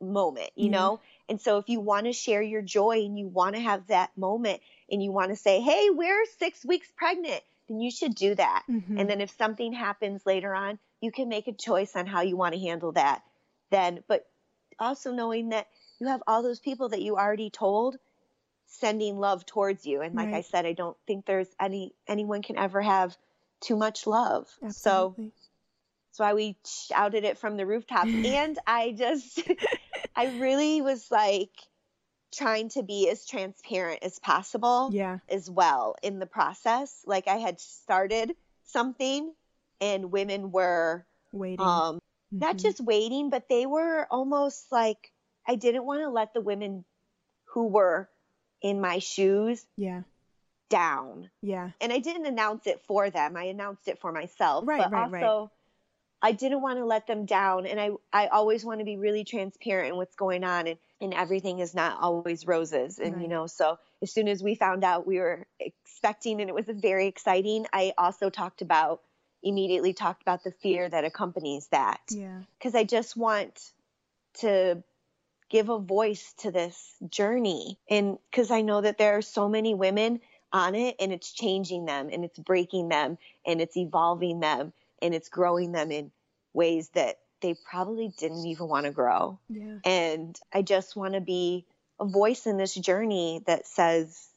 moment, 0.01 0.51
you 0.55 0.71
Yeah. 0.71 0.79
know? 0.79 1.01
And 1.29 1.41
so 1.41 1.59
if 1.59 1.69
you 1.69 1.81
want 1.81 2.07
to 2.07 2.13
share 2.13 2.43
your 2.43 2.63
joy 2.63 3.05
and 3.05 3.19
you 3.19 3.27
want 3.27 3.55
to 3.55 3.61
have 3.61 3.87
that 3.89 4.17
moment 4.17 4.61
and 4.91 5.03
you 5.03 5.13
want 5.13 5.31
to 5.31 5.37
say, 5.37 5.61
hey, 5.61 5.91
we're 5.91 6.25
six 6.39 6.65
weeks 6.65 6.91
pregnant, 6.97 7.43
then 7.69 7.81
you 7.81 7.91
should 7.91 8.15
do 8.15 8.35
that. 8.35 8.65
Mhm. 8.69 8.99
And 8.99 9.11
then 9.11 9.21
if 9.21 9.31
something 9.37 9.73
happens 9.73 10.25
later 10.25 10.55
on, 10.55 10.79
you 11.01 11.13
can 11.13 11.29
make 11.29 11.47
a 11.47 11.53
choice 11.53 11.95
on 11.95 12.07
how 12.07 12.23
you 12.23 12.37
want 12.37 12.55
to 12.55 12.61
handle 12.61 12.93
that 12.93 13.23
then. 13.71 14.03
But 14.09 14.27
also 14.79 15.13
knowing 15.13 15.51
that 15.51 15.67
you 16.01 16.07
have 16.07 16.23
all 16.27 16.43
those 16.43 16.61
people 16.61 16.91
that 16.91 17.03
you 17.03 17.17
already 17.17 17.51
told 17.51 17.99
sending 18.67 19.19
love 19.19 19.45
towards 19.47 19.87
you. 19.87 20.03
And 20.03 20.15
like 20.15 20.33
I 20.33 20.43
said, 20.43 20.67
I 20.67 20.73
don't 20.73 20.97
think 21.07 21.27
there's 21.27 21.49
any 21.61 21.95
anyone 22.07 22.43
can 22.43 22.59
ever 22.59 22.81
have 22.81 23.17
too 23.61 23.77
much 23.77 24.07
love. 24.07 24.47
So 24.71 25.15
Absolutely. 25.17 25.33
That's 26.19 26.31
why 26.31 26.35
we 26.35 26.57
shouted 26.67 27.25
it 27.25 27.39
from 27.39 27.57
the 27.57 27.67
rooftops. 27.67 28.11
and 28.25 28.59
I 28.67 28.93
just, 28.97 29.41
I 30.17 30.27
really 30.27 30.83
was 30.83 31.11
like 31.11 31.51
trying 32.35 32.69
to 32.71 32.83
be 32.83 33.09
as 33.09 33.25
transparent 33.27 34.03
as 34.03 34.19
possible 34.19 34.91
yeah. 34.93 35.19
as 35.29 35.49
well 35.49 35.95
in 36.03 36.19
the 36.19 36.27
process. 36.27 37.03
Like 37.07 37.29
I 37.29 37.37
had 37.37 37.61
started 37.61 38.35
something 38.65 39.33
and 39.81 40.11
women 40.11 40.51
were 40.51 41.07
Waiting. 41.33 41.65
um, 41.65 42.01
not 42.33 42.57
Mhm. 42.57 42.63
just 42.63 42.81
waiting, 42.81 43.31
but 43.31 43.49
they 43.49 43.65
were 43.67 44.07
almost 44.11 44.71
like, 44.73 45.13
I 45.47 45.55
didn't 45.55 45.87
want 45.87 46.03
to 46.03 46.11
let 46.11 46.35
the 46.35 46.41
women 46.41 46.85
who 47.55 47.69
were 47.69 48.11
in 48.61 48.81
my 48.81 48.99
shoes 48.99 49.65
Yeah. 49.77 50.03
down 50.69 51.31
Yeah. 51.41 51.71
and 51.81 51.93
I 51.93 52.01
didn't 52.01 52.27
announce 52.27 52.67
it 52.67 52.83
for 52.87 53.09
them. 53.09 53.37
I 53.37 53.45
announced 53.45 53.87
it 53.89 54.01
for 54.01 54.13
myself. 54.13 54.67
Right, 54.67 54.81
but 54.81 54.91
right, 54.91 55.11
right. 55.11 55.21
I 56.21 56.33
didn't 56.33 56.63
want 56.63 56.79
to 56.79 56.85
let 56.85 57.07
them 57.07 57.27
down 57.27 57.67
and 57.67 57.81
I 57.81 57.91
I 58.13 58.27
always 58.29 58.65
want 58.65 58.81
to 58.81 58.85
be 58.85 58.97
really 58.97 59.25
transparent 59.25 59.91
in 59.91 59.97
what's 59.97 60.17
going 60.17 60.45
on 60.45 60.67
and, 60.67 60.79
and 61.01 61.15
everything 61.15 61.61
is 61.61 61.75
not 61.75 61.99
always 62.01 62.47
roses. 62.47 62.99
And 62.99 63.23
you 63.23 63.29
know, 63.29 63.47
so 63.47 63.79
as 64.03 64.13
soon 64.13 64.29
as 64.29 64.43
we 64.43 64.55
found 64.55 64.85
out 64.85 65.07
we 65.07 65.19
were 65.19 65.47
expecting 65.61 66.41
and 66.41 66.51
it 66.51 66.55
was 66.55 66.67
very 66.69 67.07
exciting, 67.07 67.67
I 67.73 67.93
also 67.97 68.31
talked 68.31 68.63
about 68.63 69.03
immediately 69.43 69.93
talked 69.93 70.23
about 70.23 70.43
the 70.43 70.51
fear 70.51 70.89
that 70.89 71.05
accompanies 71.05 71.69
that 71.69 72.01
Yeah. 72.11 72.43
because 72.59 72.75
I 72.75 72.85
just 72.85 73.17
want 73.17 73.73
to 74.41 74.83
give 75.49 75.69
a 75.69 75.79
voice 75.79 76.35
to 76.39 76.51
this 76.51 76.97
journey. 77.09 77.79
And 77.89 78.19
because 78.31 78.51
I 78.51 78.63
know 78.63 78.81
that 78.81 78.99
there 78.99 79.17
are 79.17 79.23
so 79.23 79.49
many 79.49 79.75
women 79.75 80.21
on 80.53 80.75
it 80.75 80.97
and 80.99 81.13
it's 81.13 81.33
changing 81.33 81.85
them 81.85 82.09
and 82.13 82.25
it's 82.25 82.39
breaking 82.39 82.89
them 82.89 83.19
and 83.47 83.61
it's 83.61 83.77
evolving 83.77 84.41
them 84.41 84.73
and 85.03 85.15
it's 85.15 85.29
growing 85.29 85.73
them 85.73 85.91
in 85.91 86.11
ways 86.53 86.89
that 86.91 87.17
they 87.41 87.55
probably 87.71 88.13
didn't 88.19 88.47
even 88.47 88.69
want 88.69 88.87
to 88.87 88.93
grow. 88.93 89.39
Yeah. 89.49 89.79
And 89.85 90.39
I 90.53 90.63
just 90.63 90.97
want 90.97 91.15
to 91.15 91.21
be 91.21 91.67
a 92.01 92.05
voice 92.05 92.47
in 92.47 92.57
this 92.57 92.75
journey 92.75 93.43
that 93.47 93.67
says, 93.67 94.29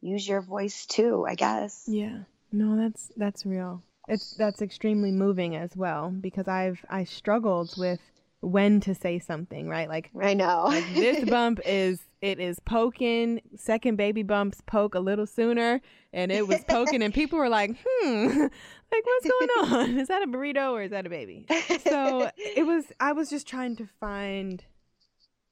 use 0.00 0.26
your 0.26 0.40
voice 0.40 0.86
too, 0.86 1.24
I 1.26 1.34
guess. 1.34 1.84
Yeah. 1.86 2.20
No, 2.52 2.76
that's 2.76 3.10
that's 3.16 3.46
real. 3.46 3.82
It's 4.08 4.34
that's 4.34 4.60
extremely 4.60 5.12
moving 5.12 5.56
as 5.56 5.76
well 5.76 6.10
because 6.10 6.48
I've 6.48 6.84
I 6.88 7.04
struggled 7.04 7.74
with 7.76 8.00
when 8.40 8.80
to 8.80 8.94
say 8.94 9.18
something, 9.18 9.68
right? 9.68 9.88
Like 9.88 10.10
I 10.20 10.34
know. 10.34 10.64
like 10.64 10.94
this 10.94 11.28
bump 11.28 11.60
is 11.66 12.00
it 12.20 12.38
is 12.38 12.60
poking. 12.60 13.40
Second 13.56 13.96
baby 13.96 14.22
bumps 14.22 14.60
poke 14.66 14.94
a 14.94 15.00
little 15.00 15.26
sooner, 15.26 15.80
and 16.12 16.30
it 16.30 16.46
was 16.46 16.62
poking, 16.68 17.02
and 17.02 17.14
people 17.14 17.38
were 17.38 17.48
like, 17.48 17.76
"Hmm, 17.82 18.26
like 18.92 19.06
what's 19.06 19.26
going 19.26 19.72
on? 19.72 19.98
Is 19.98 20.08
that 20.08 20.22
a 20.22 20.26
burrito 20.26 20.72
or 20.72 20.82
is 20.82 20.90
that 20.90 21.06
a 21.06 21.10
baby?" 21.10 21.46
So 21.80 22.30
it 22.36 22.66
was. 22.66 22.86
I 23.00 23.12
was 23.12 23.30
just 23.30 23.46
trying 23.46 23.76
to 23.76 23.86
find 23.98 24.64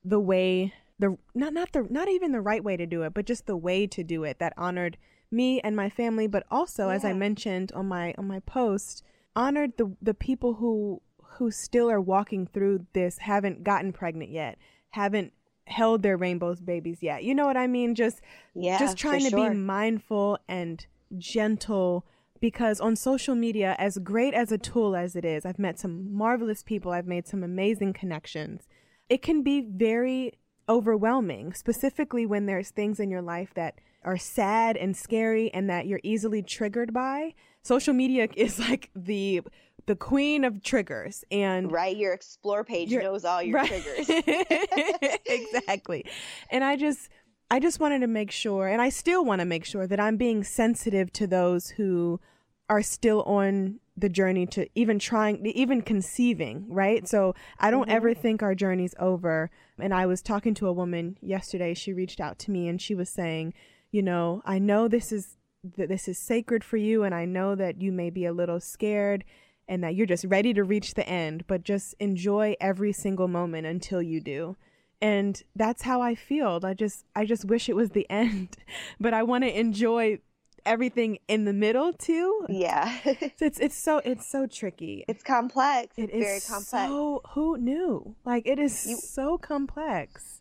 the 0.05 0.21
way, 0.21 0.75
the 0.99 1.17
not 1.35 1.53
not 1.53 1.73
the 1.73 1.87
not 1.89 2.09
even 2.09 2.33
the 2.33 2.41
right 2.41 2.63
way 2.63 2.77
to 2.77 2.87
do 2.87 3.03
it, 3.03 3.15
but 3.15 3.27
just 3.27 3.47
the 3.47 3.57
way 3.57 3.87
to 3.87 4.05
do 4.05 4.25
it 4.25 4.39
that 4.39 4.53
honored 4.57 4.99
me 5.31 5.61
and 5.61 5.77
my 5.77 5.91
family, 5.91 6.27
but 6.27 6.45
also, 6.51 6.89
as 6.89 7.05
I 7.05 7.13
mentioned 7.13 7.73
on 7.73 7.87
my 7.87 8.15
on 8.17 8.27
my 8.27 8.41
post, 8.41 9.03
honored 9.37 9.77
the 9.77 9.95
the 10.01 10.15
people 10.15 10.55
who 10.55 11.03
who 11.39 11.51
still 11.51 11.91
are 11.91 12.01
walking 12.01 12.47
through 12.47 12.87
this, 12.95 13.19
haven't 13.19 13.63
gotten 13.63 13.93
pregnant 13.93 14.31
yet, 14.31 14.59
haven't 14.91 15.33
held 15.69 16.03
their 16.03 16.17
rainbows 16.17 16.61
babies 16.61 16.99
yet. 17.03 17.23
You 17.25 17.35
know 17.35 17.47
what 17.47 17.57
I 17.57 17.67
mean? 17.67 17.95
Just 17.95 18.21
Yeah. 18.55 18.79
just 18.79 18.97
trying 18.97 19.23
to 19.25 19.31
sure. 19.31 19.51
be 19.51 19.57
mindful 19.57 20.39
and 20.49 20.85
gentle 21.17 22.05
because 22.41 22.81
on 22.81 22.95
social 22.97 23.35
media 23.35 23.75
as 23.79 23.99
great 23.99 24.35
as 24.35 24.53
a 24.53 24.59
tool 24.59 24.95
as 24.95 25.17
it 25.17 25.25
is 25.25 25.47
i've 25.47 25.59
met 25.59 25.79
some 25.79 26.13
marvelous 26.15 26.63
people 26.63 26.93
i've 26.93 27.07
made 27.07 27.27
some 27.27 27.43
amazing 27.43 27.93
connections 27.95 28.69
it 29.09 29.23
can 29.23 29.43
be 29.43 29.61
very 29.63 30.33
overwhelming 30.69 31.53
specifically 31.55 32.27
when 32.27 32.47
there's 32.47 32.71
things 32.71 33.01
in 33.01 33.11
your 33.11 33.23
life 33.23 33.53
that 33.55 33.81
are 34.05 34.19
sad 34.19 34.77
and 34.77 34.97
scary 34.97 35.51
and 35.55 35.69
that 35.69 35.87
you're 35.87 36.01
easily 36.03 36.43
triggered 36.43 36.93
by 36.93 37.35
social 37.63 37.95
media 37.95 38.29
is 38.37 38.59
like 38.59 38.91
the 38.95 39.41
the 39.89 39.97
queen 39.97 40.45
of 40.45 40.63
triggers 40.63 41.25
and 41.31 41.73
Right, 41.73 41.97
your 41.97 42.13
explore 42.13 42.63
page 42.63 42.93
Your- 42.93 43.03
knows 43.03 43.25
all 43.25 43.43
your 43.43 43.57
Right. 43.57 43.69
triggers. 43.69 44.09
exactly. 45.27 46.05
And 46.51 46.63
I 46.63 46.77
just 46.77 47.09
I 47.51 47.59
just 47.59 47.81
wanted 47.81 48.01
to 48.01 48.07
make 48.07 48.31
sure 48.31 48.69
and 48.69 48.81
I 48.81 48.91
still 48.91 49.25
want 49.25 49.41
to 49.41 49.47
make 49.47 49.65
sure 49.65 49.87
that 49.87 49.99
I'm 49.99 50.19
being 50.19 50.45
sensitive 50.45 51.11
to 51.15 51.27
those 51.27 51.71
who 51.71 52.21
are 52.69 52.83
still 52.83 53.23
on 53.23 53.81
the 53.97 54.11
journey 54.11 54.47
to 54.47 54.69
even 54.75 54.99
trying 54.99 55.45
even 55.47 55.81
conceiving, 55.81 56.67
right? 56.69 57.09
So 57.09 57.35
I 57.59 57.71
don't 57.71 57.89
mm-hmm. 57.89 57.97
ever 57.97 58.15
think 58.15 58.43
our 58.43 58.55
journey's 58.55 58.95
over. 58.99 59.51
And 59.79 59.95
I 59.95 60.05
was 60.05 60.21
talking 60.21 60.53
to 60.55 60.69
a 60.69 60.73
woman 60.73 61.17
yesterday, 61.23 61.73
she 61.73 61.95
reached 61.95 62.21
out 62.21 62.39
to 62.41 62.51
me 62.51 62.69
and 62.69 62.81
she 62.81 62.95
was 62.95 63.09
saying, 63.09 63.55
you 63.91 64.03
know, 64.03 64.43
I 64.45 64.59
know 64.59 64.87
this 64.87 65.13
is 65.13 65.39
that 65.77 65.89
this 65.89 66.07
is 66.07 66.19
sacred 66.19 66.63
for 66.63 66.77
you 66.77 67.03
and 67.03 67.15
I 67.15 67.25
know 67.25 67.55
that 67.55 67.81
you 67.81 67.91
may 67.91 68.11
be 68.11 68.27
a 68.27 68.33
little 68.33 68.61
scared 68.61 69.25
and 69.69 69.85
that 69.85 69.95
you're 69.95 70.07
just 70.07 70.25
ready 70.25 70.55
to 70.55 70.65
reach 70.65 70.95
the 70.95 71.09
end, 71.09 71.45
but 71.47 71.63
just 71.63 71.95
enjoy 72.01 72.57
every 72.61 72.93
single 72.93 73.29
moment 73.29 73.67
until 73.67 74.01
you 74.03 74.21
do. 74.21 74.57
And 75.01 75.41
that's 75.55 75.83
how 75.83 76.01
I 76.01 76.15
feel. 76.15 76.59
I 76.65 76.75
just 76.75 77.05
I 77.15 77.25
just 77.25 77.45
wish 77.45 77.69
it 77.69 77.77
was 77.77 77.91
the 77.91 78.07
end, 78.11 78.57
but 78.99 79.15
I 79.15 79.23
want 79.23 79.45
to 79.45 79.59
enjoy 79.61 80.19
everything 80.67 81.19
in 81.29 81.45
the 81.45 81.53
middle 81.53 81.93
too. 81.93 82.45
yeah. 82.49 82.99
So 83.05 83.47
It's 83.47 83.61
it's 83.61 83.77
so 83.79 83.99
it's 84.05 84.27
so 84.27 84.47
tricky. 84.47 85.05
it's 85.07 85.23
complex. 85.23 85.95
It 85.97 86.11
it's 86.11 86.15
is 86.15 86.25
very 86.25 86.41
complex. 86.41 86.89
so 86.91 87.23
who 87.35 87.57
knew? 87.59 88.17
Like 88.25 88.47
it 88.47 88.59
is 88.59 88.87
You- 88.87 88.97
so 88.97 89.39
complex. 89.39 90.41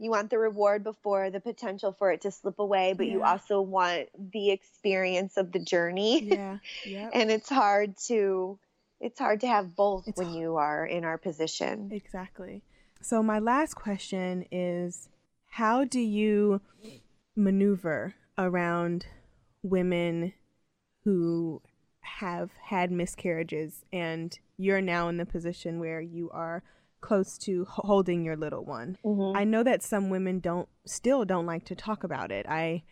you 0.00 0.10
want 0.10 0.30
the 0.30 0.38
reward 0.38 0.84
before 0.84 1.28
the 1.30 1.40
potential 1.40 1.92
for 1.98 2.10
it 2.12 2.20
to 2.22 2.30
slip 2.30 2.58
away, 2.60 2.94
but 2.96 3.06
you 3.06 3.22
also 3.24 3.60
want 3.60 4.08
the 4.32 4.50
experience 4.52 5.36
of 5.36 5.52
the 5.52 5.58
journey. 5.58 6.22
Yeah. 6.24 6.58
Yeah. 6.86 7.10
and 7.12 7.30
it's 7.30 7.48
hard 7.50 7.96
to 8.06 8.58
it's 9.00 9.18
hard 9.18 9.40
to 9.40 9.46
have 9.46 9.76
both 9.76 10.08
It's 10.08 10.18
when 10.18 10.34
you 10.34 10.56
are 10.56 10.84
in 10.84 11.04
our 11.04 11.18
position. 11.18 11.90
Exactly. 11.92 12.62
So 13.00 13.22
my 13.22 13.38
last 13.38 13.74
question 13.74 14.44
is 14.50 15.08
how 15.46 15.84
do 15.84 16.00
you 16.00 16.60
maneuver 17.36 18.14
around 18.36 19.06
women 19.62 20.32
who 21.04 21.62
have 22.00 22.50
had 22.64 22.90
miscarriages 22.90 23.84
and 23.92 24.38
you're 24.56 24.80
now 24.80 25.08
in 25.08 25.16
the 25.16 25.26
position 25.26 25.78
where 25.78 26.00
you 26.00 26.28
are 26.30 26.62
close 27.00 27.38
to 27.38 27.64
holding 27.66 28.24
your 28.24 28.36
little 28.36 28.64
one. 28.64 28.98
Mhm. 29.04 29.36
I 29.36 29.44
know 29.44 29.62
that 29.62 29.82
some 29.82 30.10
women 30.10 30.40
don't 30.40 30.68
still 30.84 31.24
don't 31.24 31.46
like 31.46 31.64
to 31.66 31.76
talk 31.76 32.02
about 32.02 32.32
it. 32.32 32.44
I 32.48 32.82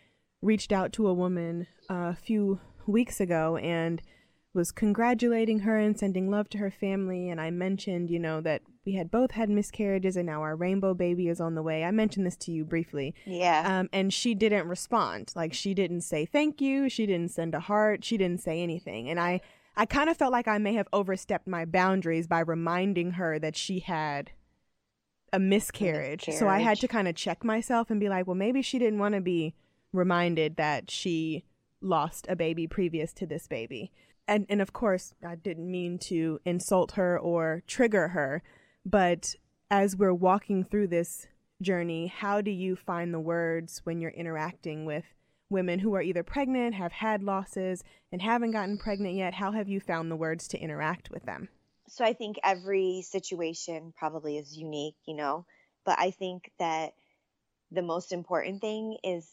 reached 0.40 0.70
out 0.70 0.92
to 0.92 1.08
a 1.08 1.14
woman 1.14 1.66
uh, 1.90 2.12
a 2.12 2.14
few 2.14 2.60
weeks 2.86 3.20
ago 3.20 3.56
and 3.56 4.00
was 4.56 4.72
congratulating 4.72 5.60
her 5.60 5.78
and 5.78 5.96
sending 5.96 6.30
love 6.30 6.48
to 6.48 6.58
her 6.58 6.70
family 6.70 7.28
and 7.28 7.40
I 7.40 7.50
mentioned, 7.50 8.10
you 8.10 8.18
know, 8.18 8.40
that 8.40 8.62
we 8.84 8.94
had 8.94 9.10
both 9.10 9.32
had 9.32 9.50
miscarriages 9.50 10.16
and 10.16 10.26
now 10.26 10.42
our 10.42 10.56
rainbow 10.56 10.94
baby 10.94 11.28
is 11.28 11.40
on 11.40 11.54
the 11.54 11.62
way. 11.62 11.84
I 11.84 11.90
mentioned 11.90 12.26
this 12.26 12.36
to 12.38 12.50
you 12.50 12.64
briefly. 12.64 13.14
Yeah. 13.26 13.62
Um, 13.64 13.88
and 13.92 14.12
she 14.12 14.34
didn't 14.34 14.66
respond. 14.66 15.32
Like 15.36 15.52
she 15.52 15.74
didn't 15.74 16.00
say 16.00 16.24
thank 16.24 16.60
you. 16.60 16.88
She 16.88 17.06
didn't 17.06 17.30
send 17.30 17.54
a 17.54 17.60
heart. 17.60 18.02
She 18.02 18.16
didn't 18.16 18.40
say 18.40 18.62
anything. 18.62 19.10
And 19.10 19.20
I, 19.20 19.42
I 19.76 19.84
kind 19.84 20.08
of 20.08 20.16
felt 20.16 20.32
like 20.32 20.48
I 20.48 20.58
may 20.58 20.72
have 20.74 20.88
overstepped 20.92 21.46
my 21.46 21.66
boundaries 21.66 22.26
by 22.26 22.40
reminding 22.40 23.12
her 23.12 23.38
that 23.38 23.56
she 23.56 23.80
had 23.80 24.30
a 25.32 25.38
miscarriage. 25.38 26.28
So 26.32 26.48
I 26.48 26.60
had 26.60 26.80
to 26.80 26.88
kind 26.88 27.06
of 27.06 27.14
check 27.14 27.44
myself 27.44 27.90
and 27.90 28.00
be 28.00 28.08
like, 28.08 28.26
well, 28.26 28.34
maybe 28.36 28.62
she 28.62 28.78
didn't 28.78 28.98
want 28.98 29.14
to 29.14 29.20
be 29.20 29.54
reminded 29.92 30.56
that 30.56 30.90
she 30.90 31.44
lost 31.82 32.26
a 32.28 32.36
baby 32.36 32.66
previous 32.66 33.12
to 33.14 33.26
this 33.26 33.46
baby. 33.46 33.92
And 34.28 34.46
and 34.48 34.60
of 34.60 34.72
course, 34.72 35.14
I 35.24 35.36
didn't 35.36 35.70
mean 35.70 35.98
to 36.00 36.40
insult 36.44 36.92
her 36.92 37.18
or 37.18 37.62
trigger 37.66 38.08
her, 38.08 38.42
but 38.84 39.34
as 39.70 39.96
we're 39.96 40.14
walking 40.14 40.64
through 40.64 40.88
this 40.88 41.26
journey, 41.62 42.08
how 42.08 42.40
do 42.40 42.50
you 42.50 42.76
find 42.76 43.12
the 43.12 43.20
words 43.20 43.80
when 43.84 44.00
you're 44.00 44.10
interacting 44.10 44.84
with 44.84 45.04
women 45.48 45.78
who 45.78 45.94
are 45.94 46.02
either 46.02 46.22
pregnant, 46.22 46.74
have 46.74 46.92
had 46.92 47.22
losses, 47.22 47.82
and 48.10 48.20
haven't 48.20 48.50
gotten 48.50 48.78
pregnant 48.78 49.14
yet? 49.14 49.34
How 49.34 49.52
have 49.52 49.68
you 49.68 49.80
found 49.80 50.10
the 50.10 50.16
words 50.16 50.48
to 50.48 50.58
interact 50.58 51.10
with 51.10 51.24
them? 51.24 51.48
so 51.88 52.04
I 52.04 52.12
think 52.12 52.36
every 52.42 53.02
situation 53.02 53.92
probably 53.96 54.38
is 54.38 54.56
unique, 54.56 54.96
you 55.06 55.14
know, 55.14 55.46
but 55.84 55.98
I 55.98 56.10
think 56.10 56.50
that 56.58 56.94
the 57.70 57.82
most 57.82 58.12
important 58.12 58.60
thing 58.60 58.96
is, 59.04 59.28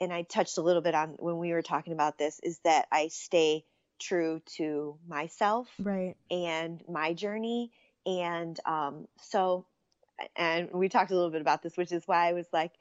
and 0.00 0.12
I 0.12 0.22
touched 0.22 0.58
a 0.58 0.62
little 0.62 0.82
bit 0.82 0.94
on 0.94 1.16
when 1.18 1.38
we 1.38 1.52
were 1.52 1.62
talking 1.62 1.92
about 1.92 2.18
this, 2.18 2.40
is 2.42 2.58
that 2.64 2.86
I 2.90 3.08
stay 3.08 3.64
true 3.98 4.40
to 4.56 4.96
myself 5.08 5.68
Right. 5.78 6.16
and 6.30 6.82
my 6.88 7.14
journey. 7.14 7.70
And 8.06 8.58
um, 8.64 9.06
so, 9.20 9.66
and 10.36 10.70
we 10.72 10.88
talked 10.88 11.10
a 11.10 11.14
little 11.14 11.30
bit 11.30 11.40
about 11.40 11.62
this, 11.62 11.76
which 11.76 11.92
is 11.92 12.06
why 12.06 12.28
I 12.28 12.32
was 12.32 12.46
like, 12.52 12.72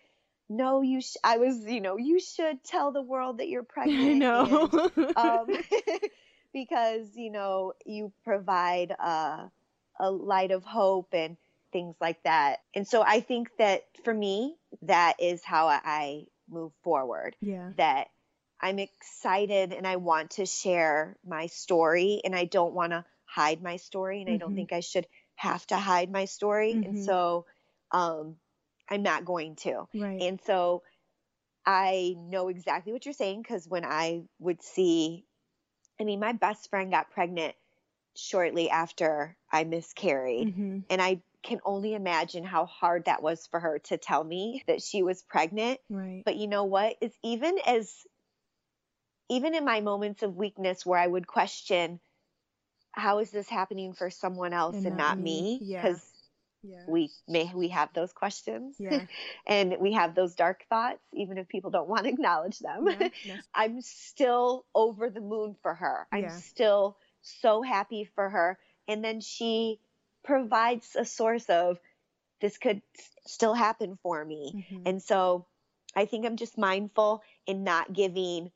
no, 0.49 0.81
you, 0.81 1.01
sh-, 1.01 1.17
I 1.23 1.37
was, 1.37 1.65
you 1.65 1.81
know, 1.81 1.97
you 1.97 2.19
should 2.19 2.63
tell 2.63 2.91
the 2.91 3.01
world 3.01 3.39
that 3.39 3.49
you're 3.49 3.63
pregnant. 3.75 4.01
I 4.01 4.13
know. 4.13 4.69
and, 4.71 5.17
um, 5.17 5.47
because 6.53 7.07
you 7.15 7.29
know 7.31 7.73
you 7.85 8.11
provide 8.23 8.91
a, 8.91 9.51
a 9.99 10.09
light 10.09 10.51
of 10.51 10.63
hope 10.63 11.09
and 11.13 11.37
things 11.71 11.95
like 11.99 12.21
that 12.23 12.59
and 12.73 12.87
so 12.87 13.03
i 13.05 13.19
think 13.19 13.49
that 13.59 13.83
for 14.03 14.13
me 14.13 14.55
that 14.81 15.15
is 15.19 15.43
how 15.43 15.67
i, 15.67 15.79
I 15.83 16.25
move 16.49 16.71
forward 16.83 17.35
yeah. 17.41 17.71
that 17.77 18.07
i'm 18.61 18.79
excited 18.79 19.73
and 19.73 19.85
i 19.87 19.95
want 19.95 20.31
to 20.31 20.45
share 20.45 21.15
my 21.25 21.47
story 21.47 22.21
and 22.23 22.35
i 22.35 22.45
don't 22.45 22.73
want 22.73 22.91
to 22.91 23.05
hide 23.25 23.61
my 23.61 23.77
story 23.77 24.21
and 24.21 24.29
i 24.29 24.37
don't 24.37 24.51
Mhm. 24.51 24.55
think 24.55 24.73
i 24.73 24.79
should 24.79 25.07
have 25.35 25.65
to 25.67 25.77
hide 25.77 26.11
my 26.11 26.25
story 26.25 26.73
Mhm. 26.73 26.85
and 26.85 26.97
so 26.97 27.45
um 27.91 28.35
i'm 28.89 29.03
not 29.03 29.25
going 29.25 29.55
to 29.55 29.87
Right. 29.93 30.21
and 30.21 30.39
so 30.41 30.83
I 31.65 32.15
know 32.17 32.47
exactly 32.47 32.93
what 32.93 33.05
you're 33.05 33.13
saying 33.13 33.41
because 33.41 33.67
when 33.67 33.85
I 33.85 34.23
would 34.39 34.61
see, 34.63 35.25
I 35.99 36.03
mean, 36.05 36.19
my 36.19 36.31
best 36.33 36.69
friend 36.69 36.91
got 36.91 37.11
pregnant 37.11 37.55
shortly 38.15 38.69
after 38.69 39.37
I 39.51 39.63
miscarried. 39.65 40.47
Mhm. 40.49 40.83
And 40.89 41.01
I 41.01 41.21
can 41.43 41.59
only 41.65 41.93
imagine 41.93 42.43
how 42.43 42.65
hard 42.65 43.05
that 43.05 43.21
was 43.21 43.47
for 43.47 43.59
her 43.59 43.79
to 43.79 43.97
tell 43.97 44.23
me 44.23 44.63
that 44.67 44.81
she 44.81 45.03
was 45.03 45.23
pregnant. 45.23 45.79
Right. 45.89 46.23
But 46.25 46.37
you 46.37 46.47
know 46.47 46.65
what? 46.65 46.97
It's 47.01 47.17
even 47.23 47.59
as, 47.65 48.05
even 49.29 49.55
in 49.55 49.65
my 49.65 49.81
moments 49.81 50.23
of 50.23 50.35
weakness 50.35 50.85
where 50.85 50.99
I 50.99 51.07
would 51.07 51.27
question, 51.27 51.99
how 52.91 53.19
is 53.19 53.31
this 53.31 53.49
happening 53.49 53.93
for 53.93 54.09
someone 54.09 54.53
else 54.53 54.85
And 54.85 54.85
and, 54.85 54.97
not 54.97 55.21
me? 55.21 55.21
me? 55.21 55.63
Yeah. 55.63 55.81
Because 55.81 56.13
yeah. 56.63 56.87
we 56.87 57.11
may 57.27 57.51
we 57.53 57.69
have 57.69 57.93
those 57.93 58.13
questions 58.13 58.79
Yeah. 58.79 59.05
and 59.47 59.77
we 59.79 59.93
have 59.93 60.15
those 60.15 60.35
dark 60.35 60.65
thoughts 60.69 61.03
even 61.13 61.37
if 61.37 61.47
people 61.47 61.71
don't 61.71 61.87
want 61.93 62.03
to 62.05 62.09
acknowledge 62.09 62.59
them 62.59 62.85
i'm 63.53 63.81
still 63.81 64.65
over 64.73 65.09
the 65.09 65.21
moon 65.21 65.55
for 65.61 65.73
her 65.73 66.07
i'm 66.11 66.29
still 66.29 66.97
so 67.21 67.61
happy 67.61 68.03
for 68.05 68.29
her 68.29 68.57
and 68.87 69.03
then 69.03 69.19
she 69.21 69.79
provides 70.23 70.95
a 70.95 71.05
source 71.05 71.49
of 71.49 71.79
this 72.41 72.57
could 72.57 72.81
still 73.25 73.53
happen 73.53 73.97
for 74.01 74.23
me 74.23 74.55
Mhm. 74.55 74.85
and 74.85 75.01
so 75.01 75.45
i 75.95 76.05
think 76.05 76.25
i'm 76.25 76.37
just 76.37 76.57
mindful 76.57 77.21
in 77.45 77.63
not 77.63 77.93
giving 77.93 78.51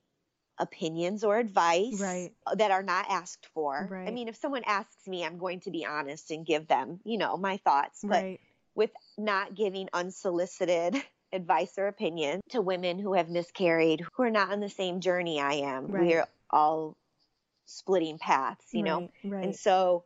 opinions 0.62 1.24
or 1.24 1.38
advice 1.38 2.00
Right. 2.00 2.32
that 2.56 2.72
are 2.72 2.84
not 2.84 3.06
asked 3.10 3.48
for 3.54 3.88
i 4.08 4.12
mean 4.12 4.28
if 4.28 4.36
someone 4.38 4.64
asks 4.66 5.08
me 5.08 5.26
i'm 5.26 5.38
going 5.38 5.60
to 5.62 5.72
be 5.72 5.86
honest 5.86 6.32
and 6.32 6.46
give 6.46 6.68
them 6.68 7.00
you 7.04 7.18
know 7.18 7.36
my 7.36 7.58
thoughts 7.58 8.00
but 8.04 8.24
right. 8.24 8.40
with 8.76 8.92
not 9.18 9.56
giving 9.56 9.90
unsolicited 9.94 10.96
advice 11.34 11.74
or 11.78 11.88
opinion 11.88 12.42
to 12.50 12.62
women 12.62 13.00
who 13.00 13.14
have 13.14 13.30
miscarried 13.30 14.06
who 14.14 14.24
are 14.24 14.30
not 14.30 14.52
on 14.52 14.60
the 14.60 14.70
same 14.70 15.00
journey 15.00 15.40
I 15.40 15.54
am. 15.54 15.88
Right. 15.88 16.08
We're 16.08 16.28
all 16.50 16.98
splitting 17.66 18.18
paths, 18.18 18.66
you 18.74 18.84
know? 18.84 19.00
Right, 19.00 19.12
right. 19.24 19.44
And 19.46 19.56
so 19.56 20.04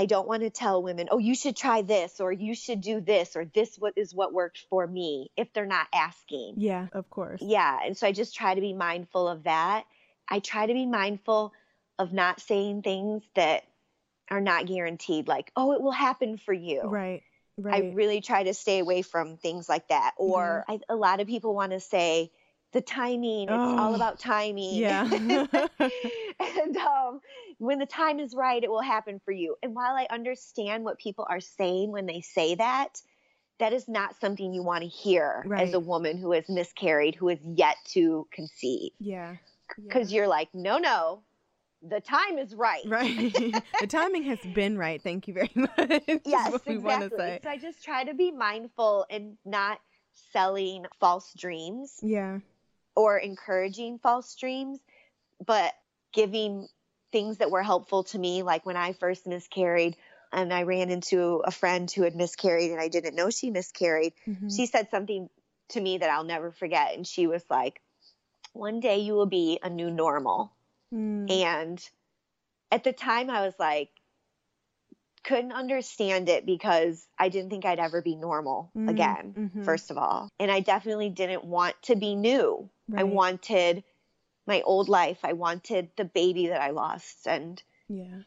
I 0.00 0.06
don't 0.06 0.26
want 0.26 0.42
to 0.44 0.48
tell 0.48 0.82
women, 0.82 1.08
oh, 1.10 1.18
you 1.18 1.34
should 1.34 1.54
try 1.54 1.82
this 1.82 2.20
or 2.20 2.32
you 2.32 2.54
should 2.54 2.80
do 2.80 3.02
this 3.02 3.36
or 3.36 3.44
this 3.44 3.76
what 3.76 3.92
is 3.96 4.14
what 4.14 4.32
worked 4.32 4.64
for 4.70 4.86
me 4.86 5.30
if 5.36 5.52
they're 5.52 5.66
not 5.66 5.88
asking. 5.92 6.54
yeah, 6.56 6.86
of 6.94 7.10
course. 7.10 7.42
Yeah. 7.42 7.78
And 7.84 7.94
so 7.94 8.06
I 8.06 8.12
just 8.12 8.34
try 8.34 8.54
to 8.54 8.62
be 8.62 8.72
mindful 8.72 9.28
of 9.28 9.42
that. 9.42 9.84
I 10.26 10.38
try 10.38 10.64
to 10.64 10.72
be 10.72 10.86
mindful 10.86 11.52
of 11.98 12.14
not 12.14 12.40
saying 12.40 12.80
things 12.80 13.22
that 13.34 13.64
are 14.30 14.40
not 14.40 14.64
guaranteed, 14.64 15.28
like, 15.28 15.52
oh, 15.54 15.72
it 15.74 15.82
will 15.82 15.90
happen 15.92 16.38
for 16.38 16.54
you. 16.54 16.80
Right. 16.80 17.22
Right. 17.58 17.84
I 17.84 17.92
really 17.92 18.22
try 18.22 18.44
to 18.44 18.54
stay 18.54 18.78
away 18.78 19.02
from 19.02 19.36
things 19.36 19.68
like 19.68 19.88
that. 19.88 20.12
Or 20.16 20.64
I, 20.66 20.80
a 20.88 20.96
lot 20.96 21.20
of 21.20 21.26
people 21.26 21.54
want 21.54 21.72
to 21.72 21.80
say 21.80 22.30
the 22.72 22.80
timing, 22.80 23.48
it's 23.48 23.52
all 23.52 23.92
Oh, 23.92 23.94
about 23.94 24.18
timing. 24.18 24.78
yeah. 24.78 25.04
and 26.40 26.76
um, 26.76 27.20
when 27.58 27.78
the 27.78 27.86
time 27.86 28.20
is 28.20 28.34
right, 28.34 28.62
it 28.62 28.70
will 28.70 28.80
happen 28.80 29.20
for 29.24 29.32
you. 29.32 29.56
And 29.62 29.74
while 29.74 29.94
I 29.96 30.06
understand 30.10 30.84
what 30.84 30.98
people 30.98 31.26
are 31.28 31.40
saying 31.40 31.90
when 31.90 32.06
they 32.06 32.20
say 32.20 32.54
that, 32.54 33.00
that 33.58 33.72
is 33.72 33.88
not 33.88 34.18
something 34.20 34.54
you 34.54 34.62
want 34.62 34.82
to 34.82 34.88
hear 34.88 35.44
as 35.58 35.74
a 35.74 35.80
woman 35.80 36.16
who 36.16 36.32
has 36.32 36.48
miscarried, 36.48 37.14
who 37.14 37.28
has 37.28 37.38
yet 37.44 37.76
to 37.88 38.26
conceive. 38.32 38.92
yeah. 38.98 39.36
Because 39.76 40.12
you're 40.12 40.28
like, 40.28 40.48
no, 40.54 40.78
no, 40.78 41.22
the 41.82 42.00
time 42.00 42.38
is 42.38 42.54
right. 42.54 42.82
Right. 42.86 43.32
the 43.80 43.86
timing 43.86 44.22
has 44.24 44.38
been 44.40 44.78
right. 44.78 45.02
Thank 45.02 45.28
you 45.28 45.34
very 45.34 45.50
much. 45.54 46.20
Yes, 46.24 46.52
what 46.52 46.66
we 46.66 46.78
want 46.78 47.00
to 47.00 47.06
exactly. 47.06 47.40
So 47.42 47.50
I 47.50 47.56
just 47.58 47.84
try 47.84 48.04
to 48.04 48.14
be 48.14 48.30
mindful 48.30 49.06
and 49.10 49.36
not 49.44 49.80
selling 50.32 50.84
false 50.98 51.32
dreams 51.36 51.98
Yeah. 52.02 52.38
Or 52.96 53.18
encouraging 53.18 53.98
false 53.98 54.34
dreams, 54.36 54.78
but 55.44 55.72
giving 56.12 56.68
things 57.12 57.38
that 57.38 57.50
were 57.50 57.62
helpful 57.62 58.04
to 58.04 58.18
me. 58.18 58.42
Like 58.42 58.64
when 58.66 58.76
I 58.76 58.92
first 58.92 59.26
miscarried 59.26 59.96
and 60.32 60.52
I 60.52 60.62
ran 60.62 60.90
into 60.90 61.42
a 61.44 61.50
friend 61.50 61.90
who 61.90 62.02
had 62.02 62.14
miscarried 62.14 62.70
and 62.70 62.80
I 62.80 62.88
didn't 62.88 63.16
know 63.16 63.30
she 63.30 63.50
miscarried, 63.50 64.14
Mhm. 64.26 64.54
she 64.54 64.66
said 64.66 64.90
something 64.90 65.28
to 65.70 65.80
me 65.80 65.98
that 65.98 66.10
I'll 66.10 66.24
never 66.24 66.50
forget. 66.52 66.94
And 66.94 67.06
she 67.06 67.26
was 67.26 67.44
like, 67.50 67.80
One 68.52 68.80
day 68.80 68.98
you 68.98 69.14
will 69.14 69.26
be 69.26 69.58
a 69.62 69.70
new 69.70 69.90
normal. 69.90 70.52
Mm. 70.92 71.30
And 71.30 71.90
at 72.72 72.84
the 72.84 72.92
time, 72.92 73.30
I 73.30 73.42
was 73.42 73.54
like, 73.58 73.90
couldn't 75.22 75.52
understand 75.52 76.28
it 76.28 76.46
because 76.46 77.06
I 77.18 77.28
didn't 77.28 77.50
think 77.50 77.64
I'd 77.64 77.78
ever 77.78 78.00
be 78.02 78.16
normal 78.16 78.72
Mm, 78.76 78.88
again, 78.88 79.34
mhm. 79.36 79.64
first 79.64 79.90
of 79.90 79.98
all. 79.98 80.28
And 80.38 80.50
I 80.50 80.60
definitely 80.60 81.10
didn't 81.10 81.44
want 81.44 81.80
to 81.82 81.96
be 81.96 82.14
new. 82.14 82.70
I 82.96 83.04
wanted 83.04 83.84
my 84.46 84.62
old 84.62 84.88
life. 84.88 85.18
I 85.24 85.32
wanted 85.34 85.90
the 85.96 86.04
baby 86.04 86.48
that 86.48 86.60
I 86.60 86.70
lost. 86.70 87.26
And 87.26 87.62
Yeah. 87.88 88.22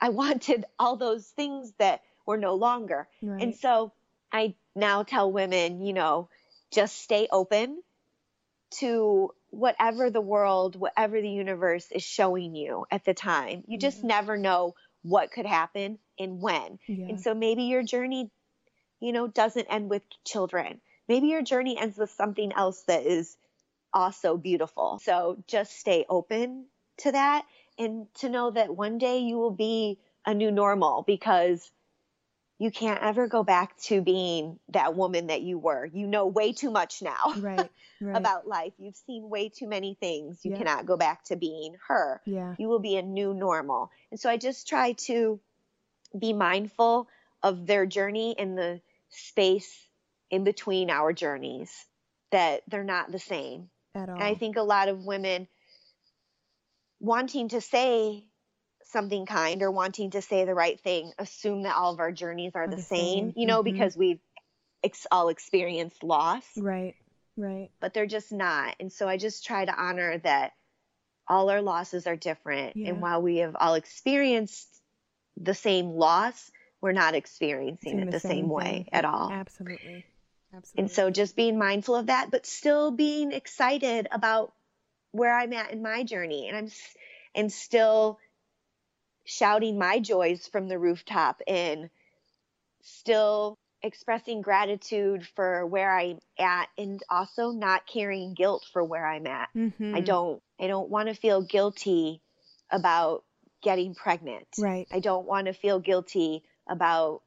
I 0.00 0.08
wanted 0.22 0.64
all 0.78 0.96
those 0.96 1.26
things 1.26 1.72
that 1.78 2.02
were 2.26 2.38
no 2.38 2.54
longer. 2.54 3.08
Right. 3.22 3.42
And 3.42 3.54
so 3.56 3.92
I 4.32 4.54
now 4.74 5.02
tell 5.02 5.30
women, 5.30 5.80
you 5.84 5.92
know, 5.92 6.28
just 6.72 6.96
stay 7.00 7.28
open 7.30 7.82
to 8.78 9.32
whatever 9.50 10.10
the 10.10 10.20
world, 10.20 10.76
whatever 10.76 11.20
the 11.20 11.30
universe 11.30 11.86
is 11.92 12.02
showing 12.02 12.54
you 12.54 12.86
at 12.90 13.04
the 13.04 13.14
time. 13.14 13.64
You 13.68 13.78
just 13.78 14.02
Yeah. 14.02 14.08
never 14.08 14.36
know 14.36 14.74
what 15.02 15.30
could 15.30 15.46
happen 15.46 15.98
and 16.18 16.40
when. 16.40 16.78
yeah. 16.88 17.06
And 17.08 17.20
so 17.20 17.34
maybe 17.34 17.64
your 17.64 17.82
journey, 17.82 18.30
you 19.00 19.12
know, 19.12 19.26
doesn't 19.28 19.66
end 19.66 19.90
with 19.90 20.02
children. 20.24 20.80
Maybe 21.08 21.28
your 21.28 21.42
journey 21.42 21.78
ends 21.78 21.98
with 21.98 22.10
something 22.10 22.52
else 22.52 22.82
that 22.84 23.04
is 23.04 23.36
also 23.94 24.36
beautiful. 24.36 25.00
So 25.02 25.42
just 25.46 25.78
stay 25.78 26.04
open 26.08 26.66
to 26.98 27.12
that 27.12 27.46
and 27.78 28.06
to 28.16 28.28
know 28.28 28.50
that 28.50 28.76
one 28.76 28.98
day 28.98 29.20
you 29.20 29.38
will 29.38 29.50
be 29.52 29.98
a 30.26 30.34
new 30.34 30.50
normal 30.50 31.02
because 31.06 31.70
you 32.58 32.70
can't 32.70 33.02
ever 33.02 33.26
go 33.26 33.42
back 33.42 33.76
to 33.78 34.00
being 34.00 34.58
that 34.68 34.96
woman 34.96 35.28
that 35.28 35.42
you 35.42 35.58
were. 35.58 35.86
You 35.86 36.06
know 36.06 36.26
way 36.26 36.52
too 36.52 36.70
much 36.70 37.02
now 37.02 37.34
right. 37.38 37.70
Right. 38.00 38.16
about 38.16 38.46
life. 38.46 38.74
You've 38.78 38.96
seen 38.96 39.30
way 39.30 39.48
too 39.48 39.66
many 39.66 39.94
things. 39.94 40.44
You 40.44 40.50
Yeah. 40.50 40.58
cannot 40.58 40.86
go 40.86 40.96
back 40.96 41.24
to 41.26 41.36
being 41.36 41.76
her 41.88 42.20
yeah. 42.26 42.54
you 42.58 42.68
will 42.68 42.80
be 42.80 42.96
a 42.96 43.02
new 43.02 43.32
normal. 43.34 43.90
And 44.10 44.20
so 44.20 44.28
I 44.30 44.36
just 44.36 44.68
try 44.68 44.92
to 45.06 45.40
be 46.18 46.32
mindful 46.32 47.08
of 47.42 47.66
their 47.66 47.86
journey 47.86 48.36
and 48.38 48.56
the 48.58 48.80
space 49.10 49.88
in 50.30 50.44
between 50.44 50.90
our 50.90 51.12
journeys, 51.12 51.86
that 52.30 52.62
they're 52.68 52.84
not 52.84 53.12
the 53.12 53.18
same. 53.18 53.70
At 53.94 54.08
all. 54.08 54.16
And 54.16 54.24
I 54.24 54.34
think 54.34 54.56
a 54.56 54.62
lot 54.62 54.88
of 54.88 55.04
women 55.04 55.46
wanting 57.00 57.48
to 57.50 57.60
say 57.60 58.24
something 58.84 59.26
kind 59.26 59.62
or 59.62 59.70
wanting 59.70 60.10
to 60.12 60.22
say 60.22 60.44
the 60.44 60.54
right 60.54 60.78
thing 60.80 61.12
assume 61.18 61.62
that 61.62 61.74
all 61.76 61.92
of 61.92 62.00
our 62.00 62.12
journeys 62.12 62.52
are, 62.54 62.68
the, 62.68 62.76
the 62.76 62.82
same, 62.82 63.30
same. 63.30 63.32
you 63.36 63.46
know, 63.46 63.60
Mhm. 63.62 63.64
because 63.64 63.96
we've 63.96 64.20
ex- 64.82 65.06
all 65.10 65.28
experienced 65.28 66.02
loss 66.02 66.44
Right. 66.56 66.94
Right. 67.36 67.70
but 67.80 67.92
they're 67.94 68.06
just 68.06 68.30
not. 68.32 68.76
And 68.78 68.92
so 68.92 69.08
I 69.08 69.16
just 69.16 69.44
try 69.44 69.64
to 69.64 69.74
honor 69.74 70.18
that 70.18 70.52
all 71.26 71.50
our 71.50 71.62
losses 71.62 72.06
are 72.06 72.16
different. 72.16 72.76
Yeah. 72.76 72.90
And 72.90 73.00
while 73.00 73.20
we 73.22 73.38
have 73.38 73.56
all 73.58 73.74
experienced 73.74 74.68
the 75.36 75.54
same 75.54 75.90
loss, 75.90 76.50
we're 76.80 76.92
not 76.92 77.14
experiencing 77.14 77.96
Doing 77.96 78.08
it 78.08 78.10
the, 78.12 78.20
same, 78.20 78.48
way 78.48 78.62
thing. 78.84 78.88
at 78.92 79.04
all. 79.04 79.30
Absolutely. 79.32 80.04
Absolutely. 80.56 80.82
And 80.82 80.90
so 80.90 81.10
just 81.10 81.36
being 81.36 81.58
mindful 81.58 81.94
of 81.96 82.06
that, 82.06 82.30
but 82.30 82.46
still 82.46 82.90
being 82.90 83.32
excited 83.32 84.08
about 84.10 84.52
where 85.12 85.36
I'm 85.36 85.52
at 85.52 85.72
in 85.72 85.82
my 85.82 86.04
journey. 86.04 86.48
And 86.48 86.56
I'm, 86.56 86.70
and 87.34 87.52
still 87.52 88.18
shouting 89.24 89.78
my 89.78 89.98
joys 90.00 90.46
from 90.46 90.68
the 90.68 90.78
rooftop 90.78 91.40
and 91.46 91.88
still 92.82 93.58
expressing 93.82 94.42
gratitude 94.42 95.26
for 95.34 95.66
where 95.66 95.96
I'm 95.96 96.18
at 96.38 96.68
and 96.78 97.02
also 97.10 97.50
not 97.50 97.86
carrying 97.86 98.34
guilt 98.34 98.66
for 98.72 98.82
where 98.82 99.06
I'm 99.06 99.26
at. 99.26 99.48
I 99.54 100.00
Mhm. 100.00 100.04
don't 100.04 100.42
I 100.58 100.66
don't 100.68 100.88
want 100.88 101.08
to 101.08 101.14
feel 101.14 101.42
guilty 101.42 102.22
about 102.70 103.24
getting 103.62 103.94
pregnant. 103.94 104.46
Right. 104.58 104.86
I 104.90 105.00
don't 105.00 105.26
want 105.26 105.46
to 105.46 105.52
feel 105.52 105.80
guilty 105.80 106.44
about 106.68 107.22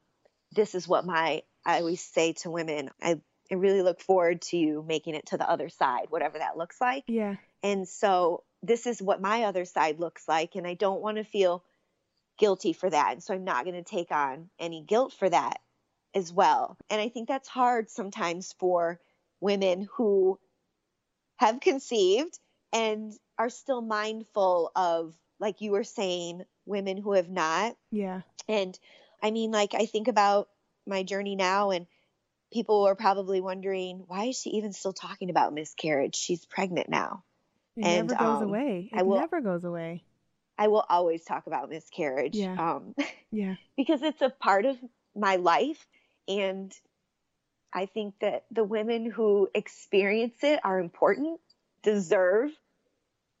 this 0.52 0.74
is 0.74 0.88
what 0.88 1.04
my 1.04 1.42
I 1.68 1.80
always 1.80 2.00
say 2.00 2.32
to 2.32 2.50
women, 2.50 2.90
I, 3.00 3.20
I 3.50 3.54
really 3.54 3.82
look 3.82 4.00
forward 4.00 4.40
to 4.42 4.56
you 4.56 4.82
making 4.88 5.14
it 5.14 5.26
to 5.26 5.36
the 5.36 5.48
other 5.48 5.68
side, 5.68 6.06
whatever 6.08 6.38
that 6.38 6.56
looks 6.56 6.80
like. 6.80 7.04
Yeah. 7.06 7.36
And 7.62 7.86
so 7.86 8.42
this 8.62 8.86
is 8.86 9.02
what 9.02 9.20
my 9.20 9.44
other 9.44 9.66
side 9.66 10.00
looks 10.00 10.26
like. 10.26 10.54
And 10.54 10.66
I 10.66 10.72
don't 10.72 11.02
want 11.02 11.18
to 11.18 11.24
feel 11.24 11.62
guilty 12.38 12.72
for 12.72 12.88
that. 12.88 13.12
And 13.12 13.22
so 13.22 13.34
I'm 13.34 13.44
not 13.44 13.64
going 13.64 13.76
to 13.76 13.88
take 13.88 14.10
on 14.10 14.48
any 14.58 14.82
guilt 14.82 15.12
for 15.12 15.28
that 15.28 15.58
as 16.14 16.32
well. 16.32 16.78
And 16.88 17.02
I 17.02 17.10
think 17.10 17.28
that's 17.28 17.48
hard 17.48 17.90
sometimes 17.90 18.54
for 18.58 18.98
women 19.40 19.88
who 19.96 20.38
have 21.36 21.60
conceived 21.60 22.38
and 22.72 23.12
are 23.38 23.50
still 23.50 23.82
mindful 23.82 24.72
of, 24.74 25.14
like 25.38 25.60
you 25.60 25.72
were 25.72 25.84
saying, 25.84 26.44
women 26.64 26.96
who 26.96 27.12
have 27.12 27.28
not. 27.28 27.76
Yeah. 27.90 28.22
And 28.48 28.78
I 29.22 29.32
mean, 29.32 29.50
like, 29.50 29.74
I 29.74 29.84
think 29.84 30.08
about 30.08 30.48
my 30.88 31.02
journey 31.02 31.36
now, 31.36 31.70
and 31.70 31.86
people 32.52 32.84
are 32.86 32.94
probably 32.94 33.40
wondering, 33.40 34.04
why 34.06 34.26
is 34.26 34.40
she 34.40 34.50
even 34.50 34.72
still 34.72 34.92
talking 34.92 35.30
about 35.30 35.52
miscarriage? 35.52 36.16
She's 36.16 36.44
pregnant 36.46 36.88
now. 36.88 37.22
It 37.76 37.84
And, 37.84 38.08
never 38.08 38.18
goes 38.18 38.42
um, 38.42 38.48
away. 38.48 38.88
It 38.92 38.98
I 38.98 39.02
will- 39.02 39.16
never 39.18 39.40
goes 39.40 39.64
away. 39.64 40.04
I 40.60 40.66
will 40.68 40.84
always 40.88 41.22
talk 41.24 41.46
about 41.46 41.70
miscarriage 41.70 42.34
Yeah. 42.34 42.56
um, 42.76 42.94
Yeah. 43.30 43.54
because 43.76 44.02
it's 44.02 44.22
a 44.22 44.30
part 44.30 44.64
of 44.64 44.76
my 45.14 45.36
life. 45.36 45.86
And 46.26 46.74
I 47.72 47.86
think 47.86 48.14
that 48.20 48.44
the 48.50 48.64
women 48.64 49.08
who 49.10 49.48
experience 49.54 50.42
it 50.42 50.58
are 50.64 50.80
important, 50.80 51.38
deserve 51.82 52.50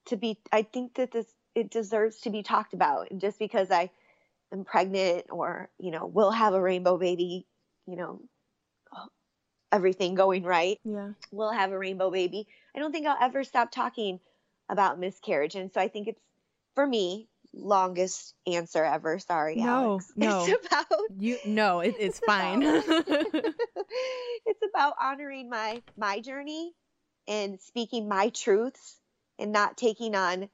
to 0.06 0.16
be, 0.16 0.38
I 0.52 0.62
think 0.62 0.94
that 0.94 1.10
this, 1.10 1.26
it 1.56 1.70
deserves 1.70 2.20
to 2.20 2.30
be 2.30 2.42
talked 2.44 2.72
about. 2.72 3.10
And 3.10 3.20
just 3.20 3.38
because 3.38 3.70
I 3.72 3.90
am 4.52 4.64
pregnant 4.64 5.26
or, 5.30 5.70
you 5.78 5.90
know, 5.90 6.06
we'll 6.06 6.30
have 6.30 6.54
a 6.54 6.60
rainbow 6.60 6.98
baby, 6.98 7.46
you 7.86 7.96
know, 7.96 8.20
uh, 8.92 9.06
everything 9.72 10.14
going 10.14 10.42
right, 10.44 10.78
Yeah. 10.84 11.10
We'll 11.30 11.52
have 11.52 11.72
a 11.72 11.78
rainbow 11.78 12.10
baby. 12.10 12.46
I 12.74 12.78
don't 12.78 12.92
think 12.92 13.06
I'll 13.06 13.16
ever 13.20 13.44
stop 13.44 13.70
talking 13.70 14.20
about 14.68 14.98
miscarriage. 14.98 15.54
And 15.54 15.72
so 15.72 15.80
I 15.80 15.88
think 15.88 16.08
it's, 16.08 16.20
for 16.74 16.86
me, 16.86 17.28
longest 17.54 18.34
answer 18.46 18.84
ever. 18.84 19.18
Sorry, 19.18 19.56
No, 19.56 19.64
Alex. 19.68 20.12
no. 20.16 20.44
It's 20.46 20.66
about 20.66 20.86
You 21.18 21.38
no, 21.44 21.80
it, 21.80 21.96
it's 21.98 22.18
It's 22.18 22.20
fine. 22.20 22.62
it's 24.46 24.62
about 24.68 24.94
honoring 25.00 25.48
my 25.48 25.82
my 25.96 26.20
journey 26.20 26.72
and 27.26 27.60
speaking 27.60 28.08
my 28.08 28.28
truths 28.30 28.96
and 29.38 29.52
not 29.52 29.76
taking 29.76 30.14
on 30.14 30.48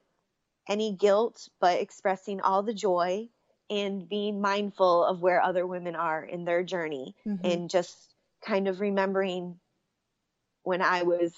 any 0.68 0.92
guilt 0.92 1.48
but 1.60 1.80
expressing 1.80 2.40
all 2.40 2.62
the 2.62 2.74
joy 2.74 3.28
and 3.70 4.08
being 4.08 4.40
mindful 4.40 5.04
of 5.04 5.20
where 5.20 5.42
other 5.42 5.66
women 5.66 5.96
are 5.96 6.22
in 6.24 6.44
their 6.44 6.62
journey 6.62 7.14
Mhm. 7.26 7.40
and 7.44 7.70
just 7.70 8.14
kind 8.42 8.68
of 8.68 8.80
remembering 8.80 9.58
when 10.62 10.82
I 10.82 11.02
was 11.02 11.34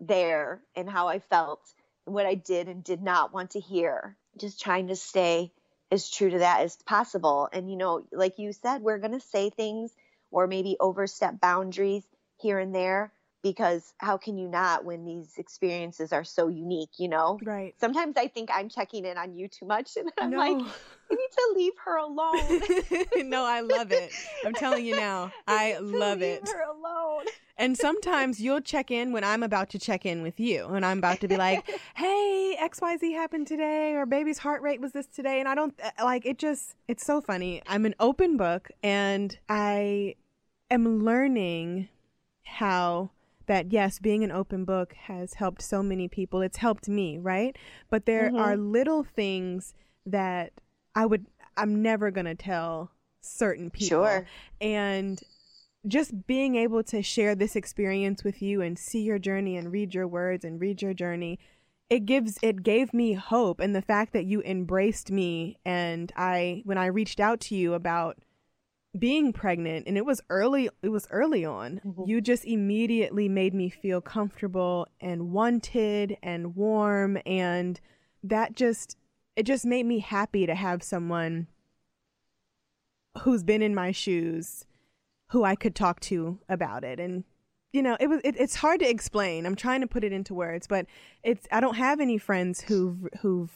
there 0.00 0.60
and 0.74 0.88
how 0.88 1.08
I 1.08 1.20
felt 1.20 1.60
and 2.06 2.14
what 2.14 2.26
I 2.26 2.34
did 2.34 2.68
and 2.68 2.84
did 2.84 3.02
not 3.02 3.32
want 3.32 3.52
to 3.52 3.60
hear. 3.60 4.16
Just 4.36 4.60
trying 4.60 4.88
to 4.88 4.96
stay 4.96 5.52
as 5.90 6.10
true 6.10 6.30
to 6.30 6.38
that 6.38 6.60
as 6.60 6.76
possible. 6.76 7.48
And, 7.52 7.70
you 7.70 7.76
know, 7.76 8.06
like 8.12 8.38
you 8.38 8.52
said, 8.52 8.82
we're 8.82 8.98
going 8.98 9.12
to 9.12 9.20
say 9.20 9.50
things 9.50 9.94
or 10.30 10.46
maybe 10.46 10.76
overstep 10.80 11.40
boundaries 11.40 12.04
here 12.36 12.58
and 12.58 12.74
there 12.74 13.12
because 13.44 13.92
how 13.98 14.16
can 14.16 14.36
you 14.38 14.48
not 14.48 14.84
when 14.84 15.04
these 15.04 15.34
experiences 15.36 16.12
are 16.12 16.24
so 16.24 16.48
unique, 16.48 16.88
you 16.98 17.08
know? 17.08 17.38
Right. 17.44 17.74
Sometimes 17.78 18.16
I 18.16 18.26
think 18.26 18.48
I'm 18.52 18.68
checking 18.70 19.04
in 19.04 19.18
on 19.18 19.36
you 19.36 19.46
too 19.46 19.66
much 19.66 19.92
and 19.96 20.10
I'm 20.18 20.30
No. 20.30 20.38
like, 20.38 20.58
you 21.10 21.16
need 21.16 21.30
to 21.30 21.52
leave 21.54 21.72
her 21.84 21.98
alone. 21.98 22.62
no, 23.28 23.44
I 23.44 23.60
love 23.60 23.92
it. 23.92 24.12
I'm 24.44 24.54
telling 24.54 24.86
you 24.86 24.96
now, 24.96 25.30
I 25.46 25.76
love 25.78 26.18
leave 26.18 26.28
it. 26.28 26.48
her 26.48 26.62
alone. 26.62 27.26
And 27.56 27.78
sometimes 27.78 28.40
you'll 28.40 28.62
check 28.62 28.90
in 28.90 29.12
when 29.12 29.22
I'm 29.22 29.44
about 29.44 29.68
to 29.70 29.78
check 29.78 30.04
in 30.04 30.22
with 30.22 30.40
you, 30.40 30.66
and 30.68 30.84
I'm 30.84 30.98
about 30.98 31.20
to 31.20 31.28
be 31.28 31.36
like, 31.36 31.64
"Hey, 31.94 32.56
X 32.58 32.80
Y 32.80 32.96
Z 32.96 33.12
happened 33.12 33.46
today," 33.46 33.94
or 33.94 34.06
"Baby's 34.06 34.38
heart 34.38 34.60
rate 34.60 34.80
was 34.80 34.90
this 34.90 35.06
today," 35.06 35.38
and 35.38 35.48
I 35.48 35.54
don't 35.54 35.72
uh, 35.80 35.90
like 36.02 36.26
it. 36.26 36.36
Just 36.36 36.74
it's 36.88 37.06
so 37.06 37.20
funny. 37.20 37.62
I'm 37.68 37.86
an 37.86 37.94
open 38.00 38.36
book, 38.36 38.72
and 38.82 39.38
I 39.48 40.16
am 40.68 41.04
learning 41.04 41.90
how 42.42 43.10
that 43.46 43.72
yes, 43.72 43.98
being 43.98 44.24
an 44.24 44.30
open 44.30 44.64
book 44.64 44.92
has 44.94 45.34
helped 45.34 45.62
so 45.62 45.82
many 45.82 46.08
people. 46.08 46.42
It's 46.42 46.58
helped 46.58 46.88
me, 46.88 47.18
right? 47.18 47.56
But 47.90 48.06
there 48.06 48.30
Mhm. 48.30 48.40
are 48.40 48.56
little 48.56 49.04
things 49.04 49.74
that 50.06 50.52
I 50.94 51.06
would 51.06 51.26
I'm 51.56 51.82
never 51.82 52.10
gonna 52.10 52.34
tell 52.34 52.90
certain 53.20 53.70
people. 53.70 53.88
Sure. 53.88 54.26
And 54.60 55.20
just 55.86 56.26
being 56.26 56.56
able 56.56 56.82
to 56.84 57.02
share 57.02 57.34
this 57.34 57.54
experience 57.56 58.24
with 58.24 58.40
you 58.40 58.62
and 58.62 58.78
see 58.78 59.02
your 59.02 59.18
journey 59.18 59.56
and 59.56 59.70
read 59.70 59.94
your 59.94 60.08
words 60.08 60.44
and 60.44 60.60
read 60.60 60.80
your 60.80 60.94
journey 60.94 61.38
it 61.90 62.06
gives 62.06 62.38
it 62.40 62.62
gave 62.62 62.94
me 62.94 63.12
hope 63.12 63.60
and 63.60 63.76
the 63.76 63.82
fact 63.82 64.14
that 64.14 64.24
you 64.24 64.40
embraced 64.44 65.10
me 65.10 65.58
and 65.66 66.10
i 66.16 66.62
when 66.64 66.78
i 66.78 66.86
reached 66.86 67.20
out 67.20 67.38
to 67.38 67.54
you 67.54 67.74
about 67.74 68.16
being 68.98 69.32
pregnant 69.32 69.86
and 69.88 69.96
it 69.98 70.04
was 70.06 70.20
early 70.30 70.68
it 70.82 70.88
was 70.90 71.06
early 71.10 71.44
on 71.44 71.80
Mhm. 71.84 72.06
you 72.06 72.20
just 72.20 72.44
immediately 72.44 73.28
made 73.28 73.52
me 73.52 73.68
feel 73.68 74.00
comfortable 74.00 74.86
and 75.00 75.32
wanted 75.32 76.16
and 76.22 76.54
warm 76.54 77.18
and 77.26 77.80
that 78.22 78.54
just 78.54 78.96
it 79.36 79.42
just 79.44 79.64
made 79.66 79.84
me 79.84 79.98
happy 79.98 80.46
to 80.46 80.54
have 80.54 80.80
someone 80.82 81.48
who's 83.22 83.42
been 83.42 83.62
in 83.62 83.74
my 83.74 83.90
shoes 83.92 84.64
who 85.30 85.42
I 85.44 85.56
could 85.56 85.74
talk 85.74 85.98
to 86.00 86.38
about 86.48 86.84
it. 86.84 87.00
And 87.00 87.24
you 87.72 87.82
know 87.82 87.96
it 87.98 88.08
was 88.08 88.20
it, 88.22 88.36
it's 88.38 88.56
hard 88.56 88.78
to 88.80 88.88
explain. 88.88 89.46
I'm 89.46 89.56
trying 89.56 89.80
to 89.80 89.86
put 89.88 90.04
it 90.04 90.12
into 90.12 90.34
words 90.34 90.66
but 90.68 90.86
it's 91.24 91.48
i 91.50 91.58
don't 91.60 91.74
have 91.76 91.98
any 92.00 92.18
friends 92.18 92.60
who've 92.62 93.08
who've 93.20 93.50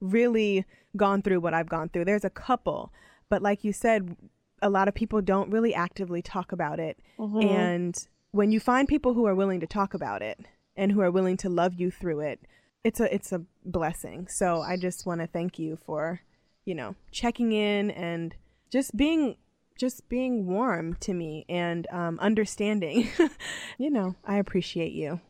really 0.00 0.64
gone 0.96 1.20
through 1.20 1.40
what 1.40 1.52
i've 1.52 1.68
gone 1.68 1.90
through. 1.90 2.06
There's 2.06 2.24
a 2.24 2.30
couple 2.30 2.92
but 3.28 3.42
like 3.42 3.62
you 3.62 3.72
said 3.74 4.16
a 4.62 4.70
lot 4.70 4.88
of 4.88 4.94
people 4.94 5.20
don't 5.22 5.50
really 5.50 5.74
actively 5.74 6.22
talk 6.22 6.52
about 6.52 6.78
it 6.78 6.98
Mhm. 7.18 7.42
and 7.42 8.08
when 8.32 8.52
you 8.52 8.60
find 8.60 8.86
people 8.86 9.14
who 9.14 9.26
are 9.26 9.34
willing 9.34 9.60
to 9.60 9.66
talk 9.66 9.94
about 9.94 10.22
it 10.22 10.38
and 10.76 10.92
who 10.92 11.00
are 11.00 11.10
willing 11.10 11.36
to 11.38 11.48
love 11.48 11.74
you 11.74 11.90
through 11.90 12.20
it 12.20 12.40
it's 12.84 13.00
a 13.00 13.14
it's 13.14 13.32
a 13.32 13.42
blessing 13.64 14.26
so 14.28 14.60
i 14.62 14.76
just 14.76 15.04
want 15.06 15.20
to 15.20 15.26
thank 15.26 15.58
you 15.58 15.76
for 15.76 16.20
you 16.64 16.74
know 16.74 16.94
checking 17.10 17.52
in 17.52 17.90
and 17.90 18.36
just 18.70 18.96
being 18.96 19.36
just 19.78 20.08
being 20.08 20.46
warm 20.46 20.94
to 20.94 21.14
me 21.14 21.44
and 21.48 21.86
um, 21.90 22.18
understanding 22.20 23.08
you 23.78 23.90
know 23.90 24.14
i 24.24 24.36
appreciate 24.36 24.92
you 24.92 25.20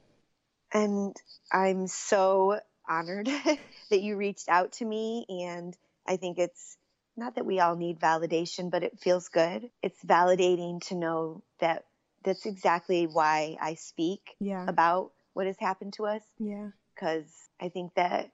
And 0.73 1.17
I'm 1.53 1.89
so 1.89 2.61
honored 2.89 3.27
that 3.91 4.01
you 4.03 4.17
reached 4.17 4.49
out 4.49 4.73
to 4.75 4.85
me. 4.85 5.27
And 5.29 5.77
I 6.07 6.17
think 6.17 6.39
it's 6.39 6.77
not 7.17 7.35
that 7.35 7.47
we 7.47 7.61
all 7.61 7.77
need 7.77 7.99
validation, 8.01 8.71
but 8.71 8.83
it 8.83 8.99
feels 9.01 9.29
good. 9.29 9.71
It's 9.83 10.03
validating 10.05 10.81
to 10.89 10.95
know 10.95 11.43
that 11.61 11.85
that's 12.25 12.47
exactly 12.47 13.07
why 13.07 13.57
I 13.61 13.75
speak 13.75 14.37
yeah 14.41 14.65
about 14.69 15.13
what 15.33 15.47
has 15.47 15.59
happened 15.59 15.95
to 15.95 16.07
us. 16.07 16.23
yeah 16.39 16.69
Because 16.95 17.27
I 17.61 17.69
think 17.69 17.95
that 17.95 18.31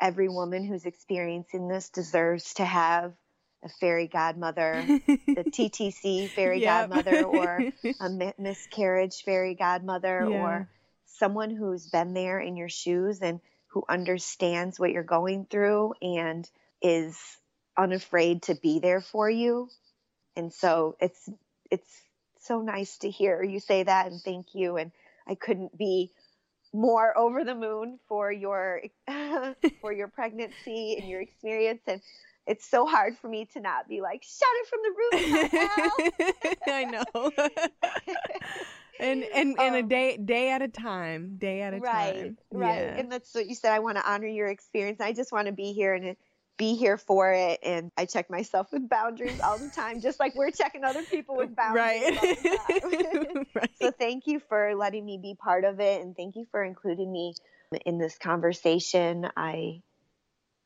every 0.00 0.28
woman 0.28 0.64
who's 0.64 0.86
experiencing 0.86 1.68
this 1.68 1.90
deserves 1.90 2.54
to 2.54 2.64
have 2.64 3.14
a 3.64 3.68
fairy 3.80 4.08
godmother, 4.08 4.84
the 5.08 5.44
TTC 5.44 6.30
fairy 6.32 6.60
Yep. 6.60 6.68
godmother, 6.90 7.24
or 7.24 7.72
a 8.00 8.08
mi- 8.10 8.32
miscarriage 8.38 9.22
fairy 9.24 9.54
godmother 9.54 10.26
Yeah. 10.28 10.38
or 10.40 10.68
someone 11.06 11.50
who's 11.50 11.86
been 11.86 12.14
there 12.14 12.40
in 12.40 12.56
your 12.56 12.68
shoes 12.68 13.20
and 13.22 13.40
who 13.68 13.84
understands 13.88 14.80
what 14.80 14.90
you're 14.90 15.02
going 15.04 15.46
through 15.46 15.94
and 16.02 16.48
is 16.82 17.16
unafraid 17.76 18.42
to 18.42 18.54
be 18.54 18.78
there 18.78 19.00
for 19.00 19.28
you. 19.30 19.68
And 20.36 20.52
so 20.52 20.96
it's 21.00 21.28
it's 21.70 22.02
so 22.40 22.60
nice 22.60 22.98
to 22.98 23.10
hear 23.10 23.42
you 23.42 23.60
say 23.60 23.82
that 23.84 24.06
and 24.10 24.20
thank 24.20 24.54
you. 24.54 24.76
And 24.76 24.92
I 25.26 25.34
couldn't 25.34 25.76
be 25.76 26.10
more 26.72 27.16
over 27.16 27.44
the 27.44 27.54
moon 27.54 27.98
for 28.08 28.32
your 28.32 28.82
for 29.80 29.92
your 29.92 30.08
pregnancy 30.08 30.96
and 30.98 31.08
your 31.08 31.20
experience. 31.20 31.82
And 31.86 32.00
it's 32.46 32.66
so 32.68 32.86
hard 32.86 33.16
for 33.18 33.28
me 33.28 33.44
to 33.52 33.60
not 33.60 33.88
be 33.88 34.00
like 34.00 34.22
shout 34.24 34.48
it 34.54 34.68
from 34.68 34.80
the 34.82 34.94
rooftop 35.52 36.56
i 36.66 36.84
know. 36.84 37.30
And 39.00 39.24
and 39.24 39.58
and 39.58 39.74
a 39.74 39.78
Um, 39.80 39.88
day 39.88 40.16
day 40.16 40.50
at 40.52 40.62
a 40.62 40.68
time 40.68 41.36
day 41.38 41.62
at 41.62 41.74
a 41.74 41.78
right 41.78 42.14
time. 42.14 42.38
right. 42.52 42.78
Yeah. 42.78 42.98
and 42.98 43.10
that's 43.10 43.34
what 43.34 43.46
you 43.48 43.54
said. 43.54 43.72
I 43.72 43.80
want 43.80 43.96
to 43.96 44.08
honor 44.08 44.28
your 44.28 44.48
experience. 44.48 45.00
I 45.00 45.12
just 45.12 45.32
want 45.32 45.46
to 45.46 45.52
be 45.52 45.72
here 45.72 45.94
and 45.94 46.16
be 46.58 46.74
here 46.74 46.96
for 46.98 47.32
it 47.32 47.58
and 47.62 47.90
i 47.96 48.04
check 48.04 48.30
myself 48.30 48.68
with 48.72 48.88
boundaries 48.88 49.40
all 49.40 49.58
the 49.58 49.70
time 49.70 50.00
just 50.00 50.20
like 50.20 50.34
we're 50.34 50.50
checking 50.50 50.84
other 50.84 51.02
people 51.04 51.36
with 51.36 51.54
boundaries 51.56 52.16
all 52.18 52.90
the 52.90 53.24
time. 53.34 53.46
right 53.54 53.70
so 53.80 53.90
thank 53.90 54.26
you 54.26 54.40
for 54.48 54.74
letting 54.76 55.04
me 55.04 55.18
be 55.20 55.34
part 55.34 55.64
of 55.64 55.80
it 55.80 56.02
and 56.02 56.16
thank 56.16 56.36
you 56.36 56.46
for 56.50 56.62
including 56.62 57.10
me 57.10 57.34
in 57.86 57.98
this 57.98 58.18
conversation 58.18 59.26
i 59.36 59.80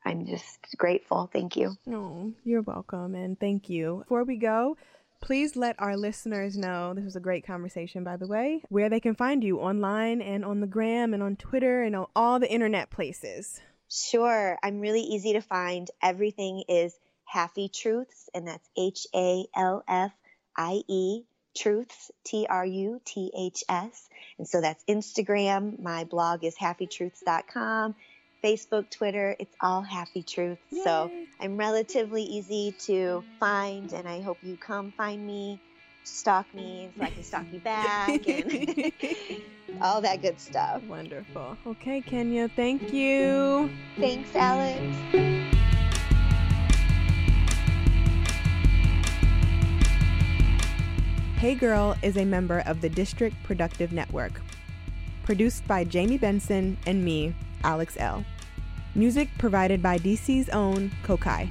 i'm 0.05 0.25
just 0.25 0.59
grateful 0.77 1.29
thank 1.31 1.55
you 1.55 1.75
No, 1.85 2.33
you're 2.43 2.61
welcome 2.61 3.15
and 3.15 3.39
thank 3.39 3.69
you. 3.69 3.99
Before 4.03 4.23
we 4.23 4.37
go, 4.37 4.77
please 5.21 5.55
let 5.55 5.75
our 5.79 5.97
listeners 5.97 6.57
know 6.57 6.93
this 6.93 7.03
was 7.03 7.15
a 7.15 7.19
great 7.21 7.45
conversation, 7.45 8.03
by 8.03 8.17
the 8.17 8.27
way, 8.27 8.61
where 8.69 8.89
they 8.89 8.99
can 8.99 9.15
find 9.15 9.43
you 9.43 9.59
online 9.59 10.21
and 10.21 10.45
on 10.45 10.59
the 10.61 10.67
gram 10.67 11.13
and 11.13 11.23
on 11.23 11.35
Twitter 11.35 11.83
and 11.83 11.95
on 11.95 12.05
all 12.15 12.39
the 12.39 12.49
internet 12.51 12.89
places. 12.91 13.59
Sure. 13.89 14.57
I'm 14.61 14.79
really 14.79 15.01
easy 15.01 15.33
to 15.33 15.41
find. 15.41 15.89
Everything 16.01 16.63
is 16.67 16.93
Halfie 17.33 17.71
Truths, 17.71 18.29
and 18.33 18.47
that's 18.47 18.67
H 18.77 19.07
A 19.15 19.45
L 19.55 19.83
F 19.87 20.11
I 20.55 20.81
E 20.87 21.23
Truths, 21.55 22.11
T 22.25 22.47
R 22.49 22.65
U 22.65 23.01
T 23.05 23.31
H 23.37 23.63
S. 23.69 24.09
And 24.37 24.47
so 24.47 24.61
that's 24.61 24.83
Instagram. 24.85 25.79
My 25.79 26.03
blog 26.03 26.43
is 26.43 26.55
halfietruths.com. 26.55 27.95
Facebook, 28.43 28.89
Twitter, 28.91 29.35
it's 29.39 29.55
all 29.59 29.83
Halfie 29.83 30.25
Truths. 30.25 30.61
So 30.83 31.11
I'm 31.39 31.57
relatively 31.57 32.23
easy 32.23 32.75
to 32.85 33.23
find, 33.39 33.91
and 33.93 34.07
I 34.07 34.21
hope 34.21 34.37
you 34.43 34.57
come 34.57 34.91
find 34.91 35.25
me, 35.25 35.59
stalk 36.07 36.45
me 36.53 36.89
so 36.97 37.03
I 37.03 37.09
can 37.09 37.23
stalk 37.23 37.45
you 37.51 37.59
back, 37.59 38.27
and 38.27 38.91
all 39.81 40.01
that 40.01 40.21
good 40.21 40.39
stuff. 40.39 40.83
Wonderful. 40.83 41.57
Okay, 41.67 42.01
Kenya, 42.01 42.49
thank 42.55 42.93
you. 42.93 43.69
Thanks, 43.99 44.35
Alex. 44.35 44.81
Hey 51.37 51.53
Girl 51.53 51.95
is 52.01 52.17
a 52.17 52.25
member 52.25 52.63
of 52.65 52.81
the 52.81 52.89
District 52.89 53.35
Productive 53.43 53.93
Network. 53.93 54.41
Produced 55.23 55.67
by 55.67 55.83
Jamie 55.83 56.17
Benson 56.17 56.77
and 56.87 57.05
me, 57.05 57.35
Alex 57.63 57.95
Elle 57.99 58.25
Music 58.97 59.29
provided 59.37 59.79
by 59.79 59.99
DC's 59.99 60.49
own 60.49 60.89
Kokai. 61.03 61.47